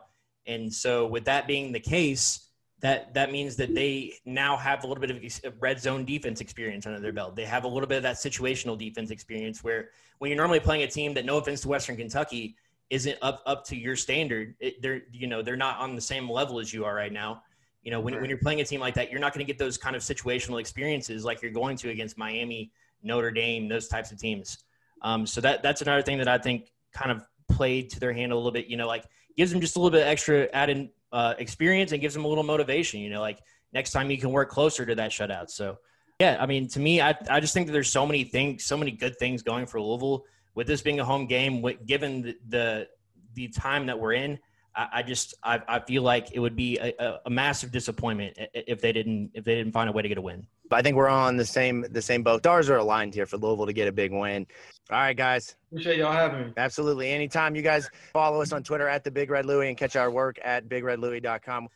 And 0.48 0.74
so 0.74 1.08
with 1.08 1.26
that 1.26 1.48
being 1.48 1.72
the 1.72 1.80
case, 1.80 2.48
that 2.82 3.14
that 3.14 3.32
means 3.32 3.56
that 3.58 3.74
they 3.74 4.14
now 4.26 4.58
have 4.58 4.84
a 4.84 4.88
little 4.88 5.02
bit 5.02 5.12
of 5.12 5.54
red 5.62 5.80
zone 5.80 6.04
defense 6.04 6.42
experience 6.42 6.86
under 6.88 7.00
their 7.00 7.14
belt. 7.14 7.36
They 7.36 7.46
have 7.46 7.64
a 7.64 7.68
little 7.68 7.88
bit 7.88 7.98
of 7.98 8.04
that 8.04 8.16
situational 8.16 8.78
defense 8.78 9.12
experience 9.12 9.64
where 9.64 9.90
when 10.18 10.30
you're 10.30 10.38
normally 10.38 10.60
playing 10.60 10.84
a 10.84 10.88
team 10.88 11.14
that, 11.14 11.26
no 11.26 11.38
offense 11.38 11.62
to 11.62 11.68
Western 11.68 11.96
Kentucky, 11.96 12.56
isn't 12.90 13.18
up 13.22 13.42
up 13.46 13.64
to 13.66 13.76
your 13.76 13.96
standard. 13.96 14.56
It, 14.60 14.82
they're 14.82 15.04
you 15.12 15.28
know 15.28 15.42
they're 15.42 15.56
not 15.56 15.78
on 15.78 15.96
the 15.96 16.02
same 16.02 16.30
level 16.30 16.60
as 16.60 16.74
you 16.74 16.84
are 16.84 16.94
right 16.94 17.14
now. 17.14 17.44
You 17.84 17.92
know 17.92 18.00
when, 18.00 18.16
when 18.20 18.30
you're 18.30 18.40
playing 18.40 18.62
a 18.62 18.66
team 18.66 18.80
like 18.80 18.96
that, 18.96 19.12
you're 19.12 19.20
not 19.22 19.34
going 19.34 19.46
to 19.46 19.50
get 19.52 19.60
those 19.60 19.78
kind 19.78 19.96
of 19.96 20.02
situational 20.02 20.60
experiences 20.60 21.24
like 21.24 21.42
you're 21.42 21.52
going 21.52 21.78
to 21.78 21.90
against 21.90 22.18
Miami, 22.18 22.72
Notre 23.04 23.32
Dame, 23.32 23.70
those 23.70 23.88
types 23.88 24.12
of 24.12 24.20
teams. 24.20 24.66
Um, 25.04 25.26
so 25.26 25.40
that 25.42 25.64
that's 25.64 25.82
another 25.82 26.02
thing 26.02 26.18
that 26.18 26.28
I 26.28 26.38
think 26.38 26.72
kind 26.94 27.12
of 27.12 27.24
played 27.50 27.90
to 27.92 28.00
their 28.00 28.14
hand 28.14 28.32
a 28.32 28.36
little 28.36 28.52
bit. 28.52 28.68
You 28.68 28.78
know, 28.78 28.88
like 28.88 29.06
gives 29.38 29.52
them 29.52 29.62
just 29.62 29.76
a 29.76 29.80
little 29.80 29.92
bit 29.92 30.06
extra 30.06 30.48
added 30.54 30.90
uh, 31.12 31.34
experience 31.38 31.92
and 31.92 32.02
gives 32.02 32.14
them 32.14 32.26
a 32.26 32.28
little 32.28 32.44
motivation. 32.44 33.00
You 33.00 33.10
know, 33.10 33.22
like 33.22 33.40
next 33.74 33.92
time 33.92 34.10
you 34.10 34.18
can 34.18 34.32
work 34.32 34.50
closer 34.50 34.86
to 34.86 34.96
that 34.96 35.12
shutout. 35.12 35.50
So, 35.50 35.78
yeah, 36.20 36.38
I 36.40 36.46
mean, 36.46 36.68
to 36.70 36.80
me, 36.80 37.02
I, 37.02 37.16
I 37.30 37.40
just 37.40 37.54
think 37.54 37.68
that 37.68 37.74
there's 37.74 37.92
so 37.92 38.06
many 38.06 38.24
things, 38.24 38.64
so 38.66 38.78
many 38.78 38.92
good 38.92 39.18
things 39.18 39.42
going 39.42 39.66
for 39.66 39.82
Louisville 39.82 40.24
with 40.56 40.68
this 40.68 40.82
being 40.82 41.00
a 41.00 41.06
home 41.06 41.26
game. 41.26 41.62
With, 41.62 41.86
given 41.86 42.22
the, 42.22 42.38
the, 42.48 42.88
the 43.34 43.48
time 43.48 43.88
that 43.88 44.00
we're 44.00 44.14
in, 44.14 44.40
I, 44.76 44.88
I 44.94 45.04
just 45.04 45.36
I, 45.44 45.62
I 45.68 45.80
feel 45.80 46.04
like 46.04 46.32
it 46.34 46.40
would 46.40 46.56
be 46.56 46.78
a, 46.78 47.20
a, 47.26 47.30
massive 47.30 47.72
disappointment 47.72 48.38
if 48.54 48.82
they 48.82 48.92
didn't 48.92 49.32
if 49.34 49.44
they 49.44 49.56
didn't 49.56 49.74
find 49.74 49.90
a 49.90 49.92
way 49.92 50.02
to 50.02 50.08
get 50.08 50.18
a 50.18 50.22
win. 50.22 50.46
I 50.72 50.82
think 50.82 50.96
we're 50.96 51.10
on 51.10 51.36
the 51.38 51.46
same 51.46 51.86
the 51.92 52.02
same 52.02 52.24
boat. 52.24 52.40
Stars 52.40 52.70
are 52.70 52.78
aligned 52.78 53.14
here 53.14 53.26
for 53.26 53.38
Louisville 53.38 53.66
to 53.66 53.74
get 53.74 53.88
a 53.88 53.92
big 53.92 54.12
win. 54.12 54.48
All 54.92 54.98
right, 54.98 55.16
guys. 55.16 55.56
Appreciate 55.72 56.00
y'all 56.00 56.12
having 56.12 56.48
me. 56.48 56.54
Absolutely. 56.58 57.12
Anytime 57.12 57.56
you 57.56 57.62
guys 57.62 57.90
follow 58.12 58.42
us 58.42 58.52
on 58.52 58.62
Twitter 58.62 58.90
at 58.90 59.06
the 59.06 59.12
Big 59.12 59.30
Red 59.32 59.46
Louie 59.46 59.70
and 59.70 59.78
catch 59.78 59.96
our 59.96 60.12
work 60.12 60.38
at 60.44 60.68
BigRedLouie.com. 60.68 61.70